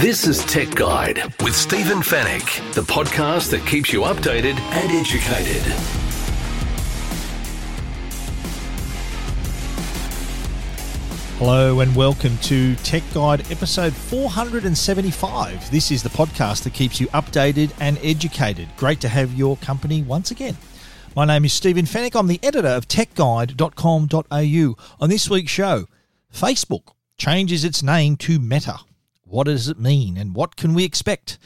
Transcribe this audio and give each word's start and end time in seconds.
This 0.00 0.28
is 0.28 0.44
Tech 0.44 0.72
Guide 0.76 1.20
with 1.42 1.56
Stephen 1.56 1.98
Fenech, 1.98 2.74
the 2.74 2.82
podcast 2.82 3.50
that 3.50 3.66
keeps 3.66 3.92
you 3.92 4.02
updated 4.02 4.56
and 4.56 4.92
educated. 4.92 5.62
Hello 11.38 11.80
and 11.80 11.96
welcome 11.96 12.38
to 12.38 12.76
Tech 12.76 13.02
Guide 13.12 13.40
episode 13.50 13.94
475. 13.94 15.70
This 15.72 15.90
is 15.90 16.04
the 16.04 16.08
podcast 16.10 16.62
that 16.62 16.72
keeps 16.72 17.00
you 17.00 17.08
updated 17.08 17.72
and 17.80 17.98
educated. 18.00 18.68
Great 18.76 19.00
to 19.00 19.08
have 19.08 19.34
your 19.34 19.56
company 19.56 20.02
once 20.02 20.30
again. 20.30 20.56
My 21.16 21.24
name 21.24 21.44
is 21.44 21.52
Stephen 21.52 21.86
Fenech. 21.86 22.14
I'm 22.14 22.28
the 22.28 22.38
editor 22.44 22.68
of 22.68 22.86
techguide.com.au. 22.86 24.76
On 25.00 25.10
this 25.10 25.28
week's 25.28 25.50
show, 25.50 25.86
Facebook 26.32 26.92
changes 27.16 27.64
its 27.64 27.82
name 27.82 28.16
to 28.16 28.38
Meta. 28.38 28.78
What 29.24 29.44
does 29.44 29.68
it 29.68 29.78
mean 29.78 30.16
and 30.16 30.34
what 30.34 30.56
can 30.56 30.74
we 30.74 30.84
expect? 30.84 31.38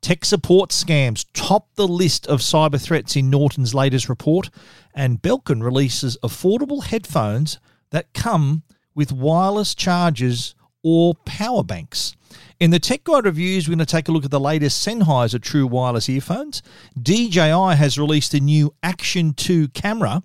Tech 0.00 0.24
support 0.24 0.70
scams 0.70 1.24
top 1.32 1.68
the 1.76 1.86
list 1.86 2.26
of 2.26 2.40
cyber 2.40 2.80
threats 2.80 3.14
in 3.14 3.30
Norton's 3.30 3.72
latest 3.72 4.08
report, 4.08 4.50
and 4.94 5.22
Belkin 5.22 5.62
releases 5.62 6.18
affordable 6.24 6.82
headphones 6.82 7.60
that 7.90 8.12
come 8.12 8.64
with 8.96 9.12
wireless 9.12 9.76
chargers 9.76 10.56
or 10.82 11.14
power 11.24 11.62
banks. 11.62 12.16
In 12.58 12.70
the 12.70 12.80
Tech 12.80 13.04
Guide 13.04 13.24
reviews, 13.24 13.68
we're 13.68 13.76
going 13.76 13.86
to 13.86 13.86
take 13.86 14.08
a 14.08 14.12
look 14.12 14.24
at 14.24 14.32
the 14.32 14.40
latest 14.40 14.86
Sennheiser 14.86 15.40
True 15.40 15.66
Wireless 15.66 16.08
earphones. 16.08 16.62
DJI 17.00 17.76
has 17.76 17.98
released 17.98 18.34
a 18.34 18.40
new 18.40 18.74
Action 18.82 19.34
2 19.34 19.68
camera, 19.68 20.22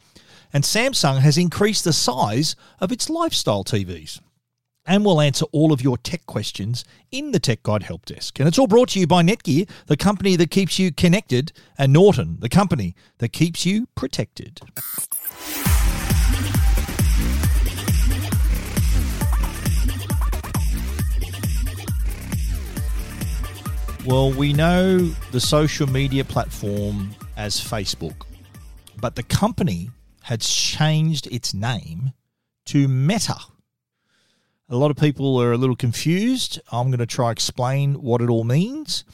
and 0.52 0.64
Samsung 0.64 1.20
has 1.20 1.38
increased 1.38 1.84
the 1.84 1.94
size 1.94 2.56
of 2.80 2.92
its 2.92 3.10
lifestyle 3.10 3.64
TVs. 3.64 4.22
And 4.90 5.04
we'll 5.04 5.20
answer 5.20 5.46
all 5.52 5.74
of 5.74 5.82
your 5.82 5.98
tech 5.98 6.26
questions 6.28 6.86
in 7.12 7.32
the 7.32 7.40
Tech 7.40 7.62
Guide 7.62 7.84
Help 7.84 8.06
Desk. 8.06 8.40
And 8.40 8.48
it's 8.48 8.58
all 8.58 8.68
brought 8.68 8.88
to 8.90 9.00
you 9.02 9.06
by 9.06 9.22
Netgear, 9.22 9.70
the 9.88 9.98
company 9.98 10.38
that 10.38 10.50
keeps 10.50 10.80
you 10.80 10.94
connected, 10.94 11.52
and 11.78 11.92
Norton, 11.92 12.38
the 12.40 12.48
company 12.48 12.96
that 13.18 13.34
keeps 13.34 13.66
you 13.66 13.90
protected. 13.96 14.62
Well, 24.06 24.32
we 24.32 24.54
know 24.54 25.00
the 25.34 25.42
social 25.42 25.88
media 25.88 26.24
platform 26.24 27.14
as 27.36 27.60
Facebook, 27.60 28.22
but 29.02 29.18
the 29.18 29.24
company 29.24 29.92
has 30.22 30.48
changed 30.48 31.28
its 31.28 31.54
name 31.54 32.14
to 32.68 32.88
Meta. 32.88 33.36
A 34.70 34.76
lot 34.76 34.92
of 34.92 34.98
people 34.98 35.42
are 35.42 35.54
a 35.54 35.58
little 35.58 35.76
confused. 35.76 36.60
I'm 36.72 36.88
going 36.88 37.00
to 37.00 37.06
try 37.06 37.32
explain 37.32 38.02
what 38.02 38.22
it 38.22 38.30
all 38.30 38.44
means, 38.44 39.06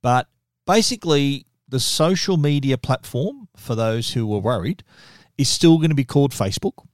but 0.00 0.28
basically 0.66 1.46
the 1.68 1.80
social 1.80 2.36
media 2.36 2.78
platform 2.78 3.48
for 3.56 3.74
those 3.74 4.12
who 4.12 4.26
were 4.26 4.38
worried 4.38 4.84
is 5.36 5.48
still 5.48 5.78
going 5.78 5.90
to 5.90 5.96
be 5.96 6.04
called 6.04 6.32
Facebook 6.32 6.84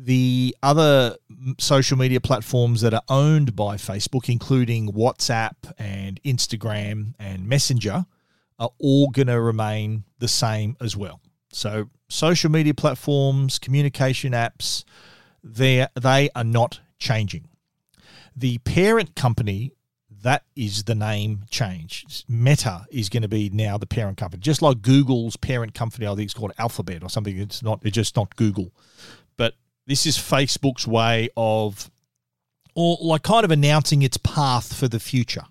the 0.00 0.56
other 0.62 1.16
social 1.58 1.98
media 1.98 2.20
platforms 2.20 2.82
that 2.82 2.94
are 2.94 3.02
owned 3.08 3.56
by 3.56 3.76
Facebook, 3.76 4.28
including 4.28 4.92
WhatsApp 4.92 5.56
and 5.76 6.22
Instagram 6.22 7.14
and 7.18 7.48
Messenger, 7.48 8.06
are 8.60 8.70
all 8.78 9.10
going 9.10 9.26
to 9.26 9.40
remain 9.40 10.04
the 10.20 10.28
same 10.28 10.76
as 10.80 10.96
well. 10.96 11.20
So, 11.50 11.90
social 12.08 12.48
media 12.48 12.74
platforms, 12.74 13.58
communication 13.58 14.32
apps, 14.32 14.84
they 15.42 15.86
they 16.00 16.30
are 16.34 16.44
not 16.44 16.78
changing. 16.98 17.48
The 18.36 18.58
parent 18.58 19.14
company 19.14 19.72
that 20.22 20.44
is 20.56 20.84
the 20.84 20.94
name 20.94 21.44
change. 21.50 22.24
Meta 22.28 22.86
is 22.90 23.08
going 23.08 23.22
to 23.22 23.28
be 23.28 23.50
now 23.50 23.78
the 23.78 23.86
parent 23.86 24.18
company, 24.18 24.40
just 24.40 24.62
like 24.62 24.82
Google's 24.82 25.36
parent 25.36 25.74
company. 25.74 26.06
I 26.06 26.14
think 26.14 26.26
it's 26.26 26.34
called 26.34 26.52
Alphabet 26.58 27.02
or 27.02 27.08
something. 27.08 27.38
It's 27.38 27.62
not. 27.62 27.80
It's 27.82 27.94
just 27.94 28.16
not 28.16 28.34
Google, 28.36 28.72
but 29.36 29.54
this 29.86 30.06
is 30.06 30.16
Facebook's 30.16 30.86
way 30.86 31.28
of, 31.36 31.90
or 32.74 32.98
like 33.00 33.22
kind 33.22 33.44
of 33.44 33.50
announcing 33.50 34.02
its 34.02 34.16
path 34.16 34.74
for 34.74 34.88
the 34.88 35.00
future. 35.00 35.44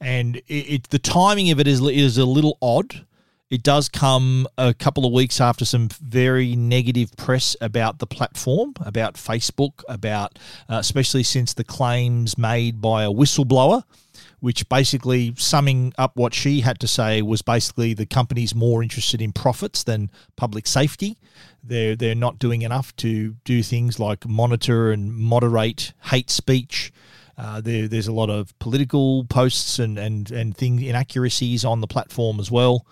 And 0.00 0.36
it, 0.36 0.54
it 0.54 0.88
the 0.90 0.98
timing 0.98 1.50
of 1.50 1.60
it 1.60 1.66
is, 1.66 1.80
is 1.80 2.18
a 2.18 2.24
little 2.24 2.56
odd. 2.62 3.04
It 3.50 3.62
does 3.62 3.88
come 3.88 4.46
a 4.58 4.74
couple 4.74 5.06
of 5.06 5.12
weeks 5.12 5.40
after 5.40 5.64
some 5.64 5.88
very 6.02 6.54
negative 6.54 7.16
press 7.16 7.56
about 7.60 7.98
the 7.98 8.06
platform, 8.06 8.74
about 8.80 9.14
Facebook, 9.14 9.82
about 9.88 10.38
uh, 10.68 10.76
especially 10.76 11.22
since 11.22 11.54
the 11.54 11.64
claims 11.64 12.36
made 12.36 12.80
by 12.80 13.04
a 13.04 13.10
whistleblower 13.10 13.84
which 14.40 14.68
basically 14.68 15.34
summing 15.36 15.92
up 15.98 16.16
what 16.16 16.32
she 16.32 16.60
had 16.60 16.78
to 16.80 16.86
say 16.86 17.22
was 17.22 17.42
basically 17.42 17.94
the 17.94 18.06
company's 18.06 18.54
more 18.54 18.82
interested 18.82 19.20
in 19.20 19.32
profits 19.32 19.82
than 19.82 20.10
public 20.36 20.66
safety. 20.66 21.18
They're 21.62 21.96
they're 21.96 22.14
not 22.14 22.38
doing 22.38 22.62
enough 22.62 22.94
to 22.96 23.34
do 23.44 23.62
things 23.62 23.98
like 23.98 24.26
monitor 24.28 24.92
and 24.92 25.12
moderate 25.12 25.92
hate 26.04 26.30
speech. 26.30 26.92
Uh, 27.36 27.60
there, 27.60 27.86
there's 27.86 28.08
a 28.08 28.12
lot 28.12 28.30
of 28.30 28.56
political 28.58 29.24
posts 29.24 29.78
and 29.78 29.98
and 29.98 30.30
and 30.30 30.56
thing 30.56 30.82
inaccuracies 30.82 31.64
on 31.64 31.80
the 31.80 31.86
platform 31.86 32.38
as 32.40 32.50
well, 32.50 32.86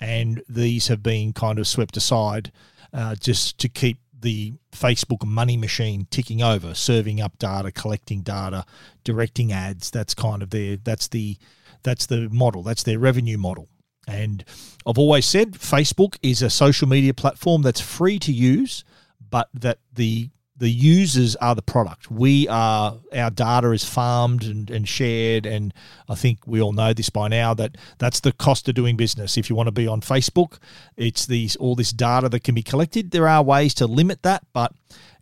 and 0.00 0.42
these 0.48 0.88
have 0.88 1.02
been 1.02 1.32
kind 1.32 1.58
of 1.58 1.66
swept 1.66 1.96
aside 1.96 2.50
uh, 2.92 3.14
just 3.14 3.58
to 3.58 3.68
keep 3.68 3.98
the 4.18 4.54
Facebook 4.72 5.24
money 5.24 5.56
machine 5.56 6.06
ticking 6.10 6.42
over, 6.42 6.74
serving 6.74 7.20
up 7.20 7.38
data, 7.38 7.72
collecting 7.72 8.20
data, 8.20 8.64
directing 9.04 9.52
ads. 9.52 9.90
That's 9.90 10.14
kind 10.14 10.42
of 10.42 10.50
their 10.50 10.76
that's 10.76 11.08
the 11.08 11.36
that's 11.82 12.06
the 12.06 12.28
model. 12.30 12.62
That's 12.62 12.82
their 12.82 12.98
revenue 12.98 13.38
model. 13.38 13.68
And 14.08 14.44
I've 14.86 14.98
always 14.98 15.26
said 15.26 15.52
Facebook 15.52 16.16
is 16.22 16.42
a 16.42 16.50
social 16.50 16.88
media 16.88 17.14
platform 17.14 17.62
that's 17.62 17.80
free 17.80 18.18
to 18.20 18.32
use, 18.32 18.84
but 19.30 19.48
that 19.54 19.78
the 19.92 20.30
the 20.60 20.70
users 20.70 21.36
are 21.36 21.54
the 21.54 21.62
product. 21.62 22.10
We 22.10 22.46
are 22.48 22.98
our 23.14 23.30
data 23.30 23.72
is 23.72 23.82
farmed 23.82 24.44
and, 24.44 24.70
and 24.70 24.86
shared, 24.86 25.46
and 25.46 25.72
I 26.08 26.14
think 26.14 26.46
we 26.46 26.60
all 26.60 26.72
know 26.72 26.92
this 26.92 27.08
by 27.08 27.28
now 27.28 27.54
that 27.54 27.76
that's 27.98 28.20
the 28.20 28.32
cost 28.32 28.68
of 28.68 28.74
doing 28.74 28.96
business. 28.96 29.38
If 29.38 29.48
you 29.48 29.56
want 29.56 29.68
to 29.68 29.72
be 29.72 29.88
on 29.88 30.02
Facebook, 30.02 30.58
it's 30.98 31.24
these 31.26 31.56
all 31.56 31.74
this 31.74 31.92
data 31.92 32.28
that 32.28 32.44
can 32.44 32.54
be 32.54 32.62
collected. 32.62 33.10
There 33.10 33.26
are 33.26 33.42
ways 33.42 33.72
to 33.74 33.86
limit 33.86 34.22
that, 34.22 34.44
but 34.52 34.72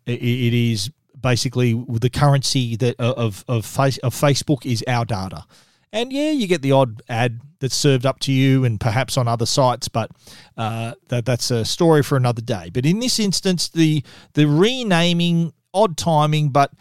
it, 0.05 0.21
it 0.21 0.53
is 0.53 0.91
basically 1.19 1.73
the 1.87 2.09
currency 2.09 2.75
that 2.75 2.99
uh, 2.99 3.13
of 3.15 3.45
of, 3.47 3.65
face, 3.65 3.97
of 3.99 4.13
Facebook 4.13 4.65
is 4.65 4.83
our 4.87 5.05
data. 5.05 5.45
And 5.93 6.11
yeah, 6.11 6.31
you 6.31 6.47
get 6.47 6.61
the 6.61 6.73
odd 6.73 7.01
ad 7.07 7.39
that's 7.59 7.75
served 7.75 8.05
up 8.05 8.19
to 8.21 8.31
you 8.31 8.63
and 8.63 8.79
perhaps 8.79 9.17
on 9.17 9.27
other 9.27 9.45
sites, 9.45 9.87
but 9.87 10.11
uh, 10.57 10.93
that 11.09 11.25
that's 11.25 11.51
a 11.51 11.65
story 11.65 12.03
for 12.03 12.15
another 12.15 12.41
day. 12.41 12.69
But 12.73 12.85
in 12.85 12.99
this 12.99 13.19
instance, 13.19 13.67
the 13.69 14.03
the 14.33 14.47
renaming, 14.47 15.53
odd 15.73 15.97
timing, 15.97 16.49
but 16.49 16.71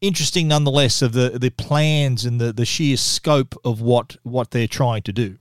interesting 0.00 0.48
nonetheless 0.48 1.02
of 1.02 1.12
the 1.12 1.38
the 1.38 1.50
plans 1.50 2.24
and 2.24 2.40
the 2.40 2.52
the 2.52 2.64
sheer 2.64 2.96
scope 2.96 3.54
of 3.64 3.80
what 3.80 4.16
what 4.22 4.50
they're 4.50 4.68
trying 4.68 5.02
to 5.02 5.12
do. 5.12 5.38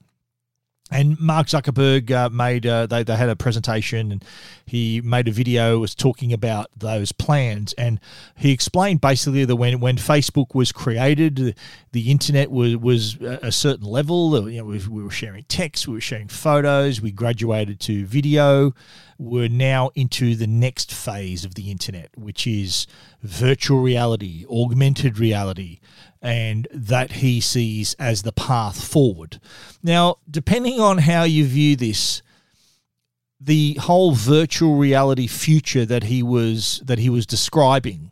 And 0.94 1.20
Mark 1.20 1.48
Zuckerberg 1.48 2.12
uh, 2.12 2.30
made 2.30 2.68
uh, 2.68 2.86
they 2.86 3.04
they 3.04 3.16
had 3.16 3.30
a 3.30 3.36
presentation 3.36 4.12
and 4.12 4.24
he 4.66 5.02
made 5.02 5.28
a 5.28 5.32
video 5.32 5.80
was 5.80 5.96
talking 5.96 6.32
about 6.32 6.68
those 6.78 7.12
plans 7.12 7.74
and 7.74 8.00
he 8.38 8.52
explained 8.52 9.02
basically 9.02 9.44
that 9.44 9.56
when 9.56 9.80
when 9.80 9.98
Facebook 9.98 10.54
was 10.54 10.72
created, 10.72 11.56
the 11.92 12.12
internet 12.12 12.52
was 12.52 12.78
was 12.78 13.16
a 13.22 13.52
certain 13.52 13.88
level. 13.88 14.50
You 14.50 14.60
know, 14.60 14.66
we, 14.66 14.78
we 14.88 15.04
were 15.04 15.10
sharing 15.10 15.44
text, 15.46 15.88
we 15.88 15.96
were 15.96 16.02
sharing 16.02 16.28
photos, 16.28 17.02
we 17.02 17.12
graduated 17.12 17.80
to 17.82 18.06
video. 18.06 18.74
We're 19.18 19.50
now 19.50 19.92
into 19.96 20.36
the 20.36 20.48
next 20.48 20.94
phase 20.94 21.46
of 21.46 21.56
the 21.56 21.72
internet, 21.72 22.10
which 22.18 22.46
is 22.46 22.88
virtual 23.22 23.82
reality, 23.82 24.46
augmented 24.50 25.18
reality, 25.18 25.80
and 26.24 26.68
that 26.72 27.12
he 27.12 27.42
sees 27.42 27.94
as 27.96 28.22
the 28.22 28.32
path 28.32 28.82
forward. 28.82 29.42
Now, 29.84 30.20
depending 30.32 30.80
on 30.80 31.00
how 31.00 31.24
you 31.24 31.46
view 31.46 31.76
this, 31.76 32.22
the 33.40 33.74
whole 33.74 34.14
virtual 34.14 34.78
reality 34.78 35.28
future 35.28 35.86
that 35.86 36.06
he 36.06 36.24
was 36.24 36.82
that 36.86 36.98
he 36.98 37.10
was 37.10 37.26
describing, 37.26 38.12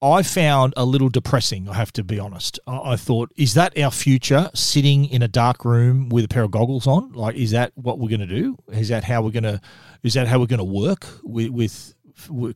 I 0.00 0.22
found 0.22 0.72
a 0.78 0.86
little 0.86 1.10
depressing. 1.10 1.68
I 1.68 1.74
have 1.74 1.92
to 1.92 2.04
be 2.04 2.18
honest. 2.18 2.58
I, 2.66 2.96
thought, 2.96 3.32
is 3.36 3.52
that 3.52 3.78
our 3.78 3.90
future? 3.90 4.50
Sitting 4.54 5.04
in 5.04 5.20
a 5.20 5.28
dark 5.28 5.64
room 5.64 6.08
with 6.08 6.24
a 6.24 6.28
pair 6.28 6.42
of 6.42 6.50
goggles 6.50 6.86
on, 6.86 7.12
like, 7.12 7.36
is 7.36 7.50
that 7.50 7.72
what 7.74 7.98
we're 7.98 8.08
going 8.08 8.20
to 8.20 8.26
do? 8.26 8.56
Is 8.72 8.88
that 8.88 9.04
how 9.04 9.20
we're 9.20 9.30
going 9.30 9.42
to? 9.42 9.60
Is 10.02 10.14
that 10.14 10.26
how 10.26 10.38
we're 10.38 10.46
going 10.46 10.58
to 10.58 10.64
work 10.64 11.06
with, 11.22 11.50
with 11.50 11.94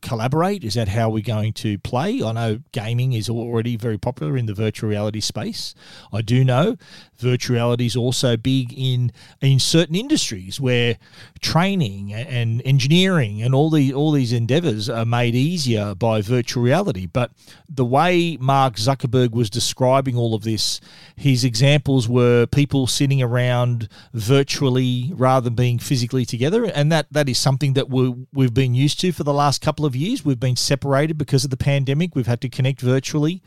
collaborate? 0.01 0.63
Is 0.63 0.73
that 0.73 0.87
how 0.87 1.09
we're 1.09 1.23
going 1.23 1.53
to 1.53 1.77
play? 1.79 2.21
I 2.23 2.31
know 2.31 2.59
gaming 2.71 3.13
is 3.13 3.29
already 3.29 3.77
very 3.77 3.97
popular 3.97 4.37
in 4.37 4.45
the 4.45 4.53
virtual 4.53 4.89
reality 4.89 5.19
space. 5.19 5.73
I 6.11 6.21
do 6.21 6.43
know 6.43 6.77
virtual 7.17 7.55
reality 7.55 7.85
is 7.85 7.95
also 7.95 8.37
big 8.37 8.73
in 8.75 9.11
in 9.41 9.59
certain 9.59 9.95
industries 9.95 10.59
where 10.59 10.97
training 11.41 12.13
and 12.13 12.61
engineering 12.65 13.41
and 13.41 13.53
all 13.53 13.69
the 13.69 13.93
all 13.93 14.11
these 14.11 14.33
endeavors 14.33 14.89
are 14.89 15.05
made 15.05 15.35
easier 15.35 15.95
by 15.95 16.21
virtual 16.21 16.63
reality. 16.63 17.05
But 17.05 17.31
the 17.69 17.85
way 17.85 18.37
Mark 18.39 18.75
Zuckerberg 18.75 19.31
was 19.31 19.49
describing 19.49 20.15
all 20.17 20.33
of 20.33 20.43
this, 20.43 20.81
his 21.15 21.43
examples 21.43 22.09
were 22.09 22.45
people 22.47 22.87
sitting 22.87 23.21
around 23.21 23.87
virtually 24.13 25.11
rather 25.15 25.45
than 25.45 25.55
being 25.55 25.79
physically 25.79 26.25
together, 26.25 26.65
and 26.65 26.91
that 26.91 27.07
that 27.11 27.29
is 27.29 27.37
something 27.37 27.73
that 27.73 27.89
we 27.89 28.13
we've 28.33 28.53
been 28.53 28.73
used 28.73 28.99
to 29.01 29.11
for 29.11 29.23
the 29.23 29.33
last 29.33 29.50
couple 29.59 29.85
of 29.85 29.95
years. 29.95 30.23
We've 30.23 30.39
been 30.39 30.55
separated 30.55 31.17
because 31.17 31.43
of 31.43 31.49
the 31.49 31.57
pandemic. 31.57 32.15
We've 32.15 32.27
had 32.27 32.41
to 32.41 32.49
connect 32.49 32.81
virtually, 32.81 33.41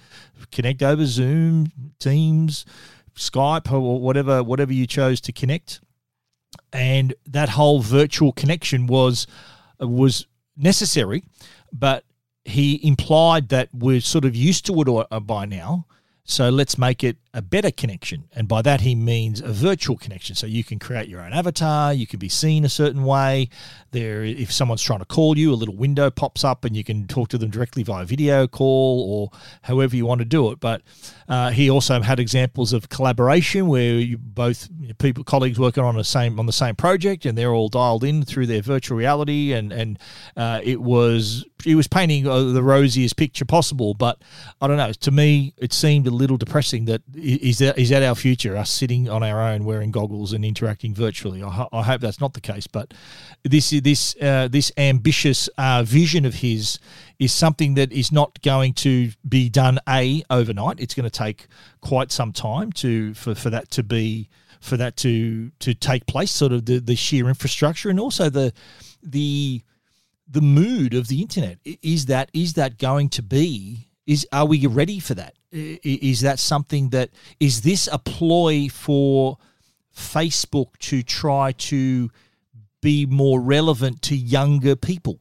connect 0.51 0.83
over 0.83 1.07
Zoom, 1.07 1.73
Teams, 1.99 2.67
Skype, 3.17 3.71
or 3.71 4.01
whatever 4.01 4.43
whatever 4.43 4.73
you 4.73 4.87
chose 4.87 5.21
to 5.23 5.33
connect. 5.33 5.81
And 6.73 7.15
that 7.27 7.51
whole 7.51 7.81
virtual 7.81 8.33
connection 8.33 8.87
was 8.87 9.27
was 9.81 10.27
necessary, 10.57 11.25
but 11.73 12.05
he 12.45 12.87
implied 12.87 13.49
that 13.49 13.69
we're 13.73 14.01
sort 14.01 14.25
of 14.25 14.37
used 14.37 14.67
to 14.67 14.81
it 14.81 15.07
uh, 15.11 15.21
by 15.21 15.47
now. 15.47 15.87
So 16.25 16.51
let's 16.51 16.79
make 16.79 17.03
it 17.03 17.17
a 17.35 17.43
better 17.43 17.73
connection. 17.73 18.29
And 18.33 18.47
by 18.47 18.63
that, 18.63 18.81
he 18.83 18.95
means 18.95 19.41
a 19.41 19.53
virtual 19.53 19.97
connection. 19.97 20.37
So 20.37 20.47
you 20.47 20.63
can 20.63 20.79
create 20.79 21.09
your 21.09 21.21
own 21.21 21.33
avatar, 21.33 21.93
you 21.93 22.07
can 22.07 22.21
be 22.21 22.29
seen 22.29 22.65
a 22.65 22.69
certain 22.69 23.05
way. 23.05 23.49
There, 23.91 24.25
if 24.25 24.53
someone's 24.53 24.83
trying 24.83 25.01
to 25.01 25.05
call 25.05 25.37
you, 25.37 25.53
a 25.53 25.55
little 25.55 25.75
window 25.75 26.11
pops 26.11 26.45
up 26.45 26.65
and 26.65 26.77
you 26.77 26.85
can 26.85 27.07
talk 27.07 27.29
to 27.31 27.39
them 27.39 27.51
directly 27.51 27.83
via 27.83 28.05
video 28.05 28.47
call 28.47 29.05
or 29.09 29.39
however 29.63 29.97
you 29.97 30.07
want 30.07 30.21
to 30.21 30.25
do 30.25 30.51
it. 30.53 30.61
But 30.61 30.83
uh, 31.29 31.51
he 31.51 31.69
also 31.69 32.01
had 32.01 32.21
examples 32.21 32.73
of 32.73 32.89
collaboration 32.89 33.67
where 33.67 33.95
you 33.95 34.19
both 34.19 34.69
people, 34.99 35.25
colleagues 35.25 35.59
working 35.59 35.83
on 35.83 35.97
the 35.97 36.05
same 36.05 36.39
on 36.39 36.47
the 36.47 36.53
same 36.53 36.77
project, 36.77 37.25
and 37.27 37.37
they're 37.37 37.53
all 37.53 37.69
dialed 37.69 38.05
in 38.05 38.25
through 38.25 38.47
their 38.47 38.63
virtual 38.63 38.97
reality, 38.97 39.53
and 39.53 39.73
and 39.73 39.99
uh, 40.37 40.61
it 40.63 40.81
was 40.81 41.45
he 41.65 41.75
was 41.75 41.89
painting 41.89 42.27
uh, 42.27 42.43
the 42.43 42.63
rosiest 42.63 43.17
picture 43.17 43.45
possible. 43.45 43.95
But 43.95 44.23
I 44.61 44.67
don't 44.67 44.77
know. 44.77 44.93
To 44.93 45.11
me, 45.11 45.55
it 45.57 45.73
seemed 45.73 46.07
a 46.07 46.11
little 46.11 46.37
depressing 46.37 46.85
that 46.87 47.03
is 47.25 47.59
that 47.59 47.79
is 47.79 47.89
that 47.89 48.03
our 48.03 48.15
future? 48.15 48.57
Us 48.57 48.71
sitting 48.71 49.09
on 49.09 49.23
our 49.23 49.41
own, 49.41 49.65
wearing 49.65 49.91
goggles 49.91 50.33
and 50.33 50.45
interacting 50.45 50.95
virtually. 50.95 51.43
I, 51.43 51.67
I 51.73 51.83
hope 51.83 52.01
that's 52.01 52.21
not 52.21 52.35
the 52.35 52.41
case. 52.41 52.67
But 52.67 52.95
this 53.43 53.71
this 53.71 54.15
uh, 54.21 54.49
this 54.49 54.71
ambitious 54.77 55.49
uh, 55.59 55.83
vision 55.85 56.25
of 56.25 56.35
his 56.35 56.79
is 57.19 57.33
something 57.33 57.75
that 57.75 57.93
is 57.93 58.13
not 58.13 58.41
going 58.43 58.75
to 58.75 59.11
be 59.29 59.49
done 59.49 59.79
a 59.89 60.23
overnight. 60.31 60.81
It's 60.81 60.95
going 60.95 61.09
to 61.09 61.19
take 61.19 61.47
quite 61.81 62.13
some 62.13 62.33
time 62.33 62.73
to 62.73 63.15
for, 63.15 63.35
for 63.35 63.51
that 63.51 63.71
to 63.73 63.83
be 63.83 64.29
for 64.61 64.77
that 64.77 64.97
to 64.99 65.51
to 65.61 65.75
take 65.75 66.07
place. 66.07 66.31
Sort 66.31 66.53
of 66.53 66.67
the, 66.67 66.79
the 66.79 66.97
sheer 66.97 67.29
infrastructure 67.29 67.91
and 67.91 67.99
also 67.99 68.29
the 68.29 68.53
the 69.03 69.63
the 70.29 70.41
mood 70.41 70.95
of 70.95 71.09
the 71.09 71.23
internet. 71.23 71.59
Is 71.65 72.07
that 72.07 72.31
is 72.33 72.55
that 72.55 72.79
going 72.79 73.09
to 73.11 73.23
be? 73.23 73.89
Is 74.07 74.27
are 74.33 74.47
we 74.47 74.67
ready 74.67 75.01
for 75.01 75.15
that? 75.15 75.35
Is 75.55 76.23
that 76.23 76.41
something 76.41 76.89
that 76.91 77.11
is 77.39 77.61
this 77.61 77.89
a 77.93 77.99
ploy 77.99 78.69
for 78.69 79.39
Facebook 79.97 80.77
to 80.81 81.03
try 81.05 81.53
to 81.53 82.11
be 82.83 83.07
more 83.07 83.41
relevant 83.41 84.03
to 84.03 84.17
younger 84.17 84.75
people? 84.75 85.21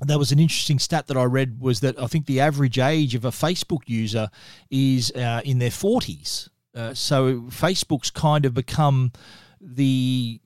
That 0.00 0.18
was 0.18 0.32
an 0.32 0.38
interesting 0.38 0.78
stat 0.78 1.06
that 1.08 1.16
I 1.18 1.24
read 1.24 1.60
was 1.60 1.80
that 1.80 2.00
I 2.00 2.06
think 2.06 2.26
the 2.26 2.40
average 2.40 2.78
age 2.78 3.14
of 3.14 3.24
a 3.24 3.30
Facebook 3.30 3.82
user 3.86 4.28
is 4.70 5.12
uh, 5.12 5.42
in 5.44 5.58
their 5.58 5.70
40s. 5.70 6.48
Uh, 6.74 6.94
so 6.94 7.42
Facebook's 7.42 8.10
kind 8.10 8.44
of 8.46 8.54
become 8.54 9.12
the 9.60 10.40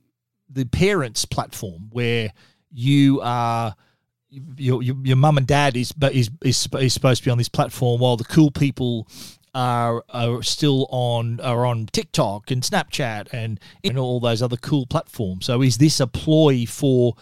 the 0.51 0.65
parents 0.65 1.25
platform 1.25 1.89
where 1.93 2.33
you 2.71 3.21
are 3.23 3.75
your 4.31 4.83
your, 4.83 4.97
your 5.03 5.17
mum 5.17 5.39
and 5.39 5.47
dad 5.47 5.77
is 5.77 5.93
but 5.93 6.13
is, 6.13 6.31
is 6.43 6.69
is 6.81 6.93
supposed 6.93 7.23
to 7.23 7.27
be 7.27 7.31
on 7.31 7.39
this 7.39 7.49
platform 7.49 8.01
while 8.01 8.17
the 8.17 8.25
cool 8.25 8.51
people 8.51 9.09
are 9.55 10.05
are 10.11 10.43
still 10.43 10.87
on 10.91 11.41
are 11.41 11.65
on 11.65 11.87
TikTok 11.87 12.51
and 12.51 12.63
Snapchat 12.63 13.29
and 13.33 13.59
and 13.83 13.99
all 13.99 14.21
those 14.21 14.43
other 14.43 14.57
cool 14.57 14.87
platforms. 14.87 15.47
So 15.47 15.63
is 15.63 15.79
this 15.79 16.01
a 16.01 16.07
ploy 16.07 16.67
for 16.67 17.15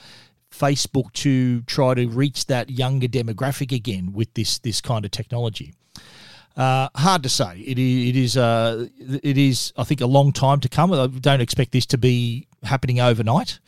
Facebook 0.51 1.13
to 1.13 1.63
try 1.63 1.95
to 1.95 2.09
reach 2.09 2.47
that 2.47 2.71
younger 2.71 3.09
demographic 3.09 3.73
again 3.73 4.13
with 4.13 4.33
this 4.35 4.59
this 4.59 4.81
kind 4.81 5.05
of 5.05 5.11
technology? 5.11 5.75
Uh, 6.57 6.89
hard 6.97 7.23
to 7.23 7.29
say. 7.29 7.59
It 7.59 7.79
is, 7.79 8.09
it 8.09 8.17
is, 8.17 8.37
uh, 8.39 8.87
it 8.99 9.37
is. 9.37 9.75
I 9.77 9.85
think 9.85 10.01
a 10.01 10.07
long 10.07 10.33
time 10.33 10.59
to 10.61 10.71
come. 10.71 10.91
I 10.91 11.07
don't 11.07 11.43
expect 11.43 11.73
this 11.73 11.85
to 11.87 11.99
be 11.99 12.47
happening 12.63 12.99
overnight 12.99 13.59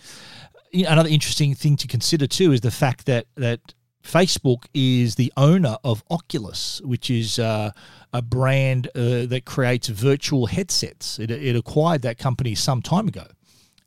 another 0.73 1.09
interesting 1.09 1.55
thing 1.55 1.77
to 1.77 1.87
consider 1.87 2.27
too 2.27 2.53
is 2.53 2.61
the 2.61 2.71
fact 2.71 3.07
that 3.07 3.27
that 3.37 3.75
Facebook 4.03 4.65
is 4.73 5.17
the 5.17 5.33
owner 5.37 5.77
of 5.85 6.03
Oculus, 6.11 6.81
which 6.83 7.11
is 7.11 7.39
uh, 7.39 7.73
a 8.13 8.23
brand 8.23 8.89
uh, 8.95 9.27
that 9.27 9.43
creates 9.45 9.89
virtual 9.89 10.47
headsets. 10.47 11.19
It, 11.19 11.31
it 11.31 11.57
acquired 11.57 12.03
that 12.03 12.19
company 12.19 12.55
some 12.55 12.81
time 12.81 13.09
ago. 13.09 13.27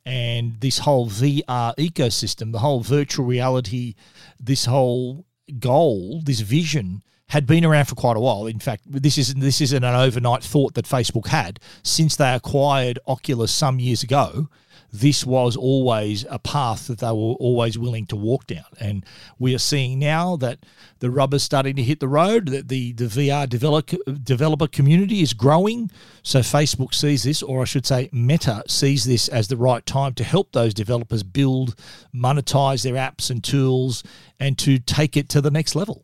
And 0.06 0.60
this 0.60 0.80
whole 0.80 1.08
VR 1.08 1.76
ecosystem, 1.78 2.52
the 2.52 2.60
whole 2.60 2.82
virtual 2.82 3.26
reality, 3.26 3.96
this 4.40 4.66
whole 4.66 5.26
goal, 5.60 6.22
this 6.24 6.42
vision 6.42 7.04
had 7.30 7.48
been 7.48 7.64
around 7.64 7.86
for 7.86 7.96
quite 7.96 8.18
a 8.18 8.20
while. 8.20 8.46
In 8.46 8.60
fact, 8.60 8.84
this 8.86 9.18
isn't 9.18 9.40
this 9.40 9.62
isn't 9.62 9.84
an 9.84 9.96
overnight 9.96 10.44
thought 10.44 10.74
that 10.74 10.86
Facebook 10.86 11.28
had 11.28 11.60
since 11.82 12.16
they 12.16 12.34
acquired 12.34 13.00
Oculus 13.08 13.52
some 13.54 13.80
years 13.80 14.04
ago 14.04 14.50
this 14.92 15.26
was 15.26 15.56
always 15.56 16.26
a 16.30 16.38
path 16.38 16.88
that 16.88 17.00
they 17.00 17.08
were 17.08 17.36
always 17.40 17.78
willing 17.78 18.06
to 18.08 18.16
walk 18.16 18.46
down. 18.48 18.66
And 18.80 19.06
we 19.40 19.56
are 19.56 19.60
seeing 19.60 20.00
now 20.00 20.36
that 20.38 20.60
the 21.00 21.10
rubber's 21.10 21.44
starting 21.44 21.76
to 21.78 21.84
hit 21.84 22.02
the 22.02 22.10
road, 22.10 22.48
that 22.48 22.68
the, 22.68 22.92
the 22.94 23.06
VR 23.06 23.48
develop, 23.48 23.90
developer 24.24 24.68
community 24.68 25.22
is 25.22 25.34
growing. 25.34 25.90
So 26.24 26.40
Facebook 26.40 26.94
sees 26.94 27.24
this, 27.24 27.42
or 27.42 27.62
I 27.62 27.66
should 27.66 27.86
say, 27.86 28.10
Meta 28.12 28.64
sees 28.68 29.06
this 29.06 29.30
as 29.30 29.48
the 29.48 29.58
right 29.58 29.86
time 29.86 30.14
to 30.16 30.24
help 30.24 30.52
those 30.52 30.74
developers 30.74 31.24
build, 31.24 31.76
monetize 32.14 32.84
their 32.84 32.96
apps 32.96 33.30
and 33.30 33.42
tools, 33.42 34.04
and 34.40 34.58
to 34.60 34.78
take 34.78 35.16
it 35.16 35.30
to 35.30 35.42
the 35.42 35.52
next 35.52 35.74
level. 35.74 36.04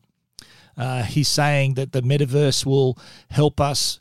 Uh, 0.78 1.04
he's 1.04 1.28
saying 1.28 1.74
that 1.74 1.92
the 1.92 2.02
metaverse 2.02 2.66
will 2.66 2.98
help 3.32 3.60
us 3.60 4.00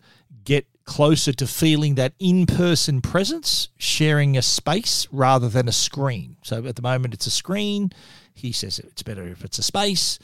closer 0.86 1.32
to 1.32 1.46
feeling 1.46 1.96
that 1.96 2.14
in 2.18 2.46
person 2.46 3.00
presence, 3.00 3.68
sharing 3.76 4.36
a 4.36 4.42
space 4.42 5.06
rather 5.10 5.48
than 5.48 5.68
a 5.68 5.72
screen. 5.72 6.36
So 6.42 6.64
at 6.64 6.76
the 6.76 6.82
moment, 6.82 7.12
it's 7.12 7.26
a 7.26 7.30
screen. 7.30 7.90
He 8.34 8.52
says 8.52 8.78
it's 8.78 9.02
better 9.02 9.26
if 9.26 9.44
it's 9.44 9.58
a 9.58 9.62
space. 9.62 10.18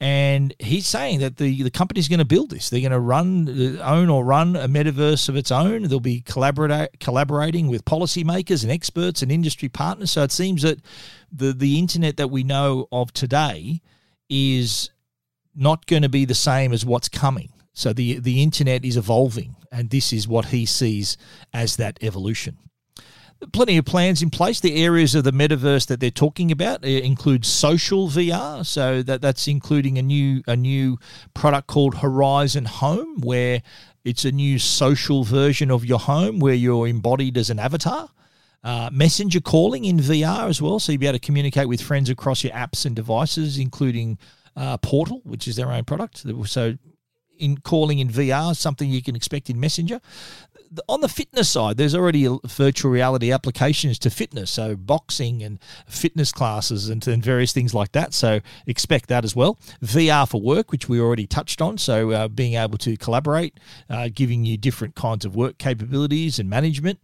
And 0.00 0.54
he's 0.58 0.86
saying 0.86 1.20
that 1.20 1.36
the, 1.36 1.62
the 1.62 1.70
company's 1.70 2.08
going 2.08 2.20
to 2.20 2.24
build 2.24 2.50
this. 2.50 2.70
They're 2.70 2.80
going 2.80 2.92
to 2.92 3.00
run, 3.00 3.78
uh, 3.78 3.82
own 3.82 4.08
or 4.08 4.24
run 4.24 4.56
a 4.56 4.68
metaverse 4.68 5.28
of 5.28 5.36
its 5.36 5.50
own. 5.50 5.82
They'll 5.82 6.00
be 6.00 6.22
collaborate, 6.22 6.98
collaborating 6.98 7.68
with 7.68 7.84
policymakers 7.84 8.62
and 8.62 8.72
experts 8.72 9.20
and 9.20 9.30
industry 9.30 9.68
partners. 9.68 10.12
So 10.12 10.22
it 10.22 10.32
seems 10.32 10.62
that 10.62 10.80
the, 11.30 11.52
the 11.52 11.78
internet 11.78 12.16
that 12.16 12.28
we 12.28 12.42
know 12.42 12.88
of 12.90 13.12
today 13.12 13.82
is 14.30 14.90
not 15.54 15.86
going 15.86 16.02
to 16.02 16.08
be 16.08 16.24
the 16.24 16.34
same 16.34 16.72
as 16.72 16.84
what's 16.86 17.08
coming. 17.08 17.50
So 17.76 17.92
the 17.92 18.18
the 18.18 18.42
internet 18.42 18.86
is 18.86 18.96
evolving, 18.96 19.54
and 19.70 19.90
this 19.90 20.10
is 20.10 20.26
what 20.26 20.46
he 20.46 20.64
sees 20.64 21.18
as 21.52 21.76
that 21.76 21.98
evolution. 22.00 22.56
Plenty 23.52 23.76
of 23.76 23.84
plans 23.84 24.22
in 24.22 24.30
place. 24.30 24.60
The 24.60 24.82
areas 24.82 25.14
of 25.14 25.24
the 25.24 25.30
metaverse 25.30 25.86
that 25.88 26.00
they're 26.00 26.10
talking 26.10 26.50
about 26.50 26.82
uh, 26.84 26.88
include 26.88 27.44
social 27.44 28.08
VR, 28.08 28.64
so 28.64 29.02
that 29.02 29.20
that's 29.20 29.46
including 29.46 29.98
a 29.98 30.02
new 30.02 30.42
a 30.46 30.56
new 30.56 30.96
product 31.34 31.66
called 31.66 31.96
Horizon 31.96 32.64
Home, 32.64 33.20
where 33.20 33.60
it's 34.04 34.24
a 34.24 34.32
new 34.32 34.58
social 34.58 35.22
version 35.22 35.70
of 35.70 35.84
your 35.84 35.98
home 35.98 36.38
where 36.38 36.54
you're 36.54 36.88
embodied 36.88 37.36
as 37.36 37.50
an 37.50 37.58
avatar. 37.58 38.08
Uh, 38.64 38.88
messenger 38.90 39.40
calling 39.40 39.84
in 39.84 39.98
VR 39.98 40.48
as 40.48 40.62
well, 40.62 40.78
so 40.78 40.92
you'll 40.92 41.00
be 41.00 41.06
able 41.06 41.18
to 41.18 41.24
communicate 41.24 41.68
with 41.68 41.82
friends 41.82 42.08
across 42.08 42.42
your 42.42 42.54
apps 42.54 42.86
and 42.86 42.96
devices, 42.96 43.58
including 43.58 44.18
uh, 44.56 44.78
Portal, 44.78 45.20
which 45.24 45.46
is 45.46 45.56
their 45.56 45.70
own 45.70 45.84
product. 45.84 46.24
So 46.46 46.78
in 47.38 47.58
calling 47.58 47.98
in 47.98 48.08
VR, 48.08 48.56
something 48.56 48.90
you 48.90 49.02
can 49.02 49.16
expect 49.16 49.50
in 49.50 49.58
Messenger. 49.60 50.00
On 50.88 51.00
the 51.00 51.08
fitness 51.08 51.48
side, 51.48 51.76
there's 51.76 51.94
already 51.94 52.28
virtual 52.44 52.90
reality 52.90 53.32
applications 53.32 53.98
to 54.00 54.10
fitness, 54.10 54.50
so 54.50 54.76
boxing 54.76 55.42
and 55.42 55.58
fitness 55.86 56.32
classes 56.32 56.88
and, 56.88 57.06
and 57.06 57.22
various 57.22 57.52
things 57.52 57.74
like 57.74 57.92
that. 57.92 58.14
So 58.14 58.40
expect 58.66 59.08
that 59.08 59.24
as 59.24 59.34
well. 59.34 59.58
VR 59.82 60.28
for 60.28 60.40
work, 60.40 60.72
which 60.72 60.88
we 60.88 61.00
already 61.00 61.26
touched 61.26 61.60
on, 61.60 61.78
so 61.78 62.10
uh, 62.10 62.28
being 62.28 62.54
able 62.54 62.78
to 62.78 62.96
collaborate, 62.96 63.58
uh, 63.90 64.08
giving 64.14 64.44
you 64.44 64.56
different 64.56 64.94
kinds 64.94 65.24
of 65.24 65.36
work 65.36 65.58
capabilities 65.58 66.38
and 66.38 66.48
management. 66.48 66.98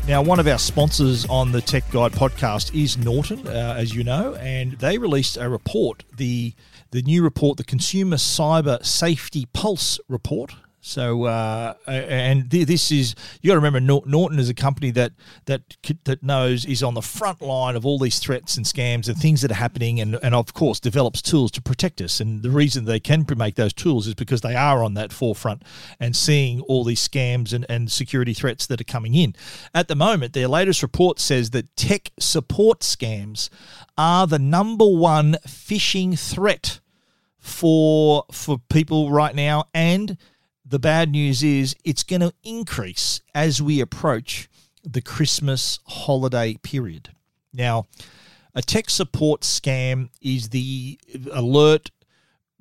Now, 0.10 0.24
one 0.24 0.40
of 0.40 0.48
our 0.48 0.58
sponsors 0.58 1.28
on 1.28 1.52
the 1.52 1.62
Tech 1.62 1.84
Guide 1.92 2.14
podcast 2.14 2.74
is 2.74 2.98
Norton, 2.98 3.48
uh, 3.48 3.76
as 3.78 3.94
you 3.94 4.04
know, 4.04 4.34
and 4.38 4.72
they 4.80 4.98
released 4.98 5.38
a 5.38 5.48
report, 5.48 6.04
the 6.18 6.56
the 6.90 7.04
new 7.04 7.22
report, 7.22 7.58
the 7.58 7.64
Consumer 7.64 8.16
Cyber 8.16 8.84
Safety 8.84 9.46
Pulse 9.54 10.00
report, 10.08 10.56
so, 10.82 11.26
uh, 11.26 11.74
and 11.88 12.50
this 12.50 12.90
is 12.90 13.14
you 13.42 13.50
got 13.50 13.56
to 13.56 13.60
remember 13.60 13.82
Norton 13.82 14.40
is 14.40 14.48
a 14.48 14.54
company 14.54 14.92
that 14.92 15.12
that 15.46 15.62
that 16.06 16.24
knows 16.24 16.64
is 16.64 16.82
on 16.82 16.94
the 16.94 17.02
front 17.02 17.42
line 17.42 17.76
of 17.76 17.86
all 17.86 18.00
these 18.00 18.20
threats 18.20 18.56
and 18.56 18.66
scams 18.66 19.10
and 19.10 19.18
things 19.18 19.42
that 19.42 19.52
are 19.52 19.56
happening, 19.56 20.00
and 20.00 20.18
and 20.24 20.34
of 20.34 20.54
course 20.54 20.80
develops 20.80 21.22
tools 21.22 21.52
to 21.52 21.62
protect 21.62 22.00
us. 22.00 22.22
And 22.22 22.44
the 22.44 22.50
reason 22.50 22.86
they 22.86 23.02
can 23.02 23.26
make 23.36 23.56
those 23.56 23.74
tools 23.74 24.08
is 24.08 24.16
because 24.16 24.40
they 24.40 24.56
are 24.56 24.82
on 24.82 24.94
that 24.94 25.12
forefront 25.12 25.64
and 26.00 26.16
seeing 26.16 26.62
all 26.62 26.86
these 26.86 27.06
scams 27.06 27.52
and, 27.52 27.66
and 27.68 27.92
security 27.92 28.34
threats 28.34 28.66
that 28.68 28.80
are 28.80 28.86
coming 28.86 29.16
in. 29.16 29.36
At 29.74 29.90
the 29.90 29.96
moment, 29.96 30.32
their 30.32 30.48
latest 30.48 30.82
report 30.82 31.20
says 31.20 31.50
that 31.50 31.76
tech 31.76 32.12
support 32.20 32.80
scams 32.80 33.50
are 33.98 34.26
the 34.28 34.40
number 34.40 34.88
one 34.88 35.36
phishing 35.46 36.18
threat 36.18 36.80
for 37.38 38.24
for 38.32 38.60
people 38.70 39.12
right 39.12 39.36
now 39.36 39.66
and 39.74 40.18
the 40.70 40.80
bad 40.80 41.12
news 41.12 41.42
is 41.42 41.76
it's 41.84 42.04
going 42.04 42.22
to 42.22 42.32
increase 42.44 43.22
as 43.34 43.62
we 43.62 43.82
approach 43.82 44.48
the 44.84 45.02
Christmas 45.02 45.80
holiday 45.86 46.58
period. 46.62 47.10
Now, 47.52 47.88
a 48.54 48.62
tech 48.62 48.90
support 48.90 49.42
scam 49.42 50.10
is 50.22 50.50
the 50.50 51.00
alert 51.32 51.90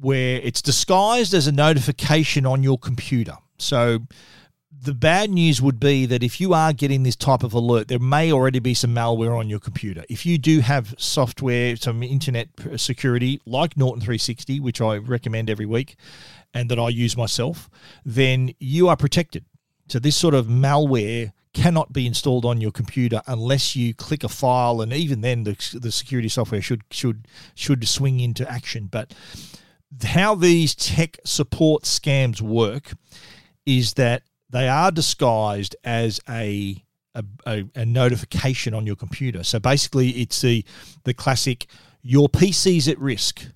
where 0.01 0.41
it's 0.41 0.63
disguised 0.63 1.35
as 1.35 1.47
a 1.47 1.53
notification 1.53 2.47
on 2.47 2.63
your 2.63 2.79
computer. 2.79 3.37
So, 3.59 4.01
the 4.81 4.95
bad 4.95 5.31
news 5.31 5.61
would 5.61 5.81
be 5.81 6.07
that 6.07 6.23
if 6.23 6.41
you 6.41 6.55
are 6.55 6.73
getting 6.73 7.03
this 7.03 7.17
type 7.17 7.43
of 7.43 7.53
alert, 7.53 7.89
there 7.89 7.99
may 7.99 8.31
already 8.31 8.61
be 8.61 8.75
some 8.75 8.95
malware 8.95 9.37
on 9.37 9.49
your 9.49 9.59
computer. 9.59 10.05
If 10.09 10.25
you 10.25 10.39
do 10.39 10.61
have 10.61 10.95
software, 10.99 11.75
some 11.75 12.03
internet 12.03 12.49
security 12.77 13.41
like 13.45 13.77
Norton 13.77 14.01
360, 14.01 14.61
which 14.61 14.81
I 14.81 14.99
recommend 14.99 15.51
every 15.51 15.67
week, 15.67 15.97
and 16.55 16.71
that 16.71 16.79
I 16.79 16.89
use 16.89 17.17
myself, 17.17 17.69
then 18.05 18.53
you 18.59 18.89
are 18.89 18.97
protected. 18.97 19.45
So 19.89 19.99
this 19.99 20.17
sort 20.17 20.35
of 20.35 20.47
malware 20.47 21.33
cannot 21.55 21.93
be 21.93 22.07
installed 22.07 22.45
on 22.45 22.61
your 22.61 22.71
computer 22.71 23.23
unless 23.27 23.75
you 23.75 23.95
click 23.95 24.23
a 24.23 24.29
file, 24.29 24.81
and 24.81 24.93
even 24.93 25.23
then 25.23 25.45
the, 25.45 25.79
the 25.81 25.91
security 25.93 26.29
software 26.29 26.63
should 26.63 26.83
should 26.91 27.27
should 27.55 27.87
swing 27.89 28.21
into 28.21 28.49
action. 28.51 28.89
But 28.91 29.15
how 30.05 30.35
these 30.35 30.75
tech 30.75 31.19
support 31.25 31.85
scams 31.85 32.41
work 32.41 32.93
is 33.65 33.95
that 33.95 34.23
they 34.51 34.69
are 34.69 34.91
disguised 34.91 35.75
as 35.85 36.21
a 36.29 36.85
a, 37.15 37.25
a, 37.47 37.65
a 37.75 37.87
notification 37.87 38.75
on 38.75 38.87
your 38.87 38.97
computer. 38.97 39.43
So 39.43 39.59
basically, 39.59 40.11
it's 40.11 40.41
the 40.41 40.65
the 41.05 41.15
classic 41.15 41.67
your 42.03 42.29
PC's 42.29 42.89
at 42.89 42.99
risk 42.99 43.47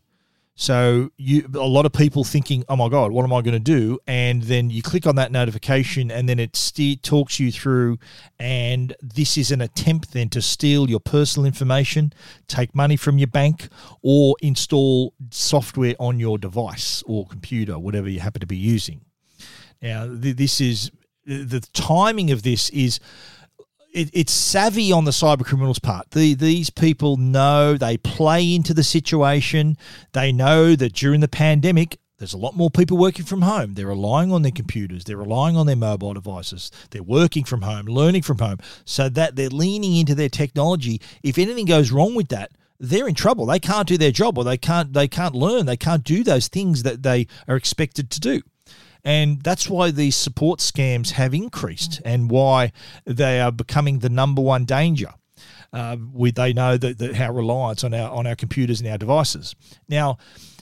so 0.54 1.10
you 1.16 1.48
a 1.54 1.58
lot 1.60 1.86
of 1.86 1.92
people 1.92 2.24
thinking, 2.24 2.64
"Oh 2.68 2.76
my 2.76 2.88
god, 2.88 3.10
what 3.10 3.24
am 3.24 3.32
I 3.32 3.40
going 3.40 3.54
to 3.54 3.58
do?" 3.58 3.98
And 4.06 4.42
then 4.42 4.68
you 4.68 4.82
click 4.82 5.06
on 5.06 5.16
that 5.16 5.32
notification, 5.32 6.10
and 6.10 6.28
then 6.28 6.38
it 6.38 6.56
st- 6.56 7.02
talks 7.02 7.40
you 7.40 7.50
through. 7.50 7.98
And 8.38 8.94
this 9.00 9.38
is 9.38 9.50
an 9.50 9.60
attempt 9.62 10.12
then 10.12 10.28
to 10.30 10.42
steal 10.42 10.90
your 10.90 11.00
personal 11.00 11.46
information, 11.46 12.12
take 12.48 12.74
money 12.74 12.96
from 12.96 13.18
your 13.18 13.28
bank, 13.28 13.68
or 14.02 14.36
install 14.42 15.14
software 15.30 15.94
on 15.98 16.18
your 16.18 16.36
device 16.36 17.02
or 17.06 17.26
computer, 17.26 17.78
whatever 17.78 18.08
you 18.08 18.20
happen 18.20 18.40
to 18.40 18.46
be 18.46 18.56
using. 18.56 19.06
Now, 19.80 20.06
th- 20.06 20.36
this 20.36 20.60
is 20.60 20.90
the 21.24 21.60
timing 21.72 22.30
of 22.30 22.42
this 22.42 22.68
is 22.70 23.00
it, 23.92 24.10
it's 24.12 24.32
savvy 24.32 24.92
on 24.92 25.04
the 25.04 25.10
cyber 25.10 25.44
criminals' 25.44 25.78
part. 25.78 26.10
The, 26.10 26.34
these 26.34 26.70
people 26.70 27.16
know 27.16 27.76
they 27.76 27.96
play 27.96 28.54
into 28.54 28.74
the 28.74 28.82
situation. 28.82 29.76
They 30.12 30.32
know 30.32 30.74
that 30.74 30.92
during 30.92 31.20
the 31.20 31.28
pandemic, 31.28 31.98
there's 32.18 32.34
a 32.34 32.38
lot 32.38 32.56
more 32.56 32.70
people 32.70 32.96
working 32.96 33.24
from 33.24 33.42
home. 33.42 33.74
They're 33.74 33.86
relying 33.86 34.32
on 34.32 34.42
their 34.42 34.52
computers. 34.52 35.04
They're 35.04 35.16
relying 35.16 35.56
on 35.56 35.66
their 35.66 35.76
mobile 35.76 36.14
devices. 36.14 36.70
They're 36.90 37.02
working 37.02 37.44
from 37.44 37.62
home, 37.62 37.86
learning 37.86 38.22
from 38.22 38.38
home, 38.38 38.58
so 38.84 39.08
that 39.08 39.36
they're 39.36 39.48
leaning 39.48 39.96
into 39.96 40.14
their 40.14 40.28
technology. 40.28 41.00
If 41.22 41.36
anything 41.36 41.66
goes 41.66 41.90
wrong 41.90 42.14
with 42.14 42.28
that, 42.28 42.52
they're 42.78 43.08
in 43.08 43.14
trouble. 43.14 43.46
They 43.46 43.58
can't 43.58 43.88
do 43.88 43.98
their 43.98 44.10
job, 44.10 44.38
or 44.38 44.44
they 44.44 44.56
can't 44.56 44.92
they 44.92 45.08
can't 45.08 45.34
learn. 45.34 45.66
They 45.66 45.76
can't 45.76 46.04
do 46.04 46.24
those 46.24 46.48
things 46.48 46.82
that 46.84 47.02
they 47.02 47.26
are 47.48 47.56
expected 47.56 48.10
to 48.10 48.20
do. 48.20 48.42
And 49.04 49.42
that's 49.42 49.68
why 49.68 49.90
these 49.90 50.14
support 50.14 50.60
scams 50.60 51.12
have 51.12 51.34
increased 51.34 52.00
and 52.04 52.30
why 52.30 52.72
they 53.04 53.40
are 53.40 53.50
becoming 53.50 53.98
the 53.98 54.08
number 54.08 54.40
one 54.40 54.64
danger. 54.64 55.14
Uh, 55.72 55.96
we, 56.12 56.30
they 56.30 56.52
know 56.52 56.76
that, 56.76 56.98
that 56.98 57.16
how 57.16 57.32
reliance 57.32 57.82
on 57.82 57.94
our 57.94 58.10
on 58.10 58.26
our 58.26 58.36
computers 58.36 58.80
and 58.80 58.88
our 58.88 58.98
devices. 58.98 59.54
Now, 59.88 60.18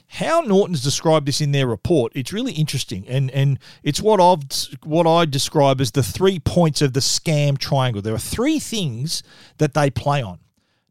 how 0.06 0.40
Norton's 0.40 0.82
described 0.82 1.26
this 1.26 1.40
in 1.40 1.52
their 1.52 1.66
report, 1.66 2.12
it's 2.14 2.32
really 2.32 2.52
interesting, 2.52 3.06
and 3.08 3.30
and 3.32 3.58
it's 3.82 4.00
what 4.00 4.20
I've 4.20 4.42
what 4.84 5.06
I 5.06 5.24
describe 5.24 5.80
as 5.80 5.90
the 5.90 6.02
three 6.02 6.38
points 6.38 6.80
of 6.80 6.92
the 6.92 7.00
scam 7.00 7.58
triangle. 7.58 8.00
There 8.00 8.14
are 8.14 8.18
three 8.18 8.58
things 8.58 9.22
that 9.58 9.74
they 9.74 9.90
play 9.90 10.22
on. 10.22 10.38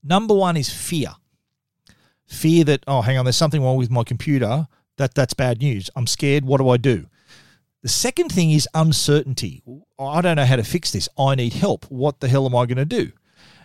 Number 0.04 0.34
one 0.34 0.58
is 0.58 0.70
fear, 0.70 1.16
fear 2.28 2.64
that 2.66 2.84
oh, 2.88 3.02
hang 3.02 3.18
on, 3.18 3.26
there's 3.26 3.38
something 3.38 3.64
wrong 3.64 3.78
with 3.78 3.90
my 3.90 4.04
computer. 4.04 4.68
That 4.98 5.16
that's 5.16 5.34
bad 5.34 5.60
news. 5.60 5.90
I'm 5.96 6.08
scared. 6.08 6.44
What 6.44 6.58
do 6.58 6.70
I 6.70 6.78
do? 6.78 7.08
The 7.82 7.90
second 7.90 8.30
thing 8.30 8.52
is 8.52 8.68
uncertainty. 8.74 9.64
I 9.98 10.22
don't 10.22 10.36
know 10.36 10.46
how 10.46 10.58
to 10.58 10.64
fix 10.64 10.92
this. 10.92 11.08
I 11.18 11.36
need 11.36 11.54
help. 11.54 11.86
What 11.86 12.20
the 12.20 12.28
hell 12.28 12.46
am 12.46 12.56
I 12.56 12.66
going 12.66 12.78
to 12.78 12.86
do? 12.86 13.12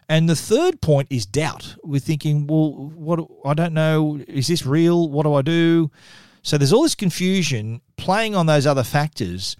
And 0.08 0.28
the 0.28 0.36
third 0.36 0.80
point 0.80 1.08
is 1.10 1.26
doubt. 1.26 1.76
We're 1.82 2.00
thinking, 2.00 2.46
well, 2.46 2.72
what? 2.94 3.26
I 3.44 3.54
don't 3.54 3.74
know. 3.74 4.20
Is 4.28 4.46
this 4.46 4.64
real? 4.66 5.08
What 5.08 5.24
do 5.24 5.34
I 5.34 5.42
do? 5.42 5.90
So 6.42 6.58
there's 6.58 6.72
all 6.72 6.82
this 6.82 6.94
confusion 6.94 7.80
playing 7.96 8.36
on 8.36 8.46
those 8.46 8.66
other 8.66 8.84
factors. 8.84 9.56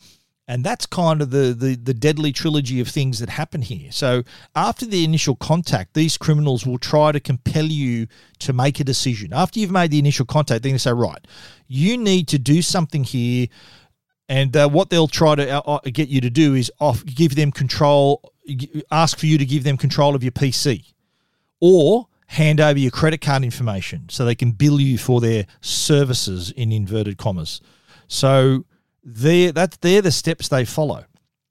And 0.46 0.62
that's 0.62 0.84
kind 0.84 1.23
of 1.23 1.30
the, 1.30 1.56
the, 1.58 1.75
the 1.75 1.94
deadly 1.94 2.30
trilogy 2.30 2.78
of 2.78 2.88
things 2.88 3.18
that 3.20 3.30
happen 3.30 3.62
here. 3.62 3.90
So 3.90 4.25
after 4.54 4.84
the 4.84 5.02
initial 5.02 5.37
contact, 5.37 5.94
these 5.94 6.18
criminals 6.18 6.66
will 6.66 6.76
try 6.76 7.12
to 7.12 7.20
compel 7.20 7.64
you 7.64 8.06
to 8.40 8.52
make 8.52 8.78
a 8.78 8.84
decision. 8.84 9.32
After 9.32 9.58
you've 9.58 9.70
made 9.70 9.90
the 9.90 9.99
initial 9.99 10.26
contact, 10.26 10.62
they're 10.62 10.68
going 10.68 10.76
to 10.76 10.82
say, 10.82 10.92
right, 10.92 11.26
you 11.66 11.96
need 11.96 12.28
to 12.28 12.38
do 12.38 12.61
something 12.61 13.04
here. 13.04 13.46
And 14.28 14.57
uh, 14.57 14.69
what 14.69 14.90
they'll 14.90 15.09
try 15.09 15.35
to 15.35 15.50
uh, 15.50 15.61
uh 15.61 15.81
get 15.85 16.09
you 16.09 16.21
to 16.21 16.31
do 16.31 16.54
is 16.54 16.73
off, 16.81 17.04
give 17.04 17.35
them 17.37 17.52
control, 17.52 18.33
ask 18.90 19.19
for 19.19 19.26
you 19.26 19.38
to 19.38 19.45
give 19.45 19.64
them 19.64 19.76
control 19.76 20.14
of 20.14 20.23
your 20.23 20.33
PC, 20.33 20.93
or 21.61 22.09
hand 22.26 22.61
over 22.61 22.78
your 22.78 22.90
credit 22.90 23.21
card 23.21 23.45
information 23.45 24.09
so 24.09 24.25
they 24.25 24.35
can 24.35 24.52
bill 24.52 24.81
you 24.81 24.99
for 24.99 25.21
their 25.21 25.47
services 25.61 26.50
in 26.52 26.73
inverted 26.73 27.19
commas. 27.19 27.61
So 28.09 28.64
they're, 29.02 29.52
that, 29.52 29.78
they're 29.83 30.02
the 30.02 30.11
steps 30.11 30.49
they 30.49 30.64
follow. 30.64 31.04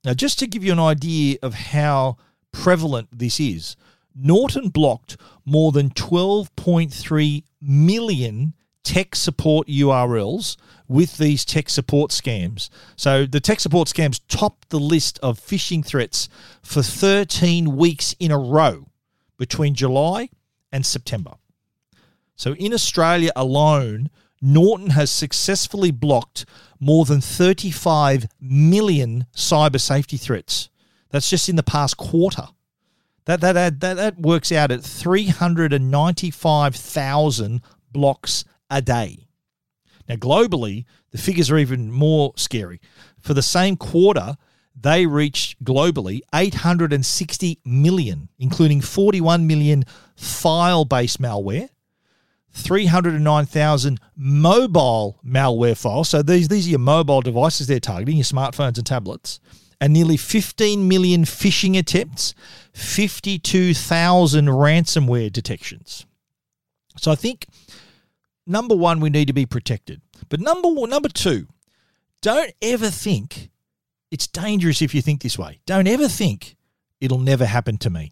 Now, 0.04 0.14
just 0.14 0.40
to 0.40 0.48
give 0.48 0.64
you 0.64 0.74
an 0.74 0.80
idea 0.80 1.38
of 1.42 1.54
how 1.54 2.18
prevalent 2.52 3.08
this 3.12 3.40
is, 3.40 3.76
Norton 4.16 4.70
blocked 4.70 5.18
more 5.46 5.72
than 5.72 5.90
12.3 5.92 7.44
million 7.62 8.54
tech 8.84 9.16
support 9.16 9.68
URLs 9.68 10.58
with 10.88 11.18
these 11.18 11.44
tech 11.46 11.70
support 11.70 12.12
scams. 12.12 12.70
So 12.96 13.26
the 13.26 13.40
tech 13.40 13.60
support 13.60 13.88
scams 13.88 14.22
topped 14.28 14.70
the 14.70 14.80
list 14.80 15.18
of 15.24 15.40
phishing 15.40 15.84
threats 15.86 16.30
for 16.62 16.84
13 16.84 17.76
weeks 17.76 18.16
in 18.20 18.30
a 18.32 18.38
row 18.38 18.88
between 19.38 19.74
July 19.76 20.30
and 20.72 20.86
September. 20.86 21.34
So 22.36 22.54
in 22.56 22.74
Australia 22.74 23.32
alone, 23.36 24.10
Norton 24.42 24.90
has 24.92 25.10
successfully 25.10 25.92
blocked 25.92 26.46
more 26.80 27.06
than 27.06 27.22
35 27.22 28.28
million 28.42 29.26
cyber 29.34 29.80
safety 29.80 30.18
threats. 30.18 30.70
That's 31.12 31.30
just 31.30 31.48
in 31.48 31.56
the 31.56 31.64
past 31.64 31.96
quarter. 31.96 32.48
That, 33.26 33.40
that, 33.40 33.54
that, 33.54 33.80
that, 33.80 34.20
works 34.20 34.52
out 34.52 34.70
at 34.70 34.84
395,000 34.84 37.62
blocks 37.94 38.44
a 38.70 38.82
day. 38.82 39.28
Now, 40.08 40.16
globally, 40.16 40.86
the 41.12 41.18
figures 41.18 41.50
are 41.50 41.58
even 41.58 41.92
more 41.92 42.34
scary. 42.36 42.82
For 43.20 43.34
the 43.34 43.42
same 43.42 43.78
quarter, 43.78 44.36
they 44.80 45.06
reached 45.06 45.64
globally 45.64 46.22
860 46.34 47.60
million, 47.64 48.30
including 48.40 48.82
41 48.82 49.48
million 49.48 49.86
file 50.16 50.84
based 50.84 51.22
malware, 51.22 51.70
309,000 52.52 54.00
mobile 54.16 55.20
malware 55.26 55.78
files. 55.78 56.10
So 56.10 56.22
these, 56.22 56.48
these 56.48 56.68
are 56.68 56.72
your 56.72 56.80
mobile 56.80 57.22
devices 57.22 57.68
they're 57.68 57.80
targeting, 57.80 58.18
your 58.18 58.26
smartphones 58.26 58.78
and 58.78 58.86
tablets, 58.86 59.40
and 59.80 59.94
nearly 59.94 60.18
15 60.18 60.88
million 60.88 61.24
phishing 61.24 61.78
attempts, 61.78 62.34
52,000 62.74 64.48
ransomware 64.48 65.32
detections. 65.32 66.06
So 66.98 67.12
I 67.12 67.16
think 67.16 67.48
number 68.46 68.76
one, 68.76 69.00
we 69.00 69.10
need 69.10 69.28
to 69.28 69.34
be 69.34 69.46
protected. 69.46 70.02
But 70.30 70.40
number 70.40 70.68
one, 70.70 70.90
number 70.90 71.10
two, 71.10 71.48
don't 72.22 72.52
ever 72.62 72.90
think 72.90 73.50
it's 74.12 74.28
dangerous 74.28 74.82
if 74.82 74.94
you 74.94 75.02
think 75.02 75.22
this 75.22 75.38
way. 75.38 75.60
Don't 75.66 75.88
ever 75.88 76.08
think 76.08 76.56
it'll 77.02 77.20
never 77.20 77.46
happen 77.46 77.78
to 77.80 77.90
me 77.90 78.12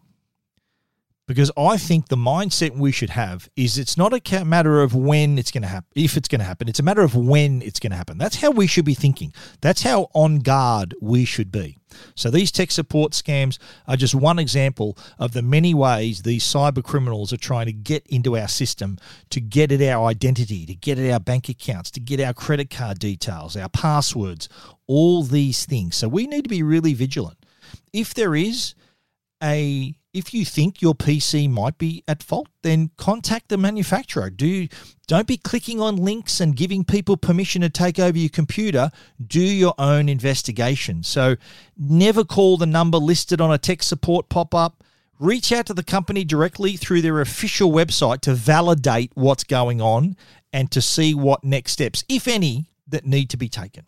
because 1.32 1.50
I 1.56 1.78
think 1.78 2.08
the 2.08 2.16
mindset 2.16 2.76
we 2.76 2.92
should 2.92 3.08
have 3.08 3.48
is 3.56 3.78
it's 3.78 3.96
not 3.96 4.12
a 4.12 4.44
matter 4.44 4.82
of 4.82 4.94
when 4.94 5.38
it's 5.38 5.50
going 5.50 5.62
to 5.62 5.68
happen, 5.68 5.88
if 5.94 6.18
it's 6.18 6.28
going 6.28 6.40
to 6.40 6.44
happen. 6.44 6.68
It's 6.68 6.78
a 6.78 6.82
matter 6.82 7.00
of 7.00 7.16
when 7.16 7.62
it's 7.62 7.80
going 7.80 7.92
to 7.92 7.96
happen. 7.96 8.18
That's 8.18 8.36
how 8.36 8.50
we 8.50 8.66
should 8.66 8.84
be 8.84 8.92
thinking. 8.92 9.32
That's 9.62 9.80
how 9.80 10.10
on 10.12 10.40
guard 10.40 10.94
we 11.00 11.24
should 11.24 11.50
be. 11.50 11.78
So 12.14 12.30
these 12.30 12.52
tech 12.52 12.70
support 12.70 13.12
scams 13.12 13.56
are 13.88 13.96
just 13.96 14.14
one 14.14 14.38
example 14.38 14.98
of 15.18 15.32
the 15.32 15.40
many 15.40 15.72
ways 15.72 16.20
these 16.20 16.44
cyber 16.44 16.84
criminals 16.84 17.32
are 17.32 17.38
trying 17.38 17.64
to 17.64 17.72
get 17.72 18.06
into 18.08 18.36
our 18.36 18.48
system, 18.48 18.98
to 19.30 19.40
get 19.40 19.72
at 19.72 19.80
our 19.80 20.08
identity, 20.08 20.66
to 20.66 20.74
get 20.74 20.98
at 20.98 21.10
our 21.10 21.20
bank 21.20 21.48
accounts, 21.48 21.90
to 21.92 22.00
get 22.00 22.20
our 22.20 22.34
credit 22.34 22.68
card 22.68 22.98
details, 22.98 23.56
our 23.56 23.70
passwords, 23.70 24.50
all 24.86 25.22
these 25.22 25.64
things. 25.64 25.96
So 25.96 26.08
we 26.08 26.26
need 26.26 26.42
to 26.42 26.50
be 26.50 26.62
really 26.62 26.92
vigilant. 26.92 27.38
If 27.90 28.12
there 28.12 28.34
is 28.34 28.74
a 29.42 29.94
if 30.12 30.34
you 30.34 30.44
think 30.44 30.82
your 30.82 30.94
PC 30.94 31.48
might 31.50 31.78
be 31.78 32.04
at 32.06 32.22
fault, 32.22 32.48
then 32.62 32.90
contact 32.96 33.48
the 33.48 33.56
manufacturer. 33.56 34.28
Do 34.30 34.68
don't 35.06 35.26
be 35.26 35.36
clicking 35.36 35.80
on 35.80 35.96
links 35.96 36.40
and 36.40 36.56
giving 36.56 36.84
people 36.84 37.16
permission 37.16 37.62
to 37.62 37.70
take 37.70 37.98
over 37.98 38.16
your 38.16 38.28
computer. 38.28 38.90
Do 39.24 39.40
your 39.40 39.74
own 39.78 40.08
investigation. 40.08 41.02
So 41.02 41.36
never 41.76 42.24
call 42.24 42.56
the 42.56 42.66
number 42.66 42.98
listed 42.98 43.40
on 43.40 43.52
a 43.52 43.58
tech 43.58 43.82
support 43.82 44.28
pop-up. 44.28 44.84
Reach 45.18 45.52
out 45.52 45.66
to 45.66 45.74
the 45.74 45.84
company 45.84 46.24
directly 46.24 46.76
through 46.76 47.02
their 47.02 47.20
official 47.20 47.70
website 47.70 48.20
to 48.22 48.34
validate 48.34 49.12
what's 49.14 49.44
going 49.44 49.80
on 49.80 50.16
and 50.52 50.70
to 50.70 50.82
see 50.82 51.14
what 51.14 51.44
next 51.44 51.72
steps, 51.72 52.04
if 52.08 52.28
any, 52.28 52.66
that 52.88 53.06
need 53.06 53.30
to 53.30 53.36
be 53.36 53.48
taken. 53.48 53.84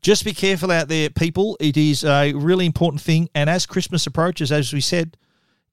Just 0.00 0.24
be 0.24 0.32
careful 0.32 0.70
out 0.70 0.88
there, 0.88 1.10
people. 1.10 1.58
It 1.60 1.76
is 1.76 2.04
a 2.04 2.32
really 2.32 2.64
important 2.64 3.02
thing. 3.02 3.28
And 3.34 3.50
as 3.50 3.66
Christmas 3.66 4.06
approaches, 4.06 4.50
as 4.50 4.72
we 4.72 4.80
said, 4.80 5.16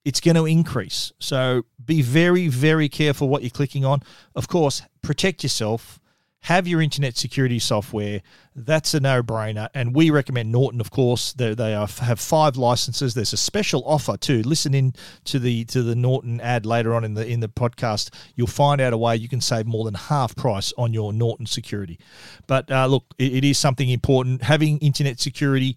it's 0.08 0.22
going 0.22 0.36
to 0.36 0.46
increase. 0.46 1.12
So 1.20 1.66
be 1.84 2.02
very, 2.02 2.48
very 2.48 2.88
careful 2.88 3.28
what 3.28 3.42
you're 3.44 3.50
clicking 3.50 3.84
on. 3.84 4.02
Of 4.36 4.48
course, 4.48 4.82
protect 5.02 5.44
yourself. 5.44 6.00
Have 6.42 6.66
your 6.66 6.82
internet 6.82 7.18
security 7.18 7.60
software. 7.60 8.22
That's 8.56 8.94
a 8.94 9.02
no-brainer, 9.02 9.68
and 9.74 9.94
we 9.94 10.10
recommend 10.10 10.50
Norton. 10.50 10.80
Of 10.80 10.92
course, 10.92 11.34
they, 11.34 11.54
they 11.54 11.74
are, 11.76 11.88
have 11.88 12.22
five 12.22 12.56
licenses. 12.56 13.16
There's 13.16 13.34
a 13.34 13.38
special 13.38 13.84
offer 13.86 14.16
too. 14.16 14.44
Listen 14.44 14.74
in 14.74 14.94
to 15.26 15.40
the 15.40 15.66
to 15.66 15.84
the 15.84 15.96
Norton 15.96 16.40
ad 16.40 16.66
later 16.66 16.94
on 16.94 17.04
in 17.04 17.14
the 17.16 17.28
in 17.28 17.42
the 17.42 17.50
podcast. 17.50 18.14
You'll 18.36 18.48
find 18.48 18.80
out 18.80 18.94
a 18.94 18.98
way 18.98 19.18
you 19.18 19.28
can 19.28 19.42
save 19.42 19.66
more 19.66 19.84
than 19.84 19.96
half 19.96 20.38
price 20.38 20.72
on 20.78 20.94
your 20.94 21.12
Norton 21.12 21.48
security. 21.48 22.00
But 22.46 22.72
uh, 22.72 22.86
look, 22.86 23.04
it, 23.18 23.34
it 23.34 23.44
is 23.44 23.58
something 23.58 23.90
important. 23.90 24.44
Having 24.44 24.78
internet 24.78 25.20
security 25.20 25.76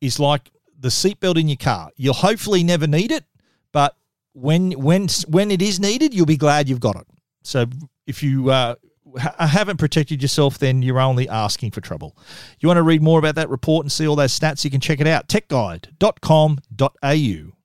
is 0.00 0.18
like 0.18 0.50
the 0.76 0.88
seatbelt 0.88 1.38
in 1.38 1.46
your 1.46 1.58
car. 1.58 1.90
You'll 1.96 2.14
hopefully 2.14 2.64
never 2.64 2.86
need 2.86 3.12
it, 3.12 3.24
but 3.72 3.96
when 4.32 4.72
when 4.72 5.08
when 5.28 5.50
it 5.50 5.62
is 5.62 5.80
needed, 5.80 6.14
you'll 6.14 6.26
be 6.26 6.36
glad 6.36 6.68
you've 6.68 6.80
got 6.80 6.96
it. 6.96 7.06
So 7.42 7.66
if 8.06 8.22
you 8.22 8.50
uh, 8.50 8.74
ha- 9.18 9.46
haven't 9.46 9.78
protected 9.78 10.22
yourself, 10.22 10.58
then 10.58 10.82
you're 10.82 11.00
only 11.00 11.28
asking 11.28 11.72
for 11.72 11.80
trouble. 11.80 12.16
You 12.60 12.68
want 12.68 12.78
to 12.78 12.82
read 12.82 13.02
more 13.02 13.18
about 13.18 13.34
that 13.36 13.48
report 13.48 13.84
and 13.84 13.92
see 13.92 14.06
all 14.06 14.16
those 14.16 14.38
stats? 14.38 14.64
You 14.64 14.70
can 14.70 14.80
check 14.80 15.00
it 15.00 15.06
out 15.06 15.28
techguide.com.au. 15.28 17.56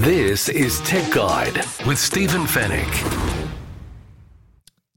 This 0.00 0.48
is 0.48 0.80
Tech 0.80 1.12
Guide 1.12 1.56
with 1.86 1.98
Stephen 1.98 2.42
Fenech. 2.42 3.50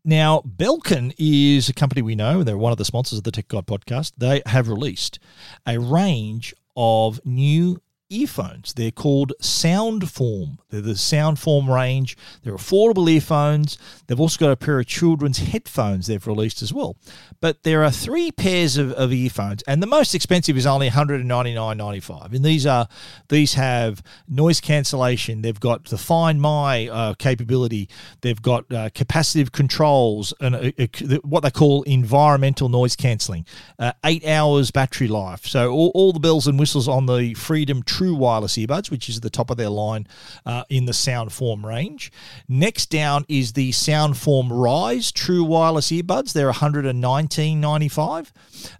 Now, 0.04 0.42
Belkin 0.42 1.14
is 1.20 1.70
a 1.70 1.74
company 1.74 2.02
we 2.02 2.16
know. 2.16 2.42
They're 2.42 2.58
one 2.58 2.72
of 2.72 2.78
the 2.78 2.86
sponsors 2.86 3.20
of 3.20 3.26
the 3.26 3.32
Tech 3.32 3.50
Guide 3.50 3.68
podcast. 3.68 4.14
They 4.18 4.42
have 4.46 4.70
released 4.70 5.20
a 5.68 5.80
range 5.80 6.54
of 6.76 7.20
new 7.26 7.80
earphones. 8.10 8.74
They're 8.74 8.91
called 8.91 9.34
Soundform. 9.41 10.58
They're 10.70 10.82
the 10.82 10.93
Soundform 10.93 11.74
range. 11.74 12.17
They're 12.43 12.56
affordable 12.56 13.10
earphones. 13.10 13.78
They've 14.08 14.20
also 14.20 14.38
got 14.38 14.52
a 14.52 14.56
pair 14.56 14.80
of 14.80 14.86
children's 14.86 15.39
headphones 15.39 16.08
they've 16.08 16.26
released 16.26 16.62
as 16.62 16.74
well. 16.74 16.98
But 17.41 17.63
there 17.63 17.84
are 17.84 17.91
three 17.91 18.32
pairs 18.32 18.78
of, 18.78 18.91
of 18.93 19.13
earphones, 19.13 19.63
and 19.63 19.82
the 19.82 19.88
most 19.88 20.15
expensive 20.15 20.58
is 20.58 20.65
only 20.65 20.89
$199.95. 20.89 22.34
And 22.34 22.43
these 22.43 22.65
are 22.65 22.88
these 23.30 23.54
have 23.54 24.02
noise 24.28 24.60
cancellation. 24.62 25.41
They've 25.41 25.60
got 25.60 25.86
the 25.86 25.98
Find 25.98 26.41
My 26.41 26.88
uh, 26.88 27.13
capability. 27.15 27.89
They've 28.22 28.41
got 28.41 28.72
uh, 28.72 28.89
capacitive 28.89 29.52
controls 29.52 30.34
and 30.39 30.56
uh, 30.56 30.72
uh 30.78 31.17
what 31.24 31.41
they 31.41 31.52
call 31.52 31.84
environmental 31.84 32.70
noise 32.70 32.96
cancelling. 32.96 33.46
Uh, 33.80 33.91
eight 34.06 34.26
hours 34.26 34.72
battery 34.72 35.08
life. 35.08 35.46
So 35.46 35.72
all, 35.72 35.91
all 35.93 36.13
the 36.13 36.20
bells 36.20 36.48
and 36.48 36.60
whistles 36.60 36.88
on 36.88 37.06
the 37.06 37.34
Freedom 37.34 37.84
true 37.98 38.14
wireless 38.14 38.58
earbuds, 38.58 38.92
which 38.92 39.10
is 39.10 39.18
at 39.18 39.24
the 39.24 39.30
top 39.30 39.50
of 39.50 39.58
their 39.58 39.70
line 39.70 40.06
uh, 40.46 40.64
in 40.70 40.86
the 40.86 40.92
Soundform 40.92 41.64
range. 41.66 42.12
Next 42.48 42.92
down 42.92 43.26
is 43.28 43.54
the 43.54 43.72
Soundform 43.72 44.50
Rise 44.52 45.12
true 45.12 45.44
wireless 45.44 45.90
earbuds. 45.90 46.34
They're 46.34 46.52
119.95. 46.52 48.32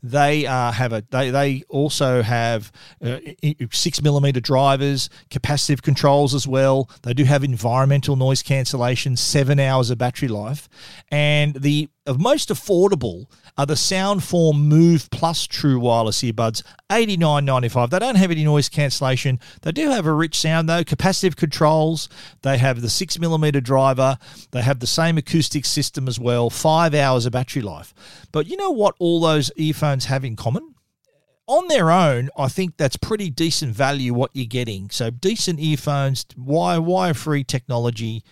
They 0.04 0.46
uh, 0.46 0.72
have 0.72 0.94
a 0.94 1.04
they 1.10 1.32
they 1.32 1.64
also 1.68 2.22
have 2.22 2.72
uh, 3.04 3.18
six 3.72 4.04
millimeter 4.04 4.40
drivers, 4.40 5.10
capacitive 5.32 5.82
controls 5.82 6.36
as 6.36 6.48
well. 6.48 6.88
They 7.02 7.16
do 7.16 7.24
have 7.24 7.44
environmental 7.44 8.16
noise 8.18 8.44
cancellation, 8.44 9.18
seven 9.18 9.60
hours 9.60 9.90
of 9.90 9.98
battery 9.98 10.28
life, 10.30 10.70
and 11.10 11.56
the 11.56 11.90
most 12.15 12.50
affordable 12.50 13.26
are 13.58 13.65
the 13.65 13.74
Soundform 13.74 14.60
Move 14.60 15.10
Plus 15.12 15.48
True 15.48 15.80
Wireless 15.80 16.22
earbuds, 16.22 16.63
eighty 16.91 17.17
nine 17.17 17.46
ninety 17.46 17.70
five. 17.70 17.89
They 17.89 18.00
don't 18.00 18.15
have 18.15 18.32
any 18.32 18.43
noise 18.43 18.70
cancellation. 18.70 19.39
They 19.62 19.72
do 19.72 19.89
have 19.89 20.06
a 20.06 20.13
rich 20.13 20.39
sound 20.39 20.70
though, 20.70 20.84
capacitive 20.84 21.36
controls. 21.36 22.08
They 22.43 22.58
have 22.58 22.82
the 22.82 22.89
six 22.89 23.20
millimeter 23.20 23.62
driver. 23.62 24.17
They 24.52 24.62
have 24.62 24.80
the 24.80 24.88
same 24.88 25.17
acoustic 25.17 25.65
system 25.65 26.08
as 26.08 26.20
well. 26.20 26.50
Five 26.50 26.93
hours 26.93 27.26
of 27.26 27.34
battery 27.34 27.62
life. 27.62 27.93
But 28.32 28.48
you 28.48 28.58
know 28.58 28.72
what? 28.72 28.96
All 29.00 29.20
those 29.20 29.52
earphones 29.58 30.06
have 30.06 30.24
in 30.24 30.36
common 30.36 30.76
on 31.48 31.67
their 31.70 31.89
own, 31.89 32.30
I 32.38 32.50
think 32.50 32.76
that's 32.76 32.98
pretty 32.98 33.30
decent 33.30 33.74
value 33.74 34.13
what 34.13 34.32
you're 34.34 34.46
getting. 34.46 34.89
So 34.89 35.10
decent 35.10 35.60
earphones, 35.60 36.26
wire 36.36 36.82
wire 36.82 37.13
free 37.13 37.43
technology. 37.43 38.24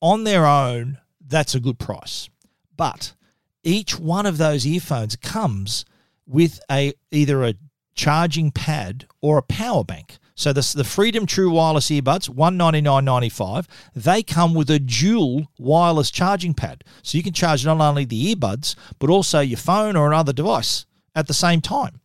On 0.00 0.24
their 0.24 0.46
own, 0.46 0.98
that's 1.26 1.54
a 1.54 1.60
good 1.60 1.78
price. 1.78 2.28
But 2.76 3.14
each 3.62 3.98
one 3.98 4.26
of 4.26 4.38
those 4.38 4.66
earphones 4.66 5.16
comes 5.16 5.84
with 6.26 6.60
a 6.70 6.92
either 7.10 7.44
a 7.44 7.54
charging 7.94 8.50
pad 8.50 9.06
or 9.20 9.38
a 9.38 9.42
power 9.42 9.84
bank. 9.84 10.18
So 10.34 10.52
the, 10.52 10.72
the 10.74 10.84
Freedom 10.84 11.26
True 11.26 11.50
Wireless 11.50 11.90
earbuds, 11.90 12.28
one 12.28 12.56
ninety 12.56 12.80
nine 12.80 13.04
ninety 13.04 13.28
five, 13.28 13.68
they 13.94 14.22
come 14.22 14.54
with 14.54 14.70
a 14.70 14.78
dual 14.78 15.50
wireless 15.58 16.10
charging 16.10 16.54
pad. 16.54 16.84
So 17.02 17.18
you 17.18 17.24
can 17.24 17.34
charge 17.34 17.64
not 17.64 17.80
only 17.80 18.04
the 18.04 18.34
earbuds, 18.34 18.74
but 18.98 19.10
also 19.10 19.40
your 19.40 19.58
phone 19.58 19.94
or 19.94 20.06
another 20.06 20.32
device 20.32 20.86
at 21.14 21.26
the 21.26 21.34
same 21.34 21.60
time. 21.60 22.00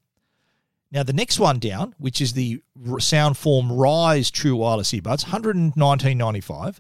Now, 0.92 1.04
the 1.04 1.14
next 1.14 1.40
one 1.40 1.60
down, 1.60 1.96
which 1.98 2.22
is 2.22 2.34
the 2.34 2.62
Soundform 2.80 3.70
Rise 3.72 4.32
True 4.32 4.56
Wireless 4.56 4.94
Earbuds, 4.94 5.26
$119.95, 5.26 6.80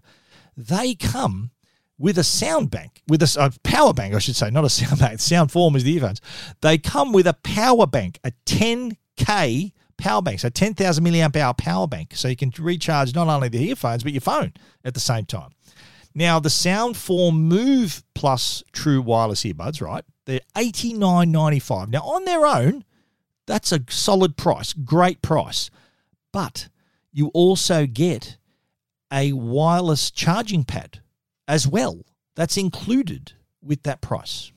they 0.55 0.95
come 0.95 1.51
with 1.99 2.17
a 2.17 2.23
sound 2.23 2.69
bank, 2.69 3.01
with 3.07 3.21
a, 3.23 3.37
a, 3.39 3.51
power 3.67 3.93
bank, 3.93 4.13
I 4.13 4.19
should 4.19 4.35
say, 4.35 4.49
not 4.49 4.65
a 4.65 4.69
sound 4.69 4.99
bank. 4.99 5.19
Soundform 5.19 5.75
is 5.75 5.83
the 5.83 5.93
earphones. 5.93 6.21
They 6.61 6.77
come 6.77 7.11
with 7.11 7.27
a 7.27 7.33
power 7.33 7.87
bank, 7.87 8.19
a 8.23 8.31
10K 8.45 9.71
power 9.97 10.21
bank, 10.21 10.39
so 10.39 10.49
10,000 10.49 11.03
milliamp 11.03 11.35
hour 11.35 11.53
power 11.53 11.87
bank. 11.87 12.13
So 12.15 12.27
you 12.27 12.35
can 12.35 12.51
recharge 12.59 13.15
not 13.15 13.27
only 13.27 13.49
the 13.49 13.69
earphones, 13.69 14.03
but 14.03 14.13
your 14.13 14.21
phone 14.21 14.53
at 14.85 14.93
the 14.93 14.99
same 14.99 15.25
time. 15.25 15.51
Now, 16.13 16.39
the 16.39 16.49
Soundform 16.49 17.35
Move 17.35 18.03
Plus 18.15 18.63
True 18.71 19.01
Wireless 19.01 19.43
Earbuds, 19.43 19.81
right? 19.81 20.03
They're 20.25 20.41
$89.95. 20.55 21.89
Now, 21.89 22.01
on 22.01 22.25
their 22.25 22.45
own, 22.45 22.83
that's 23.45 23.71
a 23.71 23.81
solid 23.89 24.35
price, 24.35 24.73
great 24.73 25.21
price. 25.21 25.69
But 26.33 26.69
you 27.11 27.27
also 27.29 27.85
get 27.85 28.37
a 29.11 29.31
wireless 29.33 30.11
charging 30.11 30.63
pad 30.63 31.01
as 31.47 31.67
well. 31.67 32.05
That's 32.35 32.57
included 32.57 33.33
with 33.61 33.83
that 33.83 34.01
price. 34.01 34.51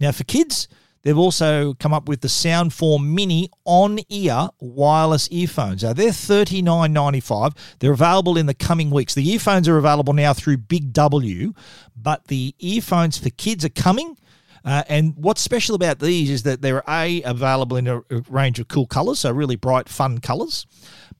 Now, 0.00 0.12
for 0.12 0.24
kids, 0.24 0.68
they've 1.02 1.18
also 1.18 1.74
come 1.74 1.92
up 1.92 2.08
with 2.08 2.20
the 2.20 2.28
Soundform 2.28 3.12
Mini 3.14 3.50
on 3.64 3.98
ear 4.08 4.48
wireless 4.60 5.28
earphones. 5.30 5.82
Now, 5.82 5.92
they're 5.92 6.10
$39.95. 6.10 7.56
They're 7.80 7.92
available 7.92 8.38
in 8.38 8.46
the 8.46 8.54
coming 8.54 8.90
weeks. 8.90 9.14
The 9.14 9.28
earphones 9.28 9.68
are 9.68 9.78
available 9.78 10.12
now 10.12 10.32
through 10.32 10.58
Big 10.58 10.92
W, 10.92 11.52
but 11.96 12.28
the 12.28 12.54
earphones 12.58 13.18
for 13.18 13.30
kids 13.30 13.64
are 13.64 13.70
coming 13.70 14.16
uh, 14.64 14.82
and 14.88 15.14
what's 15.16 15.40
special 15.40 15.74
about 15.74 15.98
these 15.98 16.30
is 16.30 16.42
that 16.42 16.62
they're 16.62 16.82
a 16.88 17.22
available 17.22 17.76
in 17.76 17.86
a, 17.86 18.02
range 18.28 18.58
of 18.58 18.68
cool 18.68 18.86
colors, 18.86 19.20
so 19.20 19.32
really 19.32 19.56
bright, 19.56 19.88
fun 19.88 20.18
colors. 20.18 20.66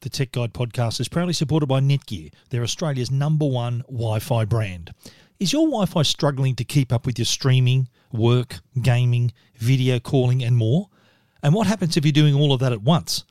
The 0.01 0.09
Tech 0.09 0.31
Guide 0.33 0.53
podcast 0.53 0.99
is 0.99 1.07
proudly 1.07 1.33
supported 1.33 1.67
by 1.67 1.79
Netgear. 1.79 2.31
They're 2.49 2.61
Australia's 2.61 3.09
number 3.09 3.47
one 3.47 3.79
Wi 3.87 4.19
Fi 4.19 4.43
brand. 4.45 4.93
Is 5.39 5.53
your 5.53 5.67
Wi 5.67 5.85
Fi 5.85 6.03
struggling 6.03 6.55
to 6.55 6.63
keep 6.63 6.93
up 6.93 7.05
with 7.05 7.17
your 7.17 7.25
streaming, 7.25 7.87
work, 8.11 8.59
gaming, 8.81 9.31
video 9.55 9.99
calling, 9.99 10.43
and 10.43 10.57
more? 10.57 10.89
And 11.45 11.53
what 11.53 11.67
happens 11.67 11.95
if 11.95 12.03
you're 12.03 12.11
doing 12.11 12.33
all 12.33 12.53
of 12.53 12.59
that 12.61 12.71
at 12.71 12.81
once? 12.81 13.23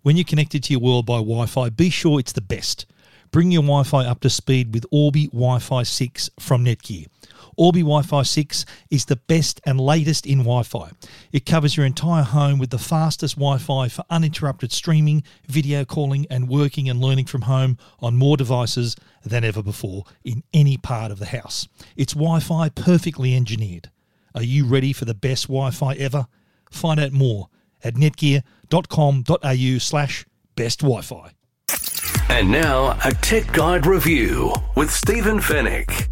When 0.00 0.16
you're 0.16 0.24
connected 0.24 0.64
to 0.64 0.72
your 0.72 0.80
world 0.80 1.04
by 1.04 1.18
Wi 1.18 1.44
Fi, 1.44 1.68
be 1.68 1.90
sure 1.90 2.18
it's 2.18 2.32
the 2.32 2.40
best. 2.40 2.86
Bring 3.30 3.50
your 3.50 3.60
Wi 3.60 3.82
Fi 3.82 4.06
up 4.06 4.20
to 4.20 4.30
speed 4.30 4.72
with 4.72 4.86
Orbi 4.90 5.26
Wi 5.26 5.58
Fi 5.58 5.82
6 5.82 6.30
from 6.40 6.64
Netgear. 6.64 7.08
Orbi 7.58 7.82
Wi 7.82 8.00
Fi 8.00 8.22
6 8.22 8.64
is 8.88 9.04
the 9.04 9.16
best 9.16 9.60
and 9.66 9.78
latest 9.78 10.24
in 10.24 10.38
Wi 10.38 10.62
Fi. 10.62 10.92
It 11.30 11.44
covers 11.44 11.76
your 11.76 11.84
entire 11.84 12.22
home 12.22 12.58
with 12.58 12.70
the 12.70 12.78
fastest 12.78 13.34
Wi 13.34 13.58
Fi 13.58 13.88
for 13.88 14.06
uninterrupted 14.08 14.72
streaming, 14.72 15.22
video 15.46 15.84
calling, 15.84 16.26
and 16.30 16.48
working 16.48 16.88
and 16.88 17.02
learning 17.02 17.26
from 17.26 17.42
home 17.42 17.76
on 18.00 18.16
more 18.16 18.38
devices 18.38 18.96
than 19.26 19.44
ever 19.44 19.62
before 19.62 20.04
in 20.24 20.42
any 20.54 20.78
part 20.78 21.12
of 21.12 21.18
the 21.18 21.26
house. 21.26 21.68
It's 21.98 22.14
Wi 22.14 22.40
Fi 22.40 22.70
perfectly 22.70 23.36
engineered. 23.36 23.90
Are 24.34 24.42
you 24.42 24.64
ready 24.64 24.94
for 24.94 25.04
the 25.04 25.12
best 25.12 25.48
Wi 25.48 25.70
Fi 25.70 25.92
ever? 25.96 26.28
Find 26.72 26.98
out 26.98 27.12
more 27.12 27.48
at 27.84 27.94
netgear.com.au 27.94 29.78
slash 29.78 30.26
best 30.56 30.80
Wi-Fi. 30.80 31.32
And 32.28 32.50
now 32.50 32.98
a 33.04 33.12
Tech 33.12 33.52
Guide 33.52 33.86
review 33.86 34.52
with 34.76 34.90
Stephen 34.90 35.38
Fenech. 35.38 36.08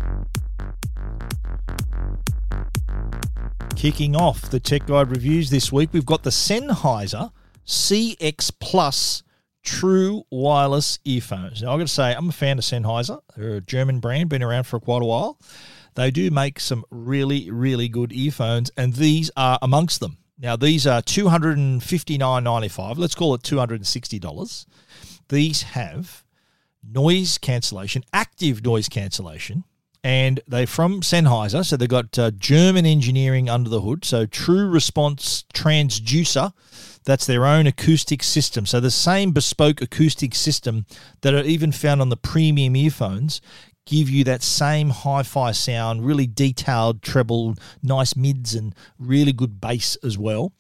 Kicking 3.76 4.14
off 4.14 4.50
the 4.50 4.60
Tech 4.60 4.86
Guide 4.86 5.10
reviews 5.10 5.48
this 5.48 5.72
week, 5.72 5.90
we've 5.92 6.04
got 6.04 6.22
the 6.22 6.30
Sennheiser 6.30 7.30
CX 7.66 8.52
Plus 8.60 9.22
True 9.62 10.24
Wireless 10.30 10.98
Earphones. 11.04 11.62
Now, 11.62 11.72
I've 11.72 11.78
got 11.78 11.86
to 11.86 11.92
say, 11.92 12.14
I'm 12.14 12.28
a 12.28 12.32
fan 12.32 12.58
of 12.58 12.64
Sennheiser. 12.64 13.20
They're 13.36 13.56
a 13.56 13.60
German 13.60 14.00
brand, 14.00 14.28
been 14.28 14.42
around 14.42 14.64
for 14.64 14.78
quite 14.80 15.02
a 15.02 15.06
while. 15.06 15.38
They 15.94 16.10
do 16.10 16.30
make 16.30 16.60
some 16.60 16.84
really, 16.90 17.50
really 17.50 17.88
good 17.88 18.12
earphones, 18.12 18.70
and 18.76 18.94
these 18.94 19.30
are 19.36 19.58
amongst 19.62 20.00
them. 20.00 20.18
Now, 20.42 20.56
these 20.56 20.86
are 20.86 21.02
$259.95. 21.02 22.96
Let's 22.96 23.14
call 23.14 23.34
it 23.34 23.42
$260. 23.42 24.66
These 25.28 25.62
have 25.62 26.24
noise 26.82 27.36
cancellation, 27.36 28.04
active 28.12 28.64
noise 28.64 28.88
cancellation, 28.88 29.64
and 30.02 30.40
they're 30.48 30.66
from 30.66 31.02
Sennheiser. 31.02 31.64
So 31.64 31.76
they've 31.76 31.86
got 31.86 32.18
uh, 32.18 32.30
German 32.30 32.86
engineering 32.86 33.50
under 33.50 33.68
the 33.68 33.82
hood. 33.82 34.04
So 34.06 34.24
True 34.24 34.66
Response 34.66 35.44
Transducer. 35.52 36.54
That's 37.04 37.26
their 37.26 37.44
own 37.46 37.66
acoustic 37.66 38.22
system. 38.22 38.64
So 38.66 38.80
the 38.80 38.90
same 38.90 39.32
bespoke 39.32 39.82
acoustic 39.82 40.34
system 40.34 40.86
that 41.20 41.34
are 41.34 41.44
even 41.44 41.72
found 41.72 42.00
on 42.00 42.08
the 42.08 42.16
premium 42.16 42.76
earphones 42.76 43.40
give 43.86 44.08
you 44.08 44.24
that 44.24 44.42
same 44.42 44.90
hi-fi 44.90 45.52
sound, 45.52 46.04
really 46.06 46.26
detailed 46.26 47.02
treble, 47.02 47.56
nice 47.82 48.16
mids 48.16 48.54
and 48.54 48.74
really 48.98 49.32
good 49.32 49.60
bass 49.60 49.96
as 50.04 50.16
well. 50.16 50.52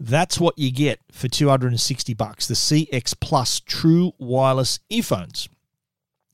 That's 0.00 0.40
what 0.40 0.58
you 0.58 0.70
get 0.72 1.00
for 1.12 1.28
260 1.28 2.14
bucks, 2.14 2.46
the 2.46 2.54
CX 2.54 3.14
Plus 3.20 3.60
True 3.60 4.12
Wireless 4.18 4.80
earphones. 4.88 5.48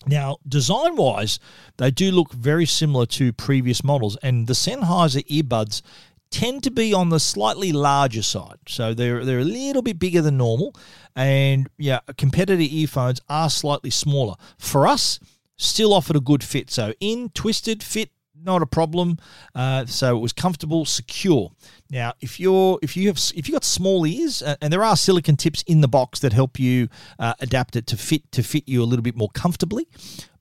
Now, 0.07 0.37
design 0.47 0.97
wise, 0.97 1.39
they 1.79 1.91
do 1.91 2.11
look 2.11 2.33
very 2.33 2.67
similar 2.67 3.07
to 3.07 3.33
previous 3.33 3.83
models, 3.83 4.17
and 4.23 4.47
the 4.47 4.53
Sennheiser 4.53 5.27
earbuds 5.29 5.83
tend 6.31 6.63
to 6.65 6.71
be 6.71 6.93
on 6.93 7.11
the 7.11 7.21
slightly 7.21 7.73
larger 7.73 8.23
side. 8.23 8.59
So 8.67 8.93
they're, 8.93 9.25
they're 9.25 9.39
a 9.39 9.45
little 9.45 9.83
bit 9.83 9.99
bigger 9.99 10.21
than 10.21 10.37
normal, 10.37 10.75
and 11.17 11.69
yeah, 11.79 12.01
competitor 12.19 12.61
earphones 12.61 13.21
are 13.29 13.49
slightly 13.49 13.91
smaller. 13.91 14.35
For 14.59 14.87
us, 14.87 15.21
still 15.57 15.93
offered 15.93 16.17
a 16.17 16.21
good 16.21 16.43
fit. 16.43 16.71
So 16.71 16.93
in, 17.01 17.31
twisted, 17.31 17.83
fit, 17.83 18.11
not 18.45 18.63
a 18.63 18.67
problem. 18.67 19.19
Uh, 19.55 19.87
so 19.87 20.17
it 20.17 20.21
was 20.21 20.33
comfortable, 20.33 20.85
secure. 20.85 21.53
Now, 21.91 22.15
if 22.21 22.41
you're 22.41 22.79
if 22.83 22.97
you 22.97 23.09
have 23.09 23.19
if 23.35 23.49
you 23.49 23.53
got 23.53 23.65
small 23.65 24.07
ears, 24.07 24.43
uh, 24.43 24.57
and 24.61 24.73
there 24.73 24.85
are 24.85 24.97
silicon 24.97 25.37
tips 25.37 25.63
in 25.63 25.81
the 25.81 25.89
box 25.89 26.21
that 26.21 26.33
help 26.33 26.59
you 26.59 26.89
uh, 27.19 27.35
adapt 27.41 27.77
it 27.77 27.87
to 27.89 27.97
fit 27.97 28.31
to 28.33 28.43
fit 28.43 28.65
you 28.67 28.83
a 28.83 28.85
little 28.85 29.03
bit 29.03 29.17
more 29.17 29.31
comfortably, 29.35 29.87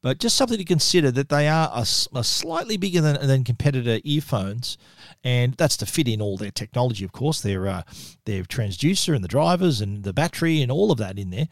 but 0.02 0.20
just 0.20 0.36
something 0.36 0.58
to 0.58 0.66
consider 0.66 1.12
that 1.12 1.30
they 1.30 1.48
are 1.48 1.70
a, 1.74 1.86
a 2.16 2.24
slightly 2.24 2.78
bigger 2.78 3.02
than, 3.02 3.26
than 3.28 3.44
competitor 3.44 4.00
earphones, 4.04 4.78
and 5.24 5.54
that's 5.54 5.78
to 5.78 5.86
fit 5.86 6.08
in 6.08 6.22
all 6.22 6.38
their 6.38 6.52
technology, 6.52 7.06
of 7.06 7.12
course, 7.12 7.42
their 7.42 7.68
uh, 7.68 7.84
their 8.26 8.44
transducer 8.44 9.16
and 9.16 9.24
the 9.24 9.30
drivers 9.30 9.82
and 9.82 10.04
the 10.04 10.14
battery 10.14 10.62
and 10.62 10.72
all 10.72 10.92
of 10.92 10.98
that 10.98 11.20
in 11.20 11.30
there. 11.30 11.48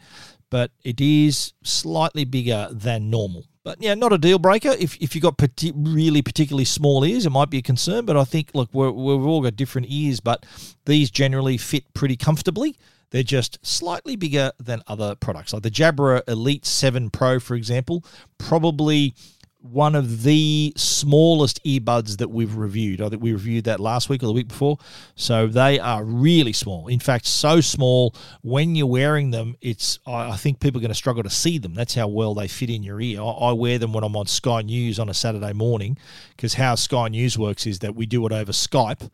But 0.52 0.70
it 0.84 1.00
is 1.00 1.54
slightly 1.62 2.26
bigger 2.26 2.68
than 2.70 3.08
normal. 3.08 3.46
But 3.64 3.80
yeah, 3.80 3.94
not 3.94 4.12
a 4.12 4.18
deal 4.18 4.38
breaker. 4.38 4.76
If, 4.78 5.00
if 5.00 5.14
you've 5.14 5.22
got 5.22 5.40
really 5.74 6.20
particularly 6.20 6.66
small 6.66 7.06
ears, 7.06 7.24
it 7.24 7.30
might 7.30 7.48
be 7.48 7.56
a 7.56 7.62
concern. 7.62 8.04
But 8.04 8.18
I 8.18 8.24
think, 8.24 8.50
look, 8.52 8.68
we're, 8.74 8.90
we've 8.90 9.24
all 9.24 9.40
got 9.40 9.56
different 9.56 9.86
ears, 9.88 10.20
but 10.20 10.44
these 10.84 11.10
generally 11.10 11.56
fit 11.56 11.84
pretty 11.94 12.16
comfortably. 12.16 12.76
They're 13.12 13.22
just 13.22 13.64
slightly 13.64 14.14
bigger 14.14 14.52
than 14.60 14.82
other 14.86 15.14
products. 15.14 15.54
Like 15.54 15.62
the 15.62 15.70
Jabra 15.70 16.20
Elite 16.28 16.66
7 16.66 17.08
Pro, 17.08 17.40
for 17.40 17.54
example, 17.54 18.04
probably 18.36 19.14
one 19.62 19.94
of 19.94 20.24
the 20.24 20.72
smallest 20.76 21.62
earbuds 21.64 22.18
that 22.18 22.28
we've 22.28 22.56
reviewed. 22.56 23.00
I 23.00 23.08
think 23.08 23.22
we 23.22 23.32
reviewed 23.32 23.64
that 23.64 23.78
last 23.78 24.08
week 24.08 24.22
or 24.22 24.26
the 24.26 24.32
week 24.32 24.48
before. 24.48 24.78
So 25.14 25.46
they 25.46 25.78
are 25.78 26.02
really 26.04 26.52
small. 26.52 26.88
In 26.88 26.98
fact, 26.98 27.26
so 27.26 27.60
small 27.60 28.14
when 28.42 28.74
you're 28.74 28.86
wearing 28.86 29.30
them, 29.30 29.56
it's 29.60 30.00
I 30.04 30.36
think 30.36 30.58
people 30.58 30.80
are 30.80 30.82
going 30.82 30.90
to 30.90 30.96
struggle 30.96 31.22
to 31.22 31.30
see 31.30 31.58
them. 31.58 31.74
That's 31.74 31.94
how 31.94 32.08
well 32.08 32.34
they 32.34 32.48
fit 32.48 32.70
in 32.70 32.82
your 32.82 33.00
ear. 33.00 33.22
I 33.22 33.52
wear 33.52 33.78
them 33.78 33.92
when 33.92 34.02
I'm 34.02 34.16
on 34.16 34.26
Sky 34.26 34.62
News 34.62 34.98
on 34.98 35.08
a 35.08 35.14
Saturday 35.14 35.52
morning 35.52 35.96
because 36.36 36.54
how 36.54 36.74
Sky 36.74 37.08
News 37.08 37.38
works 37.38 37.66
is 37.66 37.78
that 37.78 37.94
we 37.94 38.04
do 38.04 38.26
it 38.26 38.32
over 38.32 38.50
Skype 38.50 39.10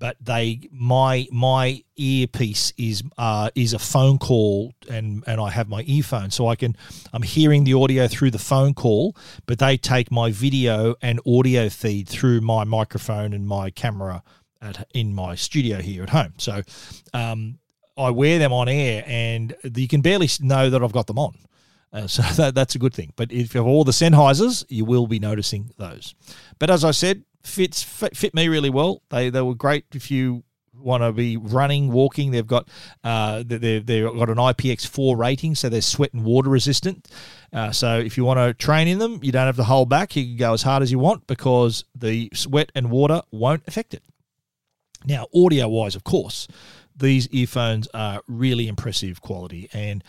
but 0.00 0.16
they 0.20 0.68
my 0.72 1.28
my 1.30 1.84
earpiece 1.96 2.72
is 2.76 3.04
uh, 3.18 3.50
is 3.54 3.72
a 3.72 3.78
phone 3.78 4.18
call 4.18 4.74
and 4.88 5.22
and 5.28 5.40
I 5.40 5.50
have 5.50 5.68
my 5.68 5.82
earphone 5.82 6.30
so 6.30 6.48
I 6.48 6.56
can 6.56 6.76
I'm 7.12 7.22
hearing 7.22 7.62
the 7.62 7.74
audio 7.74 8.08
through 8.08 8.32
the 8.32 8.38
phone 8.38 8.74
call 8.74 9.14
but 9.46 9.60
they 9.60 9.76
take 9.76 10.10
my 10.10 10.32
video 10.32 10.96
and 11.00 11.20
audio 11.24 11.68
feed 11.68 12.08
through 12.08 12.40
my 12.40 12.64
microphone 12.64 13.32
and 13.32 13.46
my 13.46 13.70
camera 13.70 14.24
at 14.60 14.88
in 14.94 15.14
my 15.14 15.34
studio 15.34 15.80
here 15.80 16.02
at 16.02 16.10
home. 16.10 16.34
So 16.38 16.62
um, 17.14 17.58
I 17.96 18.10
wear 18.10 18.38
them 18.38 18.52
on 18.52 18.68
air 18.68 19.04
and 19.06 19.54
you 19.76 19.88
can 19.88 20.00
barely 20.00 20.28
know 20.40 20.70
that 20.70 20.82
I've 20.82 20.92
got 20.92 21.06
them 21.06 21.18
on 21.18 21.36
uh, 21.92 22.06
so 22.06 22.22
that, 22.36 22.54
that's 22.54 22.74
a 22.74 22.78
good 22.78 22.94
thing. 22.94 23.12
But 23.16 23.32
if 23.32 23.54
you 23.54 23.60
have 23.60 23.66
all 23.66 23.84
the 23.84 23.92
Sennheisers, 23.92 24.64
you 24.68 24.84
will 24.84 25.06
be 25.06 25.18
noticing 25.18 25.70
those. 25.78 26.14
But 26.58 26.70
as 26.70 26.84
I 26.84 26.90
said, 26.90 27.24
fits 27.42 27.82
fit, 27.82 28.16
fit 28.16 28.34
me 28.34 28.48
really 28.48 28.70
well. 28.70 29.02
They 29.10 29.30
they 29.30 29.42
were 29.42 29.54
great 29.54 29.86
if 29.94 30.10
you 30.10 30.44
want 30.74 31.02
to 31.02 31.12
be 31.12 31.36
running, 31.36 31.92
walking. 31.92 32.30
They've 32.30 32.46
got 32.46 32.68
uh, 33.04 33.42
they've 33.46 33.84
they've 33.84 34.04
got 34.04 34.28
an 34.30 34.36
IPX4 34.36 35.16
rating, 35.16 35.54
so 35.54 35.68
they're 35.68 35.80
sweat 35.80 36.12
and 36.12 36.24
water 36.24 36.48
resistant. 36.48 37.08
Uh, 37.52 37.72
so 37.72 37.98
if 37.98 38.16
you 38.16 38.24
want 38.24 38.38
to 38.38 38.54
train 38.54 38.88
in 38.88 38.98
them, 38.98 39.20
you 39.22 39.32
don't 39.32 39.46
have 39.46 39.56
to 39.56 39.64
hold 39.64 39.88
back. 39.88 40.16
You 40.16 40.24
can 40.24 40.36
go 40.36 40.52
as 40.52 40.62
hard 40.62 40.82
as 40.82 40.90
you 40.90 40.98
want 40.98 41.26
because 41.26 41.84
the 41.94 42.30
sweat 42.34 42.70
and 42.74 42.90
water 42.90 43.22
won't 43.30 43.62
affect 43.66 43.94
it. 43.94 44.02
Now, 45.04 45.26
audio 45.34 45.68
wise, 45.68 45.94
of 45.96 46.04
course, 46.04 46.46
these 46.94 47.26
earphones 47.28 47.88
are 47.94 48.22
really 48.28 48.68
impressive 48.68 49.22
quality 49.22 49.68
and 49.72 50.04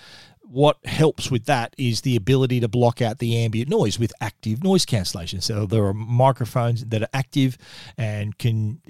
what 0.51 0.77
helps 0.85 1.31
with 1.31 1.45
that 1.45 1.73
is 1.77 2.01
the 2.01 2.17
ability 2.17 2.59
to 2.59 2.67
block 2.67 3.01
out 3.01 3.19
the 3.19 3.37
ambient 3.37 3.69
noise 3.69 3.97
with 3.97 4.11
active 4.19 4.63
noise 4.63 4.85
cancellation. 4.85 5.39
So 5.39 5.65
there 5.65 5.83
are 5.85 5.93
microphones 5.93 6.83
that 6.85 7.01
are 7.01 7.09
active 7.13 7.57
and 7.97 8.37
can 8.37 8.81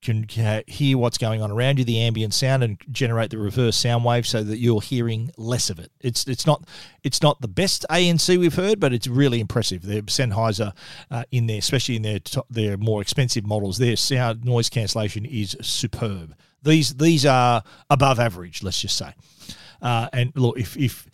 can 0.00 0.24
hear 0.68 0.96
what's 0.96 1.18
going 1.18 1.42
on 1.42 1.50
around 1.50 1.76
you, 1.80 1.84
the 1.84 2.00
ambient 2.00 2.32
sound, 2.32 2.62
and 2.62 2.78
generate 2.92 3.30
the 3.30 3.38
reverse 3.38 3.76
sound 3.76 4.04
wave 4.04 4.28
so 4.28 4.44
that 4.44 4.58
you're 4.58 4.80
hearing 4.80 5.32
less 5.36 5.70
of 5.70 5.80
it. 5.80 5.90
It's 6.00 6.24
it's 6.28 6.46
not 6.46 6.64
it's 7.02 7.20
not 7.20 7.40
the 7.40 7.48
best 7.48 7.84
ANC 7.90 8.38
we've 8.38 8.54
heard, 8.54 8.78
but 8.78 8.92
it's 8.92 9.08
really 9.08 9.40
impressive. 9.40 9.82
The 9.82 10.02
Sennheiser 10.02 10.72
uh, 11.10 11.24
in 11.32 11.48
there, 11.48 11.58
especially 11.58 11.96
in 11.96 12.02
their 12.02 12.20
top, 12.20 12.46
their 12.48 12.76
more 12.76 13.02
expensive 13.02 13.44
models, 13.44 13.78
their 13.78 13.96
sound 13.96 14.44
noise 14.44 14.68
cancellation 14.68 15.24
is 15.24 15.56
superb. 15.62 16.36
These 16.62 16.94
these 16.94 17.26
are 17.26 17.64
above 17.90 18.20
average, 18.20 18.62
let's 18.62 18.80
just 18.80 18.96
say. 18.96 19.14
Uh, 19.80 20.08
and 20.12 20.32
look, 20.34 20.58
if 20.58 20.76
if 20.76 21.06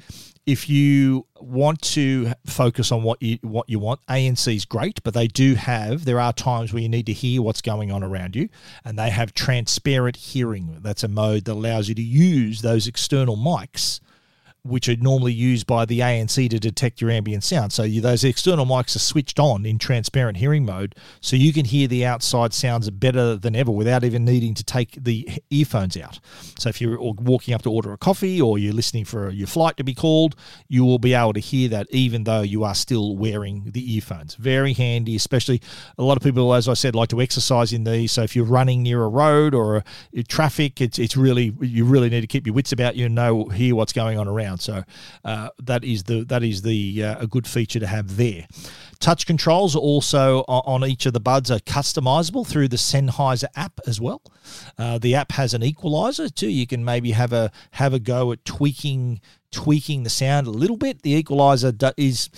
if 0.47 0.69
you 0.69 1.27
want 1.41 1.81
to 1.81 2.33
focus 2.47 2.93
on 2.93 3.03
what 3.03 3.23
you 3.23 3.39
what 3.43 3.69
you 3.69 3.79
want, 3.79 4.01
ANC 4.07 4.55
is 4.55 4.65
great, 4.65 5.03
but 5.03 5.15
they 5.15 5.27
do 5.27 5.55
have 5.55 6.05
there 6.05 6.21
are 6.21 6.33
times 6.33 6.73
where 6.73 6.83
you 6.83 6.89
need 6.89 7.07
to 7.07 7.13
hear 7.13 7.43
what's 7.43 7.63
going 7.63 7.91
on 7.91 8.03
around 8.03 8.37
you, 8.37 8.49
and 8.85 8.99
they 8.99 9.11
have 9.11 9.33
transparent 9.35 10.17
hearing. 10.17 10.79
That's 10.83 11.03
a 11.03 11.09
mode 11.09 11.45
that 11.45 11.53
allows 11.53 11.89
you 11.89 11.95
to 11.95 12.03
use 12.03 12.63
those 12.63 12.87
external 12.87 13.37
mics 13.37 14.01
which 14.65 14.89
are 14.89 14.97
normally 14.97 15.33
used 15.33 15.67
by 15.67 15.85
the 15.85 16.01
ANC 16.01 16.49
to 16.49 16.59
detect 16.59 17.01
your 17.01 17.11
ambient 17.11 17.45
sound. 17.45 17.73
So 17.73 17.83
you, 17.83 18.01
those 18.01 18.25
external 18.25 18.65
mics 18.65 18.97
are 18.97 19.01
switched 19.01 19.39
on 19.39 19.67
in 19.67 19.79
transparent 19.79 20.39
hearing 20.39 20.65
mode, 20.65 20.95
so 21.21 21.37
you 21.37 21.53
can 21.53 21.67
hear 21.67 21.87
the 21.87 22.07
outside 22.07 22.55
sounds 22.55 22.89
better 22.91 23.37
than 23.37 23.55
ever 23.55 23.71
without 23.71 24.05
even 24.05 24.25
needing 24.25 24.55
to 24.55 24.65
take 24.65 24.93
the 25.03 25.29
earphones 25.51 25.97
out. 25.97 26.19
So 26.59 26.71
if 26.71 26.81
you're 26.81 26.99
walking 26.99 27.53
up 27.53 27.63
to 27.63 27.71
order 27.71 27.93
a 27.93 27.99
coffee 27.99 28.41
or 28.41 28.59
you're 28.59 28.73
listening 28.73 29.05
for 29.05 29.31
your 29.31 29.47
flight 29.47 29.77
to 29.77 29.85
be 29.85 29.95
called, 29.95 30.35
you 30.69 30.85
will 30.85 30.99
be 30.99 31.13
able 31.13 31.35
to 31.35 31.41
hear 31.41 31.69
that 31.69 31.87
even 31.91 32.25
though 32.25 32.41
you 32.41 32.65
are 32.65 32.75
still 32.75 33.17
wearing 33.17 33.71
the 33.73 33.95
earphones. 33.95 34.35
Very 34.37 34.73
handy, 34.73 35.15
especially 35.15 35.61
a 35.99 36.03
lot 36.03 36.17
of 36.17 36.23
people, 36.23 36.55
as 36.55 36.69
I 36.69 36.75
said, 36.75 36.95
like 36.95 37.11
to 37.11 37.21
exercise 37.21 37.73
in 37.73 37.85
these. 37.85 38.13
So 38.13 38.23
if 38.23 38.35
you're 38.35 38.45
running 38.45 38.83
near 38.83 39.03
a 39.05 39.09
road 39.09 39.55
or 39.55 39.85
a, 40.15 40.23
traffic, 40.23 40.81
it's 40.81 40.99
it's 40.99 41.17
really 41.17 41.55
you 41.61 41.85
really 41.85 42.09
need 42.09 42.23
to 42.23 42.27
keep 42.27 42.47
your 42.47 42.55
wits 42.55 42.73
about 42.73 42.97
you 42.97 43.07
and 43.07 43.15
know 43.15 43.45
hear 43.47 43.75
what's 43.75 43.93
going 43.93 44.19
on 44.19 44.27
around. 44.27 44.54
So 44.59 44.85
uh, 45.25 45.49
that 45.63 45.85
is 45.85 46.05
the 46.05 46.25
that 46.25 46.43
is 46.43 46.63
the 46.63 47.05
uh, 47.05 47.17
a 47.21 47.27
good 47.27 47.47
feature 47.47 47.81
to 47.81 47.87
have 47.87 48.17
there. 48.17 48.47
Touch 49.01 49.27
controls 49.27 49.77
also 49.77 50.41
on 50.49 50.85
each 50.85 51.07
of 51.07 51.13
the 51.13 51.21
buds 51.21 51.51
are 51.51 51.59
customizable 51.59 52.47
through 52.47 52.69
the 52.69 52.77
Sennheiser 52.77 53.49
app 53.55 53.81
as 53.87 54.01
well. 54.01 54.23
Uh, 54.79 54.99
the 54.99 55.15
app 55.15 55.33
has 55.33 55.53
an 55.55 55.63
equalizer 55.63 56.29
too. 56.29 56.49
You 56.49 56.67
can 56.67 56.85
maybe 56.85 57.11
have 57.11 57.33
a 57.33 57.51
have 57.73 57.93
a 57.93 57.99
go 57.99 58.33
at 58.33 58.45
tweaking 58.45 59.21
tweaking 59.51 60.03
the 60.03 60.11
sound 60.11 60.47
a 60.47 60.51
little 60.51 60.77
bit. 60.77 61.03
The 61.03 61.15
equalizer 61.15 61.73
is 61.97 62.31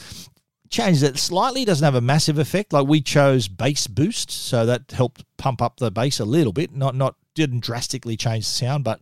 changes 0.68 1.02
it 1.02 1.16
slightly 1.16 1.64
doesn't 1.64 1.84
have 1.84 1.94
a 1.94 2.00
massive 2.00 2.38
effect 2.38 2.72
like 2.72 2.86
we 2.86 3.00
chose 3.00 3.46
bass 3.46 3.86
boost 3.86 4.30
so 4.30 4.66
that 4.66 4.90
helped 4.90 5.24
pump 5.36 5.62
up 5.62 5.76
the 5.76 5.92
bass 5.92 6.18
a 6.18 6.24
little 6.24 6.52
bit 6.52 6.74
not 6.74 6.94
not 6.94 7.14
didn't 7.36 7.60
drastically 7.60 8.16
change 8.16 8.46
the 8.46 8.50
sound, 8.50 8.82
but 8.82 8.98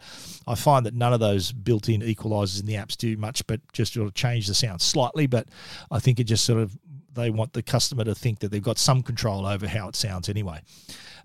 I 0.47 0.55
find 0.57 0.85
that 0.85 0.93
none 0.93 1.15
of 1.15 1.21
those 1.21 1.53
built-in 1.53 2.03
equalizers 2.03 2.61
in 2.61 2.67
the 2.67 2.75
apps 2.75 2.97
do 2.97 3.17
much, 3.17 3.47
but 3.47 3.61
just 3.73 3.95
sort 3.95 4.07
of 4.07 4.13
change 4.13 4.47
the 4.47 4.55
sound 4.55 4.83
slightly. 4.83 5.27
But 5.27 5.49
I 5.91 6.01
think 6.01 6.21
it 6.21 6.25
just 6.25 6.45
sort 6.45 6.61
of 6.61 6.77
they 7.15 7.31
want 7.31 7.53
the 7.53 7.63
customer 7.63 8.05
to 8.05 8.15
think 8.15 8.41
that 8.41 8.51
they've 8.51 8.63
got 8.63 8.77
some 8.77 9.03
control 9.03 9.47
over 9.47 9.69
how 9.69 9.89
it 9.89 9.97
sounds 9.97 10.29
anyway. 10.29 10.61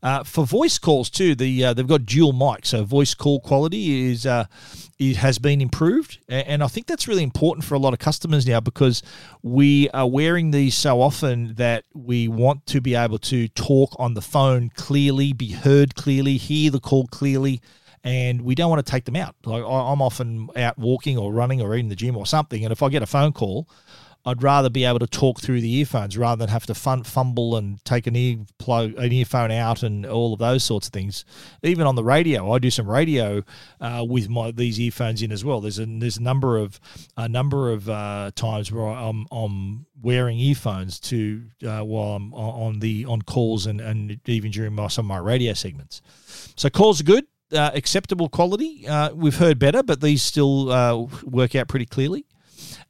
Uh, 0.01 0.23
for 0.23 0.45
voice 0.45 0.77
calls 0.77 1.09
too, 1.09 1.35
the 1.35 1.65
uh, 1.65 1.73
they've 1.73 1.87
got 1.87 2.05
dual 2.05 2.31
mic, 2.31 2.65
so 2.65 2.83
voice 2.83 3.13
call 3.13 3.39
quality 3.41 4.09
is 4.09 4.25
uh, 4.25 4.45
it 4.97 5.17
has 5.17 5.39
been 5.39 5.61
improved, 5.61 6.19
and 6.29 6.63
I 6.63 6.67
think 6.67 6.87
that's 6.87 7.07
really 7.07 7.23
important 7.23 7.65
for 7.65 7.75
a 7.75 7.79
lot 7.79 7.93
of 7.93 7.99
customers 7.99 8.47
now 8.47 8.59
because 8.61 9.03
we 9.43 9.89
are 9.89 10.07
wearing 10.07 10.51
these 10.51 10.75
so 10.75 11.01
often 11.01 11.55
that 11.55 11.83
we 11.93 12.27
want 12.27 12.65
to 12.67 12.79
be 12.79 12.95
able 12.95 13.19
to 13.19 13.47
talk 13.49 13.95
on 13.99 14.13
the 14.13 14.21
phone 14.21 14.71
clearly, 14.75 15.33
be 15.33 15.51
heard 15.51 15.95
clearly, 15.95 16.37
hear 16.37 16.71
the 16.71 16.79
call 16.79 17.07
clearly 17.07 17.61
and 18.03 18.41
we 18.41 18.55
don't 18.55 18.69
want 18.69 18.85
to 18.85 18.89
take 18.89 19.05
them 19.05 19.15
out. 19.15 19.35
Like 19.45 19.61
I'm 19.61 20.01
often 20.01 20.49
out 20.55 20.77
walking 20.77 21.17
or 21.17 21.33
running 21.33 21.61
or 21.61 21.75
in 21.75 21.89
the 21.89 21.95
gym 21.95 22.15
or 22.15 22.25
something, 22.25 22.63
and 22.63 22.71
if 22.71 22.81
I 22.81 22.89
get 22.89 23.03
a 23.03 23.07
phone 23.07 23.33
call, 23.33 23.67
I'd 24.25 24.43
rather 24.43 24.69
be 24.69 24.83
able 24.83 24.99
to 24.99 25.07
talk 25.07 25.39
through 25.39 25.61
the 25.61 25.73
earphones 25.75 26.17
rather 26.17 26.39
than 26.39 26.49
have 26.49 26.65
to 26.65 26.75
fun, 26.75 27.03
fumble 27.03 27.55
and 27.55 27.83
take 27.85 28.05
an 28.05 28.15
ear 28.15 28.37
plug, 28.57 28.95
an 28.97 29.11
earphone 29.11 29.51
out, 29.51 29.81
and 29.81 30.05
all 30.05 30.33
of 30.33 30.39
those 30.39 30.63
sorts 30.63 30.87
of 30.87 30.93
things. 30.93 31.23
Even 31.63 31.87
on 31.87 31.95
the 31.95 32.03
radio, 32.03 32.51
I 32.51 32.59
do 32.59 32.69
some 32.69 32.89
radio 32.89 33.43
uh, 33.79 34.05
with 34.07 34.29
my 34.29 34.51
these 34.51 34.79
earphones 34.79 35.21
in 35.21 35.31
as 35.31 35.45
well. 35.45 35.61
There's 35.61 35.79
a 35.79 35.85
there's 35.85 36.17
a 36.17 36.21
number 36.21 36.57
of 36.57 36.79
a 37.15 37.29
number 37.29 37.71
of 37.71 37.89
uh, 37.89 38.31
times 38.35 38.71
where 38.71 38.85
I'm, 38.85 39.25
I'm 39.31 39.85
wearing 40.01 40.37
earphones 40.37 40.99
to 40.99 41.43
uh, 41.65 41.81
while 41.81 42.15
I'm 42.15 42.33
on 42.33 42.79
the 42.79 43.05
on 43.05 43.21
calls 43.21 43.65
and, 43.65 43.79
and 43.79 44.19
even 44.27 44.51
during 44.51 44.73
my, 44.73 44.87
some 44.87 45.05
of 45.05 45.09
my 45.09 45.17
radio 45.17 45.53
segments. 45.53 46.01
So 46.55 46.69
calls 46.69 46.99
are 47.01 47.05
good. 47.05 47.25
Uh, 47.51 47.71
acceptable 47.73 48.29
quality. 48.29 48.87
Uh, 48.87 49.11
we've 49.11 49.37
heard 49.37 49.57
better, 49.57 49.81
but 49.81 50.01
these 50.01 50.21
still 50.21 50.71
uh, 50.71 51.07
work 51.23 51.55
out 51.55 51.67
pretty 51.67 51.87
clearly. 51.87 52.23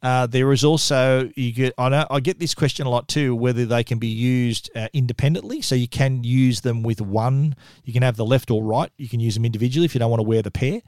Uh, 0.02 0.28
there 0.28 0.52
is 0.52 0.64
also 0.64 1.30
you 1.36 1.52
get 1.52 1.74
I 1.78 1.90
know 1.90 2.06
I 2.10 2.20
get 2.20 2.40
this 2.40 2.56
question 2.56 2.86
a 2.86 2.90
lot 2.90 3.08
too 3.08 3.36
whether 3.36 3.66
they 3.66 3.84
can 3.84 4.00
be 4.00 4.08
used 4.08 4.70
uh, 4.76 4.88
independently. 4.94 5.62
So 5.62 5.76
you 5.76 5.88
can 5.88 6.24
use 6.24 6.62
them 6.62 6.84
with 6.84 7.02
one. 7.02 7.56
You 7.84 7.94
can 7.94 8.04
have 8.04 8.16
the 8.16 8.26
left 8.26 8.52
or 8.52 8.64
right. 8.64 8.92
You 8.98 9.10
can 9.10 9.20
use 9.20 9.36
them 9.36 9.46
individually 9.46 9.86
if 9.86 9.94
you 9.94 10.00
don't 10.00 10.10
want 10.10 10.22
to 10.22 10.28
wear 10.28 10.42
the 10.42 10.52
pair. 10.52 10.82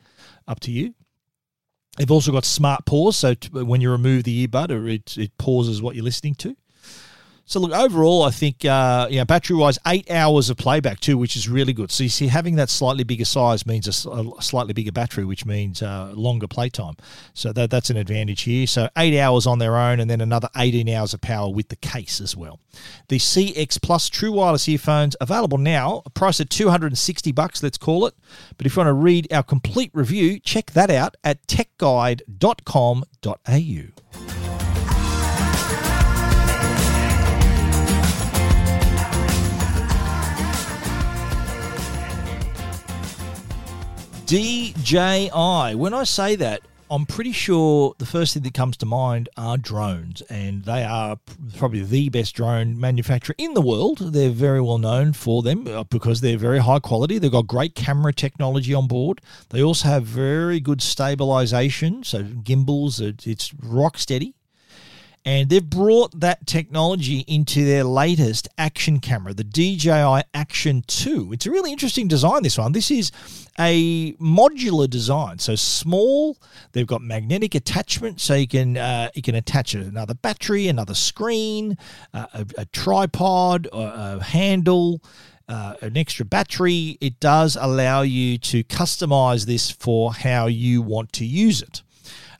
Up 0.47 0.59
to 0.61 0.71
you. 0.71 0.93
They've 1.97 2.09
also 2.09 2.31
got 2.31 2.45
smart 2.45 2.85
pause, 2.85 3.17
so 3.17 3.33
t- 3.33 3.49
when 3.49 3.81
you 3.81 3.91
remove 3.91 4.23
the 4.23 4.47
earbud, 4.47 4.89
it, 4.89 5.17
it 5.17 5.37
pauses 5.37 5.81
what 5.81 5.93
you're 5.93 6.05
listening 6.05 6.35
to. 6.35 6.55
So 7.45 7.59
look, 7.59 7.73
overall, 7.73 8.23
I 8.23 8.31
think 8.31 8.63
uh, 8.63 9.07
you 9.09 9.17
know 9.17 9.25
battery 9.25 9.57
wise, 9.57 9.77
eight 9.87 10.09
hours 10.09 10.49
of 10.49 10.57
playback 10.57 10.99
too, 10.99 11.17
which 11.17 11.35
is 11.35 11.49
really 11.49 11.73
good. 11.73 11.91
So 11.91 12.03
you 12.03 12.09
see, 12.09 12.27
having 12.27 12.55
that 12.55 12.69
slightly 12.69 13.03
bigger 13.03 13.25
size 13.25 13.65
means 13.65 14.05
a, 14.05 14.09
a 14.09 14.41
slightly 14.41 14.73
bigger 14.73 14.91
battery, 14.91 15.25
which 15.25 15.45
means 15.45 15.81
uh, 15.81 16.11
longer 16.13 16.47
playtime. 16.47 16.95
So 17.33 17.51
that, 17.53 17.69
that's 17.69 17.89
an 17.89 17.97
advantage 17.97 18.43
here. 18.43 18.67
So 18.67 18.89
eight 18.97 19.19
hours 19.19 19.47
on 19.47 19.59
their 19.59 19.75
own, 19.75 19.99
and 19.99 20.09
then 20.09 20.21
another 20.21 20.49
18 20.55 20.87
hours 20.89 21.13
of 21.13 21.21
power 21.21 21.49
with 21.49 21.69
the 21.69 21.75
case 21.75 22.21
as 22.21 22.37
well. 22.37 22.59
The 23.09 23.17
CX 23.17 23.81
Plus 23.81 24.09
True 24.09 24.31
Wireless 24.31 24.69
earphones 24.69 25.15
available 25.19 25.57
now, 25.57 26.03
A 26.05 26.09
price 26.09 26.39
at 26.39 26.49
260 26.49 27.31
bucks. 27.33 27.61
Let's 27.61 27.77
call 27.77 28.05
it. 28.05 28.13
But 28.57 28.65
if 28.65 28.75
you 28.75 28.79
want 28.79 28.87
to 28.87 28.93
read 28.93 29.31
our 29.33 29.43
complete 29.43 29.91
review, 29.93 30.39
check 30.39 30.71
that 30.71 30.89
out 30.89 31.17
at 31.23 31.45
techguide.com.au. 31.47 34.30
DJI. 44.31 45.75
When 45.75 45.93
I 45.93 46.05
say 46.05 46.37
that, 46.37 46.61
I'm 46.89 47.05
pretty 47.05 47.33
sure 47.33 47.95
the 47.97 48.05
first 48.05 48.33
thing 48.33 48.43
that 48.43 48.53
comes 48.53 48.77
to 48.77 48.85
mind 48.85 49.27
are 49.35 49.57
drones, 49.57 50.21
and 50.29 50.63
they 50.63 50.85
are 50.85 51.17
probably 51.57 51.83
the 51.83 52.07
best 52.07 52.33
drone 52.33 52.79
manufacturer 52.79 53.35
in 53.37 53.55
the 53.55 53.61
world. 53.61 53.97
They're 54.13 54.29
very 54.29 54.61
well 54.61 54.77
known 54.77 55.11
for 55.11 55.41
them 55.41 55.67
uh, 55.67 55.83
because 55.83 56.21
they're 56.21 56.37
very 56.37 56.59
high 56.59 56.79
quality. 56.79 57.19
They've 57.19 57.29
got 57.29 57.45
great 57.45 57.75
camera 57.75 58.13
technology 58.13 58.73
on 58.73 58.87
board. 58.87 59.19
They 59.49 59.61
also 59.61 59.89
have 59.89 60.05
very 60.05 60.61
good 60.61 60.81
stabilization, 60.81 62.05
so 62.05 62.23
gimbals, 62.23 63.01
it's 63.01 63.53
rock 63.55 63.97
steady. 63.97 64.35
And 65.23 65.49
they've 65.49 65.67
brought 65.67 66.19
that 66.19 66.47
technology 66.47 67.19
into 67.27 67.63
their 67.63 67.83
latest 67.83 68.47
action 68.57 68.99
camera, 68.99 69.35
the 69.35 69.43
DJI 69.43 70.23
Action 70.33 70.83
2. 70.87 71.33
It's 71.33 71.45
a 71.45 71.51
really 71.51 71.71
interesting 71.71 72.07
design, 72.07 72.41
this 72.41 72.57
one. 72.57 72.71
This 72.71 72.89
is 72.89 73.11
a 73.59 74.13
modular 74.13 74.89
design, 74.89 75.37
so 75.37 75.53
small. 75.55 76.37
They've 76.71 76.87
got 76.87 77.03
magnetic 77.03 77.53
attachment, 77.53 78.19
so 78.19 78.33
you 78.33 78.47
can 78.47 78.77
uh, 78.77 79.09
you 79.13 79.21
can 79.21 79.35
attach 79.35 79.75
another 79.75 80.15
battery, 80.15 80.67
another 80.67 80.95
screen, 80.95 81.77
uh, 82.15 82.25
a, 82.33 82.45
a, 82.57 82.65
tripod, 82.65 83.67
a, 83.71 84.17
a 84.17 84.23
handle. 84.23 85.03
Uh, 85.49 85.75
an 85.81 85.97
extra 85.97 86.23
battery, 86.23 86.97
it 87.01 87.19
does 87.19 87.57
allow 87.59 88.03
you 88.03 88.37
to 88.37 88.63
customize 88.63 89.45
this 89.45 89.69
for 89.69 90.13
how 90.13 90.45
you 90.45 90.81
want 90.81 91.11
to 91.11 91.25
use 91.25 91.61
it. 91.61 91.81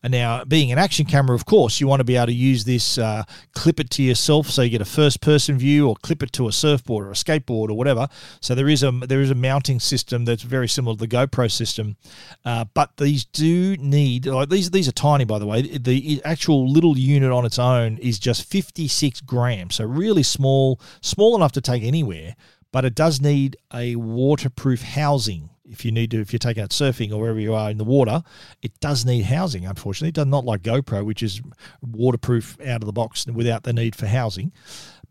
And 0.03 0.11
now, 0.11 0.43
being 0.43 0.71
an 0.71 0.79
action 0.79 1.05
camera, 1.05 1.35
of 1.35 1.45
course, 1.45 1.79
you 1.79 1.87
want 1.87 1.99
to 1.99 2.03
be 2.03 2.15
able 2.15 2.27
to 2.27 2.33
use 2.33 2.63
this, 2.63 2.97
uh, 2.97 3.23
clip 3.53 3.79
it 3.79 3.91
to 3.91 4.03
yourself, 4.03 4.49
so 4.49 4.63
you 4.63 4.69
get 4.71 4.81
a 4.81 4.85
first-person 4.85 5.59
view, 5.59 5.87
or 5.87 5.95
clip 5.95 6.23
it 6.23 6.31
to 6.33 6.47
a 6.47 6.51
surfboard 6.51 7.05
or 7.05 7.11
a 7.11 7.13
skateboard 7.13 7.69
or 7.69 7.73
whatever. 7.73 8.07
So 8.39 8.55
there 8.55 8.67
is 8.67 8.81
a 8.81 8.91
there 8.91 9.21
is 9.21 9.29
a 9.29 9.35
mounting 9.35 9.79
system 9.79 10.25
that's 10.25 10.41
very 10.41 10.67
similar 10.67 10.95
to 10.95 10.99
the 10.99 11.07
GoPro 11.07 11.51
system, 11.51 11.97
uh, 12.45 12.65
but 12.73 12.97
these 12.97 13.25
do 13.25 13.77
need 13.77 14.25
like 14.25 14.49
these 14.49 14.71
these 14.71 14.87
are 14.87 14.93
tiny 14.93 15.25
by 15.25 15.37
the 15.37 15.45
way. 15.45 15.61
The 15.61 16.21
actual 16.25 16.67
little 16.67 16.97
unit 16.97 17.31
on 17.31 17.45
its 17.45 17.59
own 17.59 17.97
is 17.99 18.17
just 18.17 18.49
56 18.49 19.21
grams, 19.21 19.75
so 19.75 19.85
really 19.85 20.23
small, 20.23 20.79
small 21.01 21.35
enough 21.35 21.51
to 21.53 21.61
take 21.61 21.83
anywhere 21.83 22.35
but 22.73 22.85
it 22.85 22.95
does 22.95 23.19
need 23.19 23.57
a 23.73 23.97
waterproof 23.97 24.81
housing 24.81 25.49
if 25.71 25.85
you 25.85 25.91
need 25.91 26.11
to, 26.11 26.21
if 26.21 26.33
you're 26.33 26.39
taking 26.39 26.61
out 26.61 26.69
surfing 26.69 27.11
or 27.11 27.19
wherever 27.19 27.39
you 27.39 27.53
are 27.53 27.71
in 27.71 27.77
the 27.77 27.83
water, 27.83 28.23
it 28.61 28.79
does 28.79 29.05
need 29.05 29.23
housing. 29.23 29.65
Unfortunately, 29.65 30.09
it 30.09 30.15
does 30.15 30.27
not 30.27 30.45
like 30.45 30.61
GoPro, 30.61 31.03
which 31.05 31.23
is 31.23 31.41
waterproof 31.81 32.59
out 32.61 32.81
of 32.81 32.85
the 32.85 32.93
box 32.93 33.25
and 33.25 33.35
without 33.35 33.63
the 33.63 33.73
need 33.73 33.95
for 33.95 34.07
housing 34.07 34.51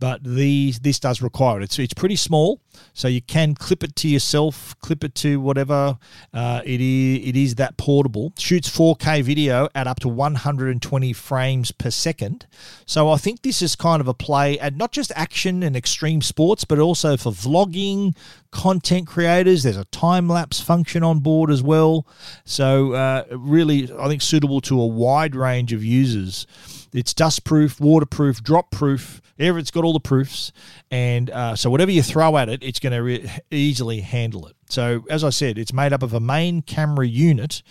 but 0.00 0.24
these 0.24 0.80
this 0.80 0.98
does 0.98 1.22
require 1.22 1.60
it. 1.60 1.64
It's 1.64 1.78
it's 1.78 1.94
pretty 1.94 2.16
small, 2.16 2.60
so 2.94 3.06
you 3.06 3.20
can 3.20 3.54
clip 3.54 3.84
it 3.84 3.94
to 3.96 4.08
yourself, 4.08 4.74
clip 4.80 5.04
it 5.04 5.14
to 5.16 5.40
whatever. 5.40 5.98
Uh, 6.32 6.62
it 6.64 6.80
is 6.80 7.28
it 7.28 7.36
is 7.36 7.54
that 7.56 7.76
portable. 7.76 8.32
Shoots 8.38 8.68
4K 8.68 9.22
video 9.22 9.68
at 9.74 9.86
up 9.86 10.00
to 10.00 10.08
120 10.08 11.12
frames 11.12 11.70
per 11.70 11.90
second. 11.90 12.46
So 12.86 13.10
I 13.10 13.18
think 13.18 13.42
this 13.42 13.60
is 13.62 13.76
kind 13.76 14.00
of 14.00 14.08
a 14.08 14.14
play 14.14 14.58
at 14.58 14.74
not 14.74 14.90
just 14.90 15.12
action 15.14 15.62
and 15.62 15.76
extreme 15.76 16.22
sports, 16.22 16.64
but 16.64 16.78
also 16.78 17.16
for 17.16 17.30
vlogging, 17.30 18.16
content 18.50 19.06
creators. 19.06 19.62
There's 19.62 19.76
a 19.76 19.84
time 19.86 20.28
lapse 20.28 20.60
function 20.60 21.02
on 21.02 21.20
board 21.20 21.50
as 21.50 21.62
well. 21.62 22.06
So 22.44 22.94
uh, 22.94 23.24
really, 23.30 23.92
I 23.98 24.08
think 24.08 24.22
suitable 24.22 24.62
to 24.62 24.80
a 24.80 24.86
wide 24.86 25.36
range 25.36 25.74
of 25.74 25.84
users. 25.84 26.46
It's 26.92 27.14
dust 27.14 27.44
proof, 27.44 27.80
waterproof, 27.80 28.42
drop 28.42 28.70
proof. 28.70 29.20
It's 29.38 29.70
got 29.70 29.84
all 29.84 29.92
the 29.92 30.00
proofs, 30.00 30.52
and 30.90 31.30
uh, 31.30 31.56
so 31.56 31.70
whatever 31.70 31.90
you 31.90 32.02
throw 32.02 32.36
at 32.36 32.48
it, 32.48 32.62
it's 32.62 32.78
going 32.78 32.92
to 32.92 32.98
re- 32.98 33.30
easily 33.50 34.00
handle 34.00 34.46
it. 34.46 34.56
So 34.68 35.04
as 35.08 35.24
I 35.24 35.30
said, 35.30 35.56
it's 35.56 35.72
made 35.72 35.92
up 35.92 36.02
of 36.02 36.12
a 36.12 36.20
main 36.20 36.62
camera 36.62 37.06
unit 37.06 37.62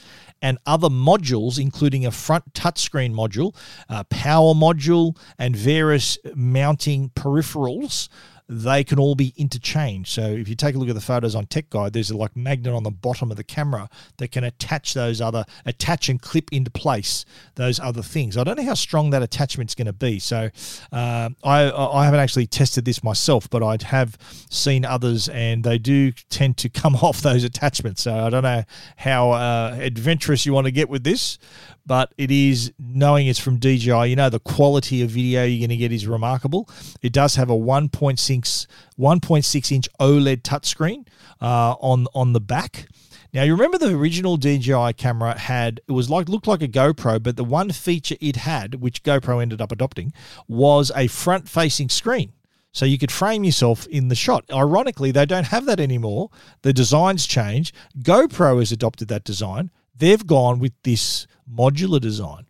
and 0.41 0.57
other 0.65 0.89
modules, 0.89 1.59
including 1.59 2.05
a 2.05 2.11
front 2.11 2.53
touchscreen 2.53 3.13
module, 3.13 3.55
a 3.87 4.03
power 4.05 4.53
module, 4.53 5.17
and 5.37 5.55
various 5.55 6.17
mounting 6.33 7.09
peripherals 7.09 8.09
they 8.51 8.83
can 8.83 8.97
all 8.97 9.13
be 9.13 9.31
interchanged. 9.37 10.09
So 10.09 10.23
if 10.23 10.49
you 10.49 10.55
take 10.55 10.73
a 10.73 10.79
look 10.79 10.89
at 10.89 10.95
the 10.95 11.01
photos 11.01 11.35
on 11.35 11.45
Tech 11.45 11.69
Guide, 11.69 11.93
there's 11.93 12.09
a 12.09 12.17
like 12.17 12.35
magnet 12.35 12.73
on 12.73 12.81
the 12.81 12.89
bottom 12.89 13.29
of 13.29 13.37
the 13.37 13.43
camera 13.43 13.89
that 14.17 14.31
can 14.31 14.43
attach 14.43 14.95
those 14.95 15.21
other 15.21 15.45
attach 15.67 16.09
and 16.09 16.19
clip 16.19 16.49
into 16.51 16.71
place 16.71 17.25
those 17.55 17.79
other 17.79 18.01
things. 18.01 18.37
I 18.37 18.43
don't 18.43 18.57
know 18.57 18.65
how 18.65 18.73
strong 18.73 19.11
that 19.11 19.21
attachment's 19.21 19.75
going 19.75 19.85
to 19.85 19.93
be. 19.93 20.17
So 20.17 20.49
uh, 20.91 21.29
I 21.43 21.71
I 21.71 22.05
haven't 22.05 22.21
actually 22.21 22.47
tested 22.47 22.85
this 22.85 23.03
myself, 23.03 23.47
but 23.51 23.61
I 23.61 23.77
have 23.85 24.17
seen 24.49 24.83
others, 24.83 25.29
and 25.29 25.63
they 25.63 25.77
do 25.77 26.11
tend 26.29 26.57
to 26.57 26.69
come 26.69 26.95
off 27.03 27.21
those 27.21 27.43
attachments. 27.43 28.01
So 28.01 28.15
I 28.15 28.31
don't 28.31 28.43
know 28.43 28.63
how 28.97 29.31
uh, 29.31 29.77
adventurous 29.79 30.47
you 30.47 30.53
want 30.53 30.65
to 30.65 30.71
get 30.71 30.89
with 30.89 31.03
this, 31.03 31.37
but 31.85 32.13
it 32.17 32.31
is 32.31 32.73
knowing 32.79 33.27
it's 33.27 33.39
from 33.39 33.57
DJI. 33.57 34.09
You 34.09 34.15
know 34.15 34.29
the 34.29 34.39
quality 34.39 35.03
of 35.03 35.11
video 35.11 35.43
you're 35.43 35.59
going 35.59 35.69
to 35.69 35.77
get 35.77 35.91
is 35.91 36.07
remarkable. 36.07 36.67
It 37.03 37.13
does 37.13 37.35
have 37.35 37.51
a 37.51 37.55
1.6 37.55 38.38
1.6 38.45 39.71
inch 39.71 39.89
OLED 39.99 40.41
touchscreen 40.41 41.07
uh, 41.41 41.75
on 41.79 42.07
on 42.13 42.33
the 42.33 42.41
back. 42.41 42.87
Now 43.33 43.43
you 43.43 43.53
remember 43.53 43.77
the 43.77 43.95
original 43.95 44.37
DJI 44.37 44.93
camera 44.93 45.37
had 45.37 45.81
it 45.87 45.91
was 45.91 46.09
like 46.09 46.29
looked 46.29 46.47
like 46.47 46.63
a 46.63 46.67
GoPro, 46.67 47.21
but 47.21 47.37
the 47.37 47.43
one 47.43 47.71
feature 47.71 48.15
it 48.19 48.37
had, 48.37 48.75
which 48.75 49.03
GoPro 49.03 49.41
ended 49.41 49.61
up 49.61 49.71
adopting, 49.71 50.13
was 50.47 50.91
a 50.95 51.07
front 51.07 51.47
facing 51.47 51.89
screen. 51.89 52.33
So 52.71 52.85
you 52.85 52.97
could 52.97 53.11
frame 53.11 53.43
yourself 53.43 53.87
in 53.87 54.09
the 54.09 54.15
shot. 54.15 54.45
Ironically, 54.53 55.11
they 55.11 55.25
don't 55.25 55.47
have 55.47 55.65
that 55.65 55.79
anymore. 55.79 56.29
The 56.61 56.73
design's 56.73 57.25
changed. 57.25 57.75
GoPro 57.99 58.59
has 58.59 58.71
adopted 58.71 59.07
that 59.07 59.23
design. 59.23 59.71
They've 59.95 60.25
gone 60.25 60.59
with 60.59 60.73
this 60.83 61.27
modular 61.51 61.99
design. 61.99 62.45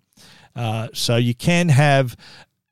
Uh, 0.56 0.89
so 0.93 1.15
you 1.15 1.34
can 1.34 1.69
have 1.69 2.17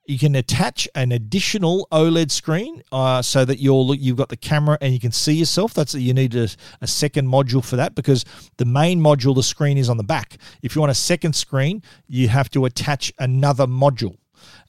you 0.07 0.17
can 0.17 0.35
attach 0.35 0.87
an 0.95 1.11
additional 1.11 1.87
OLED 1.91 2.31
screen 2.31 2.81
uh, 2.91 3.21
so 3.21 3.43
that 3.43 3.59
you're 3.59 3.93
you've 3.93 4.15
got 4.15 4.29
the 4.29 4.37
camera 4.37 4.77
and 4.79 4.93
you 4.93 4.99
can 4.99 5.11
see 5.11 5.33
yourself. 5.33 5.73
That's 5.73 5.93
you 5.93 6.13
need 6.13 6.33
a, 6.33 6.47
a, 6.81 6.87
second 6.87 7.27
module 7.27 7.63
for 7.63 7.75
that 7.75 7.93
because 7.93 8.23
the 8.55 8.65
main 8.65 9.01
module, 9.01 9.35
the 9.35 9.43
screen 9.43 9.77
is 9.77 9.89
on 9.89 9.97
the 9.97 10.03
back. 10.03 10.37
If 10.61 10.75
you 10.75 10.81
want 10.81 10.91
a 10.91 10.95
second 10.95 11.33
screen, 11.33 11.83
you 12.07 12.29
have 12.29 12.49
to 12.51 12.65
attach 12.65 13.11
another 13.19 13.67
module. 13.67 14.15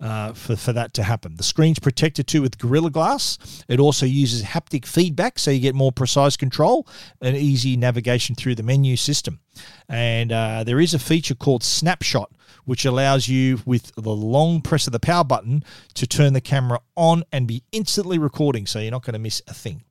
Uh, 0.00 0.32
for, 0.32 0.54
for 0.54 0.72
that 0.72 0.94
to 0.94 1.02
happen. 1.02 1.34
The 1.34 1.42
screen's 1.42 1.80
protected 1.80 2.28
too 2.28 2.40
with 2.40 2.56
Gorilla 2.56 2.88
Glass. 2.88 3.36
It 3.66 3.80
also 3.80 4.06
uses 4.06 4.44
haptic 4.44 4.86
feedback 4.86 5.40
so 5.40 5.50
you 5.50 5.58
get 5.58 5.74
more 5.74 5.90
precise 5.90 6.36
control 6.36 6.86
and 7.20 7.36
easy 7.36 7.76
navigation 7.76 8.36
through 8.36 8.54
the 8.54 8.62
menu 8.62 8.96
system. 8.96 9.40
And 9.88 10.30
uh, 10.30 10.62
there 10.62 10.78
is 10.78 10.94
a 10.94 11.00
feature 11.00 11.34
called 11.34 11.64
Snapshot, 11.64 12.30
which 12.64 12.84
allows 12.84 13.28
you, 13.28 13.60
with 13.66 13.92
the 13.96 14.10
long 14.10 14.60
press 14.60 14.86
of 14.86 14.92
the 14.92 15.00
power 15.00 15.24
button, 15.24 15.64
to 15.94 16.06
turn 16.06 16.32
the 16.32 16.40
camera 16.40 16.78
on 16.96 17.24
and 17.32 17.48
be 17.48 17.64
instantly 17.72 18.18
recording 18.18 18.66
so 18.66 18.78
you're 18.78 18.92
not 18.92 19.02
going 19.02 19.14
to 19.14 19.18
miss 19.18 19.42
a 19.48 19.54
thing. 19.54 19.82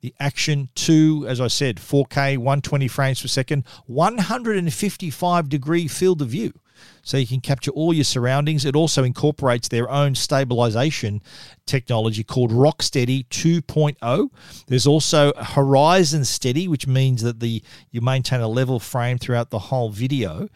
The 0.00 0.14
Action 0.18 0.70
2, 0.76 1.26
as 1.28 1.40
I 1.40 1.48
said, 1.48 1.76
4K, 1.76 2.38
120 2.38 2.88
frames 2.88 3.20
per 3.20 3.28
second, 3.28 3.64
155 3.86 5.48
degree 5.48 5.86
field 5.86 6.22
of 6.22 6.28
view 6.28 6.54
so 7.02 7.16
you 7.16 7.26
can 7.26 7.40
capture 7.40 7.70
all 7.72 7.92
your 7.92 8.04
surroundings. 8.04 8.64
It 8.64 8.76
also 8.76 9.04
incorporates 9.04 9.68
their 9.68 9.90
own 9.90 10.14
stabilization 10.14 11.22
technology 11.66 12.24
called 12.24 12.50
Rocksteady 12.50 13.26
2.0. 13.28 14.30
There's 14.66 14.86
also 14.86 15.32
Horizon 15.34 16.24
Steady, 16.24 16.68
which 16.68 16.86
means 16.86 17.22
that 17.22 17.40
the 17.40 17.62
you 17.90 18.00
maintain 18.00 18.40
a 18.40 18.48
level 18.48 18.80
frame 18.80 19.18
throughout 19.18 19.50
the 19.50 19.58
whole 19.58 19.90
video. 19.90 20.48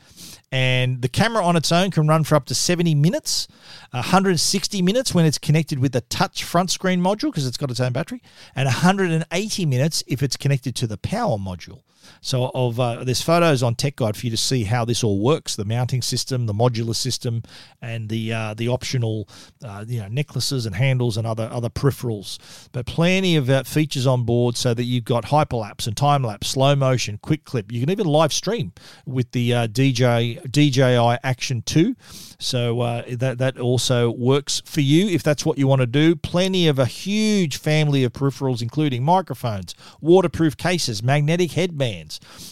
And 0.51 1.03
the 1.03 1.09
camera 1.09 1.45
on 1.45 1.57
its 1.57 1.73
own 1.73 1.91
can 1.91 2.07
run 2.07 2.23
for 2.23 2.37
up 2.37 2.47
to 2.47 2.55
70 2.55 2.95
minutes, 2.95 3.49
160 3.91 4.83
minutes 4.83 5.13
when 5.13 5.25
it's 5.25 5.39
connected 5.39 5.81
with 5.81 5.93
the 5.93 6.03
touch 6.03 6.45
front 6.45 6.71
screen 6.71 7.01
module 7.01 7.31
because 7.33 7.47
it's 7.47 7.57
got 7.57 7.71
its 7.71 7.81
own 7.81 7.93
battery, 7.93 8.23
and 8.55 8.67
180 8.67 9.67
minutes 9.67 10.05
if 10.07 10.23
it's 10.23 10.37
connected 10.37 10.77
to 10.77 10.87
the 10.87 10.97
power 10.97 11.39
module. 11.39 11.81
So 12.21 12.51
of 12.55 12.79
uh, 12.81 13.05
there's 13.05 13.23
photos 13.23 13.63
on 13.63 13.75
Tech 13.75 13.97
Guide 13.97 14.17
for 14.17 14.27
you 14.27 14.31
to 14.31 14.37
see 14.37 14.65
how 14.65 14.85
this 14.85 15.05
all 15.05 15.21
works: 15.21 15.57
the 15.57 15.65
mounting 15.65 16.03
system, 16.03 16.47
the 16.47 16.55
modular 16.55 16.95
system, 16.95 17.43
and 17.83 18.09
the 18.09 18.33
uh, 18.33 18.55
the 18.55 18.69
optional 18.69 19.29
uh, 19.65 19.85
you 19.87 20.01
know 20.01 20.09
necklaces 20.09 20.67
and 20.67 20.75
handles 20.75 21.17
and 21.17 21.27
other 21.27 21.49
other 21.51 21.69
peripherals. 21.69 22.39
But 22.73 22.87
plenty 22.87 23.37
of 23.37 23.49
uh, 23.51 23.63
features 23.65 24.07
on 24.07 24.25
board 24.25 24.57
so 24.57 24.75
that 24.75 24.85
you've 24.85 25.05
got 25.05 25.25
hyperlapse 25.25 25.87
and 25.87 25.97
time 25.97 26.23
lapse, 26.23 26.49
slow 26.49 26.75
motion, 26.75 27.19
quick 27.19 27.45
clip. 27.45 27.71
You 27.73 27.81
can 27.81 27.91
even 27.91 28.07
live 28.07 28.33
stream 28.33 28.73
with 29.07 29.31
the 29.33 29.55
uh, 29.55 29.67
DJ 29.69 30.41
DJI 30.51 31.19
Action 31.23 31.63
Two. 31.63 31.97
So 32.39 32.81
uh, 32.81 33.03
that 33.09 33.39
that 33.39 33.59
also 33.59 34.11
works 34.11 34.63
for 34.65 34.81
you 34.81 35.09
if 35.09 35.23
that's 35.23 35.47
what 35.47 35.59
you 35.59 35.67
want 35.67 35.81
to 35.81 35.87
do. 35.87 36.17
Plenty 36.17 36.69
of 36.69 36.79
a 36.79 36.87
huge 36.87 37.57
family 37.57 38.05
of 38.05 38.13
peripherals, 38.13 38.63
including 38.63 39.03
microphones, 39.03 39.75
waterproof 40.01 40.57
cases, 40.57 41.03
magnetic 41.03 41.53
headbands, 41.53 41.85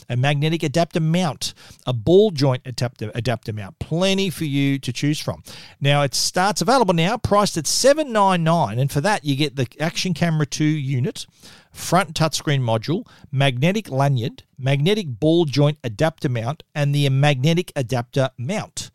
a 0.08 0.16
magnetic 0.16 0.62
adapter 0.62 1.00
mount, 1.00 1.54
a 1.86 1.92
ball 1.92 2.30
joint 2.30 2.62
adapter 2.64 3.10
adapter 3.14 3.52
mount. 3.52 3.78
Plenty 3.78 4.30
for 4.30 4.44
you 4.44 4.78
to 4.78 4.92
choose 4.92 5.20
from. 5.20 5.42
Now 5.80 6.02
it 6.02 6.14
starts 6.14 6.60
available 6.60 6.94
now, 6.94 7.16
priced 7.16 7.56
at 7.56 7.66
seven 7.66 8.12
nine 8.12 8.44
nine, 8.44 8.78
and 8.78 8.90
for 8.90 9.00
that 9.00 9.24
you 9.24 9.36
get 9.36 9.56
the 9.56 9.66
Action 9.80 10.14
Camera 10.14 10.46
Two 10.46 10.64
unit 10.64 11.26
front 11.72 12.14
touchscreen 12.14 12.60
module, 12.60 13.06
magnetic 13.30 13.90
lanyard, 13.90 14.42
magnetic 14.58 15.06
ball 15.18 15.44
joint 15.46 15.78
adapter 15.82 16.28
mount, 16.28 16.62
and 16.74 16.94
the 16.94 17.08
magnetic 17.08 17.72
adapter 17.74 18.30
mount. 18.36 18.90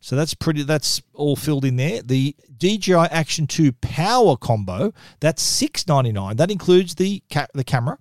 So 0.00 0.16
that's 0.16 0.34
pretty. 0.34 0.62
That's 0.62 1.02
all 1.12 1.36
filled 1.36 1.64
in 1.64 1.76
there. 1.76 2.00
The 2.00 2.34
DJI 2.56 2.94
Action 2.94 3.46
2 3.46 3.72
Power 3.72 4.36
Combo. 4.36 4.94
That's 5.20 5.42
six 5.42 5.86
ninety 5.86 6.12
nine. 6.12 6.36
That 6.36 6.50
includes 6.50 6.94
the 6.94 7.22
ca- 7.30 7.48
the 7.52 7.64
camera, 7.64 7.98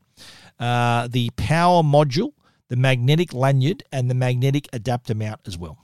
uh, 0.59 1.07
the 1.07 1.29
power 1.31 1.83
module, 1.83 2.33
the 2.67 2.75
magnetic 2.75 3.33
lanyard, 3.33 3.83
and 3.91 4.09
the 4.09 4.15
magnetic 4.15 4.67
adapter 4.73 5.15
mount 5.15 5.41
as 5.45 5.57
well. 5.57 5.77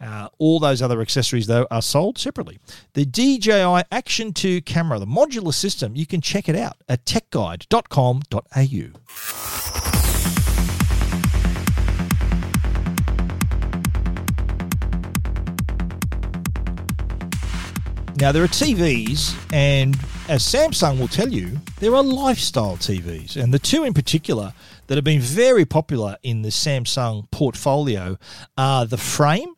Uh, 0.00 0.28
all 0.38 0.60
those 0.60 0.82
other 0.82 1.00
accessories, 1.00 1.46
though, 1.46 1.66
are 1.70 1.82
sold 1.82 2.18
separately. 2.18 2.58
The 2.94 3.04
DJI 3.04 3.84
Action 3.90 4.32
2 4.32 4.62
camera, 4.62 4.98
the 4.98 5.06
modular 5.06 5.54
system, 5.54 5.96
you 5.96 6.06
can 6.06 6.20
check 6.20 6.48
it 6.48 6.56
out 6.56 6.76
at 6.88 7.04
techguide.com.au. 7.04 9.63
Now, 18.16 18.30
there 18.30 18.44
are 18.44 18.48
TVs, 18.48 19.34
and 19.52 19.96
as 20.28 20.44
Samsung 20.44 21.00
will 21.00 21.08
tell 21.08 21.28
you, 21.28 21.58
there 21.80 21.96
are 21.96 22.02
lifestyle 22.02 22.76
TVs. 22.76 23.36
And 23.36 23.52
the 23.52 23.58
two 23.58 23.82
in 23.82 23.92
particular 23.92 24.52
that 24.86 24.94
have 24.94 25.04
been 25.04 25.20
very 25.20 25.64
popular 25.64 26.16
in 26.22 26.42
the 26.42 26.50
Samsung 26.50 27.28
portfolio 27.32 28.16
are 28.56 28.86
the 28.86 28.96
Frame, 28.96 29.52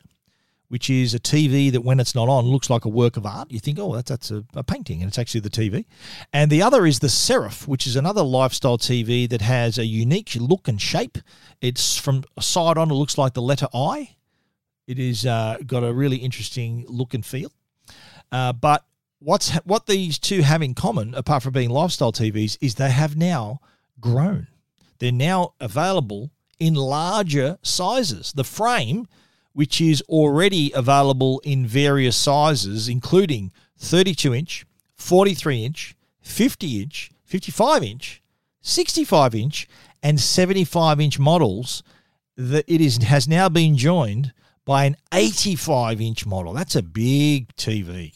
which 0.69 0.89
is 0.89 1.13
a 1.13 1.19
TV 1.19 1.71
that 1.71 1.81
when 1.81 1.99
it's 1.99 2.15
not 2.15 2.29
on 2.29 2.45
looks 2.45 2.67
like 2.67 2.83
a 2.83 2.89
work 2.89 3.15
of 3.15 3.27
art. 3.27 3.51
You 3.51 3.59
think, 3.59 3.77
oh, 3.77 3.93
that's, 3.93 4.09
that's 4.09 4.31
a, 4.31 4.43
a 4.55 4.63
painting, 4.63 5.03
and 5.03 5.07
it's 5.07 5.19
actually 5.19 5.41
the 5.41 5.51
TV. 5.51 5.85
And 6.33 6.51
the 6.51 6.63
other 6.63 6.87
is 6.87 6.97
the 6.97 7.07
Serif, 7.07 7.67
which 7.67 7.85
is 7.85 7.95
another 7.95 8.23
lifestyle 8.23 8.79
TV 8.79 9.29
that 9.29 9.41
has 9.41 9.77
a 9.77 9.85
unique 9.85 10.35
look 10.35 10.67
and 10.67 10.81
shape. 10.81 11.19
It's 11.61 11.95
from 11.95 12.23
side 12.39 12.79
on, 12.79 12.89
it 12.89 12.95
looks 12.95 13.19
like 13.19 13.33
the 13.33 13.41
letter 13.41 13.67
I. 13.71 14.15
It 14.87 14.97
is 14.97 15.27
uh, 15.27 15.57
got 15.67 15.83
a 15.83 15.93
really 15.93 16.17
interesting 16.17 16.85
look 16.87 17.13
and 17.13 17.23
feel. 17.23 17.51
Uh, 18.31 18.53
but 18.53 18.85
what's 19.19 19.51
what 19.65 19.85
these 19.85 20.19
two 20.19 20.41
have 20.41 20.61
in 20.61 20.73
common, 20.73 21.13
apart 21.15 21.43
from 21.43 21.53
being 21.53 21.69
lifestyle 21.69 22.11
TVs, 22.11 22.57
is 22.61 22.75
they 22.75 22.91
have 22.91 23.15
now 23.15 23.59
grown. 23.99 24.47
They're 24.99 25.11
now 25.11 25.53
available 25.59 26.31
in 26.59 26.73
larger 26.73 27.57
sizes. 27.61 28.33
The 28.33 28.43
frame, 28.43 29.07
which 29.53 29.79
is 29.79 30.01
already 30.03 30.71
available 30.73 31.39
in 31.43 31.65
various 31.65 32.17
sizes, 32.17 32.89
including 32.89 33.51
32 33.77 34.33
inch, 34.33 34.65
43 34.95 35.65
inch, 35.65 35.95
50 36.21 36.81
inch, 36.81 37.11
55 37.23 37.83
inch, 37.83 38.21
65 38.61 39.35
inch, 39.35 39.67
and 40.03 40.19
75 40.19 40.99
inch 40.99 41.19
models, 41.19 41.83
that 42.35 42.65
it 42.67 42.81
is 42.81 42.97
has 42.97 43.27
now 43.27 43.49
been 43.49 43.77
joined 43.77 44.33
by 44.67 44.83
an 44.83 44.97
85 45.13 46.01
inch 46.01 46.25
model. 46.25 46.51
That's 46.51 46.75
a 46.75 46.83
big 46.83 47.55
TV. 47.55 48.13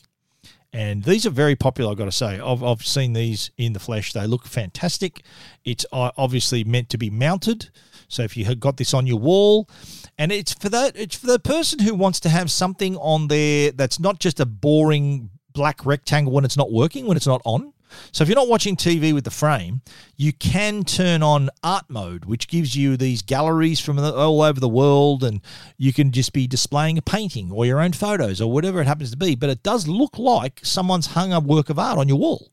And 0.74 1.04
these 1.04 1.26
are 1.26 1.30
very 1.30 1.56
popular, 1.56 1.92
I've 1.92 1.98
got 1.98 2.06
to 2.06 2.12
say. 2.12 2.40
I've, 2.40 2.62
I've 2.62 2.86
seen 2.86 3.14
these 3.14 3.52
in 3.58 3.72
the 3.72 3.80
flesh. 3.80 4.12
They 4.12 4.28
look 4.28 4.46
fantastic. 4.46 5.24
It's 5.64 5.86
uh, 5.94 6.12
obviously 6.18 6.66
meant 6.66 6.90
to 6.90 6.98
be 6.98 7.10
mounted. 7.10 7.70
So 8.10 8.24
if 8.24 8.36
you 8.36 8.44
have 8.46 8.60
got 8.60 8.76
this 8.76 8.94
on 8.94 9.08
your 9.08 9.20
wall, 9.20 9.70
and 10.18 10.30
it's 10.32 10.54
for 10.54 10.68
that, 10.70 10.98
it's 10.98 11.16
for 11.16 11.28
the 11.28 11.40
person 11.40 11.80
who 11.80 11.96
wants 11.96 12.20
to 12.22 12.30
have 12.30 12.52
something 12.52 12.98
on 12.98 13.30
there 13.30 13.72
that's 13.72 14.00
not 14.00 14.20
just 14.20 14.42
a 14.42 14.46
boring 14.46 15.30
black 15.54 15.86
rectangle 15.86 16.34
when 16.34 16.44
it's 16.44 16.58
not 16.58 16.72
working, 16.72 17.06
when 17.06 17.16
it's 17.16 17.28
not 17.28 17.42
on. 17.46 17.72
So 18.12 18.24
if 18.24 18.30
you're 18.30 18.36
not 18.36 18.48
watching 18.48 18.76
TV 18.76 19.14
with 19.14 19.24
the 19.24 19.32
frame, 19.32 19.82
you 20.18 20.34
can 20.34 20.84
turn 20.84 21.24
on 21.24 21.50
art 21.64 21.86
mode, 21.90 22.26
which 22.26 22.48
gives 22.48 22.76
you 22.76 22.98
these 22.98 23.22
galleries 23.22 23.80
from 23.80 24.00
all 24.00 24.42
over 24.42 24.60
the 24.60 24.70
world, 24.70 25.24
and 25.24 25.42
you 25.78 25.94
can 25.94 26.12
just 26.12 26.34
be 26.34 26.48
displaying 26.48 26.98
a 26.98 27.02
painting 27.02 27.52
or 27.52 27.66
your 27.66 27.80
own 27.80 27.94
photos 27.94 28.42
or 28.42 28.52
whatever 28.52 28.82
it 28.82 28.88
happens 28.88 29.12
to 29.12 29.18
be. 29.18 29.36
But 29.36 29.50
it 29.50 29.64
does 29.64 29.88
look 29.88 30.18
like 30.18 30.60
someone's 30.64 31.08
hung 31.08 31.34
a 31.34 31.40
work 31.40 31.70
of 31.70 31.80
art 31.80 31.98
on 31.98 32.08
your 32.08 32.18
wall. 32.18 32.52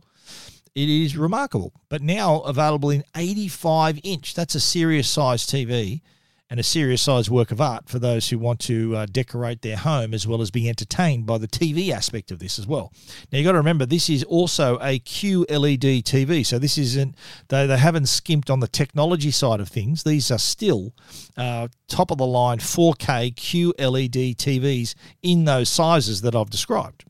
It 0.74 0.88
is 0.88 1.16
remarkable. 1.16 1.72
But 1.88 2.02
now 2.02 2.40
available 2.40 2.90
in 2.90 3.04
85 3.16 4.00
inch. 4.04 4.34
That's 4.34 4.54
a 4.54 4.60
serious 4.60 5.08
size 5.08 5.44
TV 5.44 6.02
and 6.50 6.58
a 6.58 6.62
serious 6.62 7.02
sized 7.02 7.28
work 7.28 7.50
of 7.50 7.60
art 7.60 7.88
for 7.88 7.98
those 7.98 8.28
who 8.28 8.38
want 8.38 8.60
to 8.60 8.96
uh, 8.96 9.06
decorate 9.06 9.62
their 9.62 9.76
home 9.76 10.14
as 10.14 10.26
well 10.26 10.40
as 10.40 10.50
be 10.50 10.68
entertained 10.68 11.26
by 11.26 11.38
the 11.38 11.48
TV 11.48 11.90
aspect 11.90 12.30
of 12.30 12.38
this 12.38 12.58
as 12.58 12.66
well. 12.66 12.92
Now 13.30 13.38
you've 13.38 13.46
got 13.46 13.52
to 13.52 13.58
remember 13.58 13.84
this 13.84 14.08
is 14.08 14.24
also 14.24 14.76
a 14.76 14.98
QLED 15.00 16.02
TV, 16.02 16.44
so 16.44 16.58
this 16.58 16.78
isn't 16.78 17.14
they 17.48 17.66
they 17.66 17.78
haven't 17.78 18.06
skimped 18.06 18.50
on 18.50 18.60
the 18.60 18.68
technology 18.68 19.30
side 19.30 19.60
of 19.60 19.68
things. 19.68 20.04
These 20.04 20.30
are 20.30 20.38
still 20.38 20.92
uh, 21.36 21.68
top 21.88 22.10
of 22.10 22.18
the 22.18 22.26
line 22.26 22.58
4K 22.58 23.34
QLED 23.34 24.36
TVs 24.36 24.94
in 25.22 25.44
those 25.44 25.68
sizes 25.68 26.22
that 26.22 26.34
I've 26.34 26.50
described. 26.50 27.04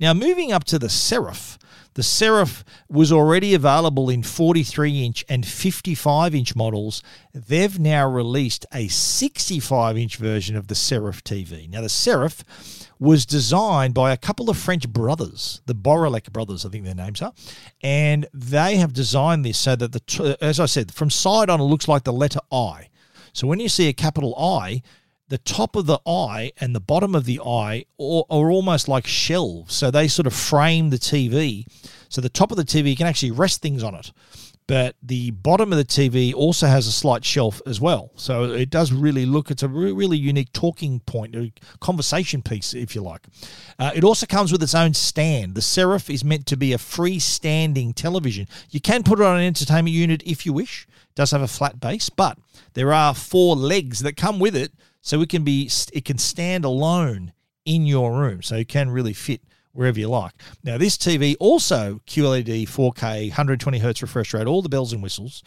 Now 0.00 0.14
moving 0.14 0.50
up 0.52 0.64
to 0.64 0.78
the 0.78 0.88
Serif. 0.88 1.58
The 1.94 2.02
Serif 2.02 2.62
was 2.88 3.12
already 3.12 3.54
available 3.54 4.08
in 4.08 4.22
43 4.22 5.04
inch 5.04 5.24
and 5.28 5.46
55 5.46 6.34
inch 6.34 6.56
models. 6.56 7.02
They've 7.34 7.78
now 7.78 8.08
released 8.08 8.64
a 8.72 8.88
65 8.88 9.98
inch 9.98 10.16
version 10.16 10.56
of 10.56 10.68
the 10.68 10.74
Serif 10.74 11.22
TV. 11.22 11.68
Now, 11.68 11.82
the 11.82 11.88
Serif 11.88 12.42
was 12.98 13.26
designed 13.26 13.94
by 13.94 14.12
a 14.12 14.16
couple 14.16 14.48
of 14.48 14.56
French 14.56 14.88
brothers, 14.88 15.60
the 15.66 15.74
Bouroullec 15.74 16.32
brothers, 16.32 16.64
I 16.64 16.68
think 16.70 16.84
their 16.84 16.94
names 16.94 17.20
are, 17.20 17.32
and 17.82 18.26
they 18.32 18.76
have 18.76 18.92
designed 18.92 19.44
this 19.44 19.58
so 19.58 19.76
that 19.76 19.92
the, 19.92 20.38
as 20.40 20.60
I 20.60 20.66
said, 20.66 20.92
from 20.92 21.10
side 21.10 21.50
on 21.50 21.60
it 21.60 21.64
looks 21.64 21.88
like 21.88 22.04
the 22.04 22.12
letter 22.12 22.40
I. 22.50 22.88
So 23.32 23.46
when 23.46 23.60
you 23.60 23.68
see 23.68 23.88
a 23.88 23.92
capital 23.92 24.34
I, 24.38 24.82
the 25.32 25.38
top 25.38 25.76
of 25.76 25.86
the 25.86 25.98
eye 26.06 26.52
and 26.60 26.74
the 26.74 26.80
bottom 26.80 27.14
of 27.14 27.24
the 27.24 27.40
eye 27.40 27.86
are, 27.98 28.50
almost 28.50 28.86
like 28.86 29.06
shelves. 29.06 29.74
So 29.74 29.90
they 29.90 30.06
sort 30.06 30.26
of 30.26 30.34
frame 30.34 30.90
the 30.90 30.98
TV. 30.98 31.64
So 32.10 32.20
the 32.20 32.28
top 32.28 32.50
of 32.50 32.58
the 32.58 32.66
TV, 32.66 32.90
you 32.90 32.96
can 32.96 33.06
actually 33.06 33.30
rest 33.30 33.62
things 33.62 33.82
on 33.82 33.94
it. 33.94 34.12
But 34.66 34.94
the 35.02 35.30
bottom 35.30 35.72
of 35.72 35.78
the 35.78 35.86
TV 35.86 36.34
also 36.34 36.66
has 36.66 36.86
a 36.86 36.92
slight 36.92 37.24
shelf 37.24 37.62
as 37.66 37.80
well. 37.80 38.10
So 38.14 38.52
it 38.52 38.68
does 38.68 38.92
really 38.92 39.24
look, 39.24 39.50
it's 39.50 39.62
a 39.62 39.68
really 39.68 40.18
unique 40.18 40.52
talking 40.52 41.00
point, 41.00 41.34
a 41.34 41.50
conversation 41.80 42.42
piece, 42.42 42.74
if 42.74 42.94
you 42.94 43.00
like. 43.00 43.26
Uh, 43.78 43.90
it 43.94 44.04
also 44.04 44.26
comes 44.26 44.52
with 44.52 44.62
its 44.62 44.74
own 44.74 44.92
stand. 44.92 45.54
The 45.54 45.62
Serif 45.62 46.12
is 46.12 46.22
meant 46.22 46.44
to 46.48 46.58
be 46.58 46.74
a 46.74 46.78
freestanding 46.78 47.94
television. 47.94 48.48
You 48.68 48.82
can 48.82 49.02
put 49.02 49.18
it 49.18 49.24
on 49.24 49.38
an 49.38 49.44
entertainment 49.44 49.94
unit 49.94 50.22
if 50.26 50.44
you 50.44 50.52
wish. 50.52 50.86
It 51.04 51.14
does 51.14 51.30
have 51.30 51.40
a 51.40 51.48
flat 51.48 51.80
base, 51.80 52.10
but 52.10 52.36
there 52.74 52.92
are 52.92 53.14
four 53.14 53.56
legs 53.56 54.00
that 54.00 54.18
come 54.18 54.38
with 54.38 54.54
it 54.54 54.72
so 55.02 55.20
it 55.20 55.28
can 55.28 55.44
be 55.44 55.70
it 55.92 56.04
can 56.04 56.18
stand 56.18 56.64
alone 56.64 57.32
in 57.64 57.84
your 57.86 58.18
room, 58.18 58.42
so 58.42 58.56
it 58.56 58.68
can 58.68 58.90
really 58.90 59.12
fit 59.12 59.42
wherever 59.72 59.98
you 59.98 60.08
like. 60.08 60.32
Now, 60.62 60.76
this 60.78 60.96
TV 60.96 61.34
also 61.40 62.00
QLED 62.06 62.68
4K 62.68 63.28
120 63.28 63.78
hertz 63.78 64.02
refresh 64.02 64.34
rate, 64.34 64.46
all 64.46 64.62
the 64.62 64.68
bells 64.68 64.92
and 64.92 65.02
whistles. 65.02 65.42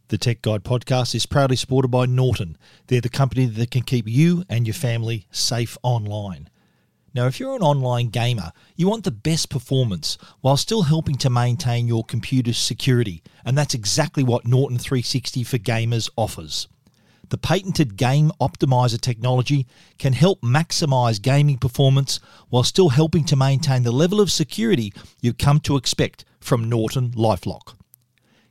The 0.07 0.17
Tech 0.17 0.41
Guide 0.41 0.63
podcast 0.63 1.13
is 1.13 1.25
proudly 1.25 1.57
supported 1.57 1.89
by 1.89 2.05
Norton. 2.05 2.57
They're 2.87 3.01
the 3.01 3.09
company 3.09 3.47
that 3.47 3.71
can 3.71 3.81
keep 3.81 4.07
you 4.07 4.45
and 4.47 4.65
your 4.65 4.75
family 4.75 5.27
safe 5.31 5.77
online. 5.83 6.49
Now, 7.13 7.27
if 7.27 7.39
you're 7.39 7.55
an 7.55 7.61
online 7.61 8.07
gamer, 8.07 8.51
you 8.75 8.87
want 8.87 9.03
the 9.03 9.11
best 9.11 9.49
performance 9.49 10.17
while 10.41 10.57
still 10.57 10.83
helping 10.83 11.15
to 11.17 11.29
maintain 11.29 11.87
your 11.87 12.05
computer's 12.05 12.57
security, 12.57 13.21
and 13.43 13.57
that's 13.57 13.73
exactly 13.73 14.23
what 14.23 14.47
Norton 14.47 14.77
360 14.77 15.43
for 15.43 15.57
Gamers 15.57 16.09
offers. 16.15 16.69
The 17.29 17.37
patented 17.37 17.97
Game 17.97 18.31
Optimizer 18.39 18.99
technology 18.99 19.65
can 19.97 20.13
help 20.13 20.41
maximize 20.41 21.21
gaming 21.21 21.57
performance 21.57 22.19
while 22.49 22.63
still 22.63 22.89
helping 22.89 23.23
to 23.25 23.35
maintain 23.35 23.83
the 23.83 23.91
level 23.91 24.21
of 24.21 24.31
security 24.31 24.93
you've 25.21 25.37
come 25.37 25.59
to 25.61 25.77
expect 25.77 26.25
from 26.39 26.69
Norton 26.69 27.11
Lifelock. 27.11 27.75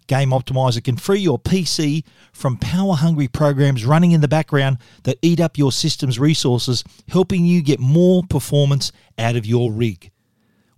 Game 0.06 0.30
Optimizer 0.30 0.82
can 0.82 0.96
free 0.96 1.20
your 1.20 1.38
PC 1.38 2.04
from 2.32 2.56
power 2.56 2.94
hungry 2.94 3.28
programs 3.28 3.84
running 3.84 4.12
in 4.12 4.20
the 4.20 4.28
background 4.28 4.78
that 5.04 5.18
eat 5.22 5.40
up 5.40 5.56
your 5.56 5.70
system's 5.70 6.18
resources, 6.18 6.82
helping 7.08 7.44
you 7.44 7.62
get 7.62 7.78
more 7.78 8.22
performance 8.28 8.90
out 9.18 9.36
of 9.36 9.46
your 9.46 9.72
rig. 9.72 10.10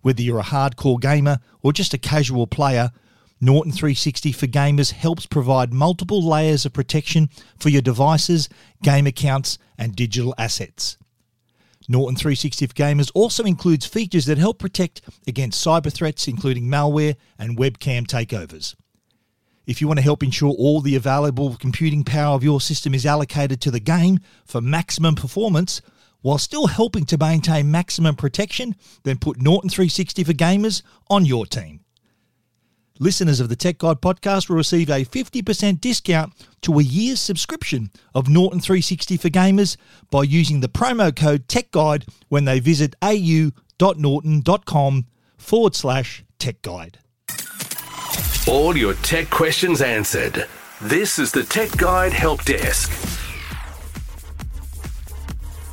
Whether 0.02 0.22
you're 0.22 0.40
a 0.40 0.44
hardcore 0.44 1.00
gamer 1.00 1.38
or 1.62 1.72
just 1.72 1.94
a 1.94 1.98
casual 1.98 2.46
player, 2.46 2.90
Norton 3.44 3.72
360 3.72 4.32
for 4.32 4.46
Gamers 4.46 4.92
helps 4.92 5.26
provide 5.26 5.74
multiple 5.74 6.26
layers 6.26 6.64
of 6.64 6.72
protection 6.72 7.28
for 7.58 7.68
your 7.68 7.82
devices, 7.82 8.48
game 8.82 9.06
accounts, 9.06 9.58
and 9.76 9.94
digital 9.94 10.34
assets. 10.38 10.96
Norton 11.86 12.16
360 12.16 12.68
for 12.68 12.72
Gamers 12.72 13.10
also 13.14 13.44
includes 13.44 13.84
features 13.84 14.24
that 14.24 14.38
help 14.38 14.58
protect 14.58 15.02
against 15.26 15.62
cyber 15.62 15.92
threats, 15.92 16.26
including 16.26 16.64
malware 16.64 17.16
and 17.38 17.58
webcam 17.58 18.06
takeovers. 18.06 18.74
If 19.66 19.82
you 19.82 19.88
want 19.88 19.98
to 19.98 20.04
help 20.04 20.22
ensure 20.22 20.52
all 20.52 20.80
the 20.80 20.96
available 20.96 21.56
computing 21.56 22.02
power 22.02 22.34
of 22.34 22.44
your 22.44 22.62
system 22.62 22.94
is 22.94 23.04
allocated 23.04 23.60
to 23.60 23.70
the 23.70 23.80
game 23.80 24.20
for 24.46 24.62
maximum 24.62 25.16
performance, 25.16 25.82
while 26.22 26.38
still 26.38 26.68
helping 26.68 27.04
to 27.04 27.18
maintain 27.18 27.70
maximum 27.70 28.16
protection, 28.16 28.74
then 29.02 29.18
put 29.18 29.42
Norton 29.42 29.68
360 29.68 30.24
for 30.24 30.32
Gamers 30.32 30.80
on 31.10 31.26
your 31.26 31.44
team. 31.44 31.83
Listeners 33.00 33.40
of 33.40 33.48
the 33.48 33.56
Tech 33.56 33.78
Guide 33.78 34.00
podcast 34.00 34.48
will 34.48 34.54
receive 34.54 34.88
a 34.88 35.04
50% 35.04 35.80
discount 35.80 36.32
to 36.60 36.78
a 36.78 36.82
year's 36.82 37.20
subscription 37.20 37.90
of 38.14 38.28
Norton 38.28 38.60
360 38.60 39.16
for 39.16 39.30
Gamers 39.30 39.76
by 40.12 40.22
using 40.22 40.60
the 40.60 40.68
promo 40.68 41.14
code 41.14 41.48
TechGuide 41.48 42.08
when 42.28 42.44
they 42.44 42.60
visit 42.60 42.94
au.norton.com 43.02 43.56
forward 45.36 45.74
slash 45.74 46.24
Tech 46.38 46.62
Guide. 46.62 47.00
All 48.46 48.76
your 48.76 48.94
tech 48.94 49.28
questions 49.28 49.82
answered. 49.82 50.46
This 50.80 51.18
is 51.18 51.32
the 51.32 51.42
Tech 51.42 51.76
Guide 51.76 52.12
Help 52.12 52.44
Desk. 52.44 52.92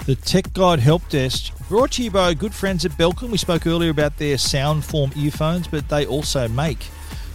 The 0.07 0.15
Tech 0.15 0.51
Guide 0.53 0.79
Help 0.79 1.07
Desk 1.09 1.55
brought 1.69 1.91
to 1.91 2.01
you 2.03 2.09
by 2.09 2.29
our 2.29 2.33
good 2.33 2.55
friends 2.55 2.83
at 2.83 2.93
Belkin. 2.93 3.29
We 3.29 3.37
spoke 3.37 3.67
earlier 3.67 3.91
about 3.91 4.17
their 4.17 4.37
Soundform 4.37 5.15
earphones, 5.15 5.67
but 5.67 5.87
they 5.87 6.07
also 6.07 6.47
make 6.47 6.87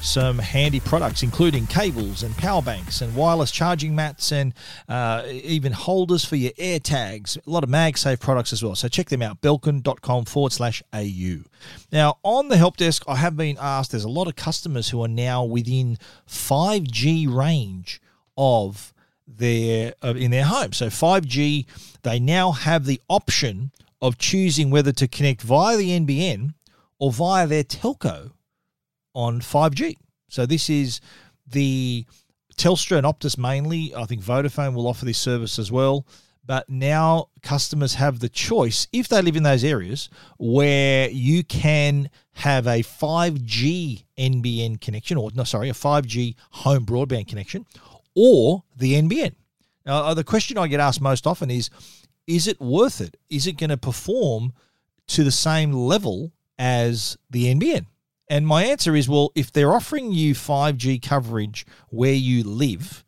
some 0.07 0.39
handy 0.39 0.81
products, 0.81 1.23
including 1.23 1.67
cables 1.67 2.23
and 2.23 2.37
power 2.37 2.63
banks 2.63 3.01
and 3.01 3.15
wireless 3.15 3.51
charging 3.51 3.95
mats 3.95 4.33
and 4.33 4.55
uh, 4.89 5.25
even 5.27 5.73
holders 5.73 6.25
for 6.25 6.37
your 6.37 6.53
AirTags. 6.53 7.37
A 7.47 7.51
lot 7.51 7.65
of 7.65 7.71
MagSafe 7.71 8.21
products 8.21 8.53
as 8.53 8.63
well. 8.63 8.75
So 8.75 8.89
check 8.89 9.09
them 9.09 9.23
out, 9.23 9.41
belkin.com 9.41 10.25
forward 10.27 10.53
slash 10.53 10.83
AU. 10.93 11.39
Now, 11.91 12.19
on 12.23 12.49
the 12.49 12.57
help 12.57 12.77
desk, 12.77 13.05
I 13.09 13.17
have 13.17 13.37
been 13.37 13.59
asked, 13.61 13.91
there's 13.91 14.05
a 14.05 14.09
lot 14.09 14.29
of 14.29 14.37
customers 14.37 14.91
who 14.91 15.03
are 15.03 15.09
now 15.09 15.45
within 15.45 15.99
5G 16.29 17.33
range 17.33 18.01
of 18.37 18.95
their 19.27 19.95
uh, 20.03 20.15
in 20.17 20.31
their 20.31 20.45
home. 20.45 20.73
So 20.73 20.87
5G, 20.87 21.67
they 22.03 22.21
now 22.21 22.53
have 22.53 22.85
the 22.87 23.01
option 23.09 23.73
of 24.01 24.19
choosing 24.19 24.71
whether 24.71 24.93
to 24.93 25.09
connect 25.09 25.43
via 25.43 25.77
the 25.77 25.99
NBN 25.99 26.55
or 26.99 27.13
via 27.13 27.47
their 27.47 27.65
telco 27.65 28.31
on 29.17 29.41
5G. 29.41 29.97
So 30.29 30.47
this 30.47 30.69
is 30.69 31.01
the 31.49 32.05
Telstra 32.57 32.99
and 32.99 33.07
Optus 33.07 33.39
mainly. 33.39 33.93
I 33.97 34.05
think 34.05 34.23
Vodafone 34.23 34.75
will 34.75 34.87
offer 34.87 35.05
this 35.05 35.19
service 35.19 35.59
as 35.59 35.73
well. 35.73 36.07
But 36.45 36.69
now 36.69 37.31
customers 37.43 37.95
have 37.95 38.21
the 38.21 38.29
choice, 38.29 38.87
if 38.93 39.09
they 39.09 39.21
live 39.21 39.35
in 39.35 39.43
those 39.43 39.65
areas, 39.65 40.09
where 40.39 41.11
you 41.11 41.43
can 41.43 42.09
have 42.35 42.69
a 42.69 42.83
5G 42.83 44.05
NBN 44.17 44.81
connection, 44.81 45.17
or 45.17 45.31
no, 45.35 45.43
sorry, 45.43 45.71
a 45.71 45.73
5G 45.73 46.37
home 46.51 46.87
broadband 46.87 47.27
connection, 47.27 47.67
or 48.15 48.63
the 48.77 48.95
NBN. 48.95 49.35
Now, 49.85 50.05
uh, 50.05 50.15
the 50.15 50.23
question 50.23 50.57
I 50.57 50.69
get 50.69 50.79
asked 50.79 51.01
most 51.01 51.27
often 51.27 51.51
is 51.51 51.69
is 52.29 52.47
it 52.47 52.61
worth 52.61 53.01
it? 53.01 53.17
Is 53.29 53.47
it 53.47 53.57
going 53.57 53.71
to 53.71 53.77
perform 53.77 54.53
to 55.09 55.25
the 55.25 55.33
same 55.33 55.73
level 55.73 56.33
as 56.59 57.17
the 57.31 57.53
NBN? 57.55 57.87
And 58.29 58.47
my 58.47 58.65
answer 58.65 58.97
is 58.97 59.09
well, 59.09 59.31
if 59.35 59.53
they're 59.53 59.73
offering 59.73 60.13
you 60.13 60.35
5G 60.35 61.01
coverage 61.01 61.67
where 61.91 62.13
you 62.13 62.43
live, 62.43 63.05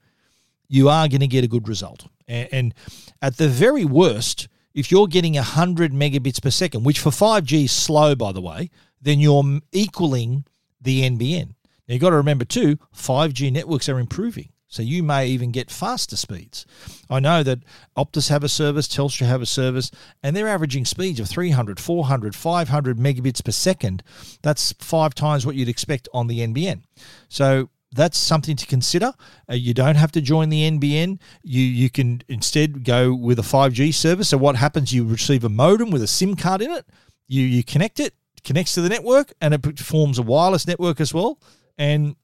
you 0.69 0.89
are 0.89 1.09
going 1.09 1.21
to 1.21 1.27
get 1.27 1.45
a 1.45 1.49
good 1.49 1.67
result. 1.67 2.07
And, 2.27 2.49
and 2.53 2.75
at 3.21 3.37
the 3.37 3.49
very 3.49 3.85
worst, 3.85 4.49
if 4.75 4.91
you're 4.91 5.09
getting 5.09 5.35
100 5.35 5.93
megabits 5.93 6.41
per 6.41 6.51
second, 6.51 6.85
which 6.85 7.01
for 7.01 7.11
5G 7.11 7.65
is 7.65 7.73
slow, 7.73 8.15
by 8.15 8.33
the 8.33 8.41
way, 8.41 8.71
then 9.01 9.19
you're 9.19 9.61
equaling 9.73 10.45
the 10.81 11.03
NBN. 11.03 11.55
Now, 11.89 11.95
you've 11.95 12.01
got 12.01 12.11
to 12.11 12.17
remember 12.17 12.45
too, 12.45 12.79
5G 12.95 13.51
networks 13.51 13.89
are 13.89 13.99
improving. 13.99 14.51
So 14.69 14.83
you 14.83 15.03
may 15.03 15.27
even 15.27 15.51
get 15.51 15.71
faster 15.71 16.17
speeds. 16.17 16.67
I 17.09 17.21
know 17.21 17.43
that 17.43 17.61
Optus 17.97 18.29
have 18.29 18.45
a 18.45 18.49
service, 18.49 18.87
Telstra 18.87 19.27
have 19.27 19.41
a 19.41 19.47
service, 19.47 19.91
and 20.23 20.37
they're 20.37 20.49
averaging 20.49 20.85
speeds 20.85 21.19
of 21.21 21.29
300, 21.29 21.81
400, 21.81 22.35
500 22.35 22.99
megabits 22.99 23.43
per 23.43 23.51
second. 23.51 24.03
That's 24.43 24.75
five 24.79 25.15
times 25.15 25.47
what 25.47 25.55
you'd 25.57 25.71
expect 25.71 26.07
on 26.13 26.27
the 26.27 26.41
NBN. 26.41 26.83
So 27.29 27.71
that's 27.93 28.19
something 28.19 28.57
to 28.57 28.67
consider. 28.67 29.13
Uh, 29.51 29.55
you 29.55 29.73
don't 29.73 29.95
have 29.95 30.13
to 30.13 30.21
join 30.21 30.51
the 30.51 30.71
NBN. 30.71 31.19
You 31.43 31.63
you 31.63 31.89
can 31.89 32.21
instead 32.29 32.85
go 32.85 33.15
with 33.15 33.39
a 33.39 33.43
5G 33.43 33.95
service. 33.95 34.29
So 34.29 34.37
what 34.37 34.57
happens? 34.57 34.93
You 34.93 35.05
receive 35.05 35.45
a 35.45 35.49
modem 35.49 35.91
with 35.91 36.03
a 36.03 36.07
SIM 36.07 36.37
card 36.37 36.61
in 36.61 36.71
it. 36.71 36.85
You 37.27 37.43
you 37.43 37.65
connect 37.65 38.01
it, 38.01 38.15
connects 38.45 38.75
to 38.75 38.83
the 38.83 38.91
network, 38.91 39.33
and 39.41 39.55
it 39.55 39.79
forms 39.79 40.19
a 40.19 40.23
wireless 40.23 40.67
network 40.67 41.01
as 41.01 41.15
well. 41.15 41.41
And 41.79 42.17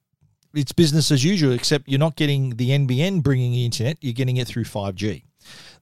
it's 0.54 0.72
business 0.72 1.10
as 1.10 1.24
usual, 1.24 1.52
except 1.52 1.88
you're 1.88 1.98
not 1.98 2.16
getting 2.16 2.56
the 2.56 2.70
NBN 2.70 3.22
bringing 3.22 3.52
the 3.52 3.64
internet, 3.64 3.98
you're 4.00 4.12
getting 4.12 4.36
it 4.36 4.46
through 4.46 4.64
5G. 4.64 5.24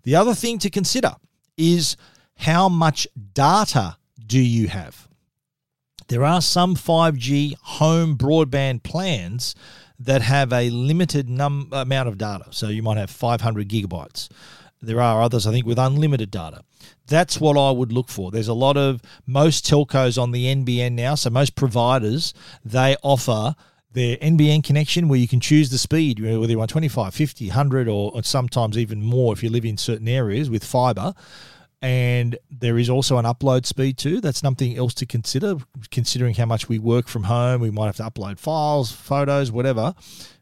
The 0.02 0.16
other 0.16 0.34
thing 0.34 0.58
to 0.60 0.70
consider 0.70 1.14
is 1.56 1.96
how 2.36 2.68
much 2.68 3.06
data 3.34 3.96
do 4.26 4.40
you 4.40 4.68
have? 4.68 5.08
There 6.08 6.24
are 6.24 6.42
some 6.42 6.74
5G 6.74 7.56
home 7.62 8.16
broadband 8.16 8.82
plans 8.82 9.54
that 9.98 10.22
have 10.22 10.52
a 10.52 10.68
limited 10.70 11.28
num- 11.28 11.68
amount 11.72 12.08
of 12.08 12.18
data. 12.18 12.46
So 12.50 12.68
you 12.68 12.82
might 12.82 12.98
have 12.98 13.10
500 13.10 13.68
gigabytes. 13.68 14.28
There 14.80 15.00
are 15.00 15.22
others, 15.22 15.46
I 15.46 15.52
think, 15.52 15.64
with 15.64 15.78
unlimited 15.78 16.30
data. 16.30 16.62
That's 17.06 17.40
what 17.40 17.56
I 17.56 17.70
would 17.70 17.92
look 17.92 18.08
for. 18.08 18.32
There's 18.32 18.48
a 18.48 18.54
lot 18.54 18.76
of 18.76 19.00
most 19.26 19.64
telcos 19.64 20.20
on 20.20 20.32
the 20.32 20.52
NBN 20.52 20.92
now, 20.92 21.14
so 21.14 21.30
most 21.30 21.54
providers, 21.54 22.34
they 22.64 22.96
offer 23.02 23.54
their 23.93 24.16
NBN 24.16 24.64
connection 24.64 25.09
where 25.09 25.18
you 25.18 25.28
can 25.28 25.40
choose 25.40 25.70
the 25.70 25.78
speed, 25.78 26.20
whether 26.20 26.51
you 26.51 26.59
want 26.59 26.70
25, 26.70 27.14
50, 27.14 27.49
100, 27.49 27.88
or, 27.88 28.12
or 28.14 28.22
sometimes 28.22 28.78
even 28.78 29.03
more 29.03 29.32
if 29.32 29.43
you 29.43 29.51
live 29.51 29.64
in 29.64 29.76
certain 29.76 30.09
areas 30.09 30.49
with 30.49 30.64
fiber. 30.64 31.14
and 31.82 32.38
there 32.49 32.78
is 32.78 32.88
also 32.88 33.18
an 33.18 33.24
upload 33.24 33.66
speed 33.66 33.99
too. 33.99 34.20
That's 34.20 34.38
something 34.38 34.76
else 34.76 34.95
to 34.95 35.07
consider, 35.07 35.57
considering 35.90 36.34
how 36.34 36.47
much 36.47 36.68
we 36.68 36.78
work 36.78 37.09
from 37.09 37.24
home. 37.24 37.61
We 37.61 37.72
might 37.72 37.86
have 37.86 37.97
to 37.97 38.05
upload 38.05 38.38
files, 38.38 38.93
photos, 38.93 39.51
whatever. 39.51 39.95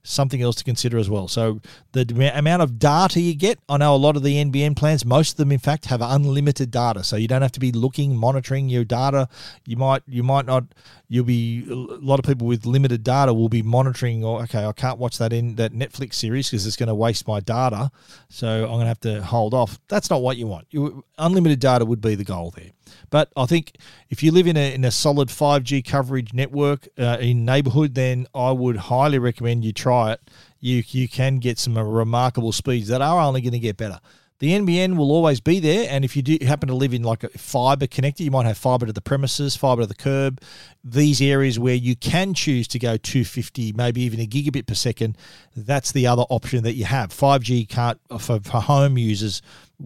Something 0.02 0.40
else 0.40 0.56
to 0.56 0.64
consider 0.64 0.96
as 0.96 1.10
well. 1.10 1.28
So 1.28 1.60
the 1.92 2.32
amount 2.34 2.62
of 2.62 2.78
data 2.78 3.20
you 3.20 3.34
get, 3.34 3.58
I 3.68 3.76
know 3.76 3.94
a 3.94 3.96
lot 3.96 4.16
of 4.16 4.22
the 4.22 4.42
NBN 4.42 4.74
plans, 4.74 5.04
most 5.04 5.32
of 5.32 5.36
them 5.36 5.52
in 5.52 5.58
fact 5.58 5.86
have 5.86 6.00
unlimited 6.00 6.70
data, 6.70 7.04
so 7.04 7.16
you 7.16 7.28
don't 7.28 7.42
have 7.42 7.52
to 7.52 7.60
be 7.60 7.70
looking, 7.70 8.16
monitoring 8.16 8.70
your 8.70 8.84
data. 8.84 9.28
You 9.66 9.76
might, 9.76 10.02
you 10.06 10.22
might 10.22 10.46
not. 10.46 10.64
You'll 11.08 11.24
be 11.24 11.66
a 11.68 11.74
lot 11.74 12.18
of 12.18 12.24
people 12.24 12.46
with 12.46 12.64
limited 12.64 13.02
data 13.02 13.34
will 13.34 13.48
be 13.48 13.62
monitoring. 13.62 14.24
Or 14.24 14.42
okay, 14.42 14.64
I 14.64 14.72
can't 14.72 14.98
watch 14.98 15.18
that 15.18 15.32
in 15.32 15.56
that 15.56 15.72
Netflix 15.72 16.14
series 16.14 16.48
because 16.48 16.66
it's 16.66 16.76
going 16.76 16.88
to 16.88 16.94
waste 16.94 17.28
my 17.28 17.40
data, 17.40 17.90
so 18.28 18.62
I'm 18.62 18.68
going 18.68 18.80
to 18.80 18.86
have 18.86 19.00
to 19.00 19.22
hold 19.22 19.52
off. 19.52 19.78
That's 19.88 20.08
not 20.08 20.22
what 20.22 20.36
you 20.36 20.46
want. 20.46 20.66
You, 20.70 21.04
unlimited 21.18 21.60
data 21.60 21.84
would 21.84 22.00
be 22.00 22.14
the 22.14 22.24
goal 22.24 22.52
there. 22.56 22.70
But 23.10 23.32
I 23.36 23.46
think 23.46 23.76
if 24.08 24.22
you 24.22 24.32
live 24.32 24.46
in 24.46 24.56
a, 24.56 24.74
in 24.74 24.84
a 24.84 24.90
solid 24.90 25.28
5G 25.28 25.84
coverage 25.84 26.32
network 26.32 26.88
uh, 26.98 27.18
in 27.20 27.44
neighborhood, 27.44 27.94
then 27.94 28.26
I 28.34 28.52
would 28.52 28.76
highly 28.76 29.18
recommend 29.18 29.64
you 29.64 29.72
try 29.72 30.12
it. 30.12 30.20
You, 30.60 30.82
you 30.88 31.08
can 31.08 31.38
get 31.38 31.58
some 31.58 31.78
remarkable 31.78 32.52
speeds 32.52 32.88
that 32.88 33.00
are 33.00 33.20
only 33.20 33.40
going 33.40 33.52
to 33.52 33.58
get 33.58 33.76
better. 33.76 34.00
The 34.40 34.52
NBN 34.52 34.96
will 34.96 35.12
always 35.12 35.38
be 35.38 35.60
there, 35.60 35.86
and 35.90 36.02
if 36.02 36.16
you 36.16 36.22
do 36.22 36.38
happen 36.40 36.68
to 36.70 36.74
live 36.74 36.94
in 36.94 37.02
like 37.02 37.24
a 37.24 37.28
fibre 37.28 37.86
connected, 37.86 38.24
you 38.24 38.30
might 38.30 38.46
have 38.46 38.56
fibre 38.56 38.86
to 38.86 38.92
the 38.92 39.02
premises, 39.02 39.54
fibre 39.54 39.82
to 39.82 39.86
the 39.86 39.94
curb. 39.94 40.40
These 40.82 41.20
areas 41.20 41.58
where 41.58 41.74
you 41.74 41.94
can 41.94 42.32
choose 42.32 42.66
to 42.68 42.78
go 42.78 42.96
250, 42.96 43.74
maybe 43.74 44.00
even 44.00 44.18
a 44.18 44.26
gigabit 44.26 44.66
per 44.66 44.72
second, 44.72 45.18
that's 45.54 45.92
the 45.92 46.06
other 46.06 46.22
option 46.30 46.64
that 46.64 46.72
you 46.72 46.86
have. 46.86 47.10
5G 47.10 47.68
can't 47.68 48.00
for, 48.18 48.40
for 48.40 48.62
home 48.62 48.96
users 48.96 49.42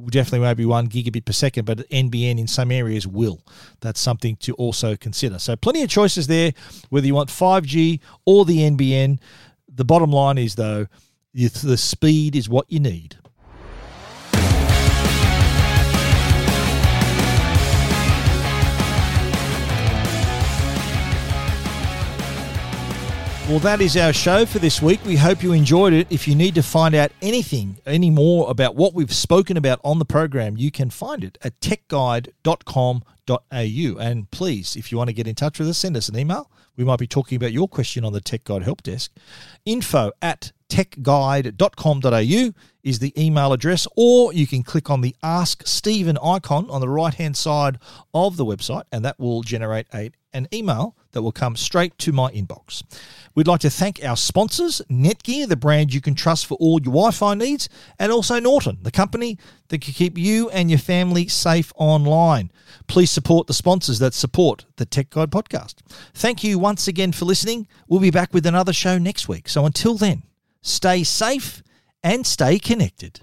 definitely 0.07 0.47
won't 0.47 0.57
be 0.57 0.67
one 0.67 0.87
gigabit 0.89 1.25
per 1.25 1.33
second, 1.33 1.65
but 1.65 1.79
NBN 1.91 2.39
in 2.39 2.47
some 2.47 2.71
areas 2.71 3.09
will. 3.09 3.41
That's 3.81 3.99
something 3.99 4.37
to 4.37 4.55
also 4.55 4.95
consider. 4.95 5.41
So 5.41 5.57
plenty 5.57 5.83
of 5.83 5.89
choices 5.89 6.29
there, 6.29 6.53
whether 6.91 7.09
you 7.09 7.15
want 7.17 7.29
5G 7.29 7.99
or 8.25 8.45
the 8.45 8.59
NBN. 8.59 9.19
The 9.69 9.85
bottom 9.85 10.13
line 10.13 10.39
is 10.39 10.55
though, 10.55 10.87
the 11.33 11.77
speed 11.77 12.37
is 12.37 12.49
what 12.49 12.71
you 12.71 12.79
need. 12.79 13.17
Well, 23.47 23.59
that 23.59 23.83
is 23.83 23.95
our 23.99 24.15
show 24.15 24.47
for 24.47 24.59
this 24.59 24.81
week. 24.81 25.05
We 25.05 25.17
hope 25.17 25.43
you 25.43 25.53
enjoyed 25.53 25.93
it. 25.93 26.07
If 26.09 26.27
you 26.27 26.35
need 26.35 26.55
to 26.55 26.63
find 26.63 26.95
out 26.95 27.13
anything, 27.21 27.77
any 27.85 28.09
more 28.09 28.51
about 28.51 28.75
what 28.75 28.95
we've 28.95 29.13
spoken 29.13 29.59
about 29.59 29.81
on 29.85 29.99
the 29.99 30.07
program, 30.07 30.57
you 30.57 30.71
can 30.71 30.89
find 30.89 31.23
it 31.23 31.37
at 31.43 31.61
techguide.com.au. 31.61 34.01
And 34.01 34.31
please, 34.31 34.77
if 34.77 34.91
you 34.91 34.97
want 34.97 35.09
to 35.09 35.15
get 35.15 35.29
in 35.29 35.35
touch 35.35 35.59
with 35.59 35.69
us, 35.69 35.77
send 35.77 35.95
us 35.95 36.09
an 36.09 36.19
email. 36.19 36.51
We 36.79 36.85
might 36.85 36.99
be 36.99 37.07
talking 37.07 37.37
about 37.37 37.53
your 37.53 37.69
question 37.69 38.03
on 38.03 38.15
the 38.15 38.23
Tech 38.23 38.45
Guide 38.45 38.63
Help 38.63 38.83
Desk. 38.83 39.13
Info 39.67 40.11
at 40.23 40.53
techguide.com.au 40.71 42.53
is 42.83 42.99
the 42.99 43.23
email 43.23 43.53
address, 43.53 43.87
or 43.95 44.33
you 44.33 44.47
can 44.47 44.63
click 44.63 44.89
on 44.89 45.03
the 45.03 45.15
Ask 45.23 45.67
Stephen 45.67 46.17
icon 46.17 46.71
on 46.71 46.81
the 46.81 46.89
right 46.89 47.13
hand 47.13 47.37
side 47.37 47.77
of 48.15 48.39
the 48.39 48.47
website, 48.47 48.85
and 48.91 49.05
that 49.05 49.21
will 49.21 49.43
generate 49.43 49.87
a, 49.93 50.13
an 50.35 50.49
email 50.53 50.97
that 51.13 51.23
will 51.23 51.33
come 51.33 51.57
straight 51.57 51.97
to 51.99 52.13
my 52.13 52.31
inbox. 52.33 52.83
We'd 53.35 53.47
like 53.47 53.61
to 53.61 53.71
thank 53.71 54.05
our 54.05 54.17
sponsors, 54.17 54.83
Netgear, 54.91 55.49
the 55.49 55.57
brand 55.57 55.95
you 55.95 56.01
can 56.01 56.15
trust 56.15 56.47
for 56.47 56.57
all 56.61 56.81
your 56.81 56.93
Wi 56.93 57.11
Fi 57.13 57.35
needs, 57.35 57.69
and 57.99 58.13
also 58.13 58.39
Norton, 58.39 58.79
the 58.83 58.91
company 58.91 59.39
that 59.69 59.81
can 59.81 59.95
keep 59.95 60.19
you 60.19 60.51
and 60.51 60.71
your 60.71 60.79
family 60.79 61.29
safe 61.29 61.73
online. 61.77 62.51
Please 62.87 63.11
support 63.11 63.47
the 63.47 63.55
sponsors 63.55 63.99
that 64.01 64.13
support 64.13 64.67
the 64.77 64.85
Tech 64.85 65.11
Guide 65.11 65.31
podcast. 65.31 65.77
Thank 66.13 66.45
you 66.45 66.59
once 66.59 66.87
again 66.87 67.13
for 67.13 67.25
listening. 67.25 67.67
We'll 67.89 68.01
be 68.01 68.11
back 68.11 68.35
with 68.35 68.45
another 68.45 68.73
show 68.73 68.99
next 68.99 69.29
week. 69.29 69.49
So 69.49 69.65
until 69.65 69.97
then, 69.97 70.25
stay 70.63 71.05
safe 71.05 71.63
and 72.03 72.27
stay 72.27 72.59
connected. 72.59 73.21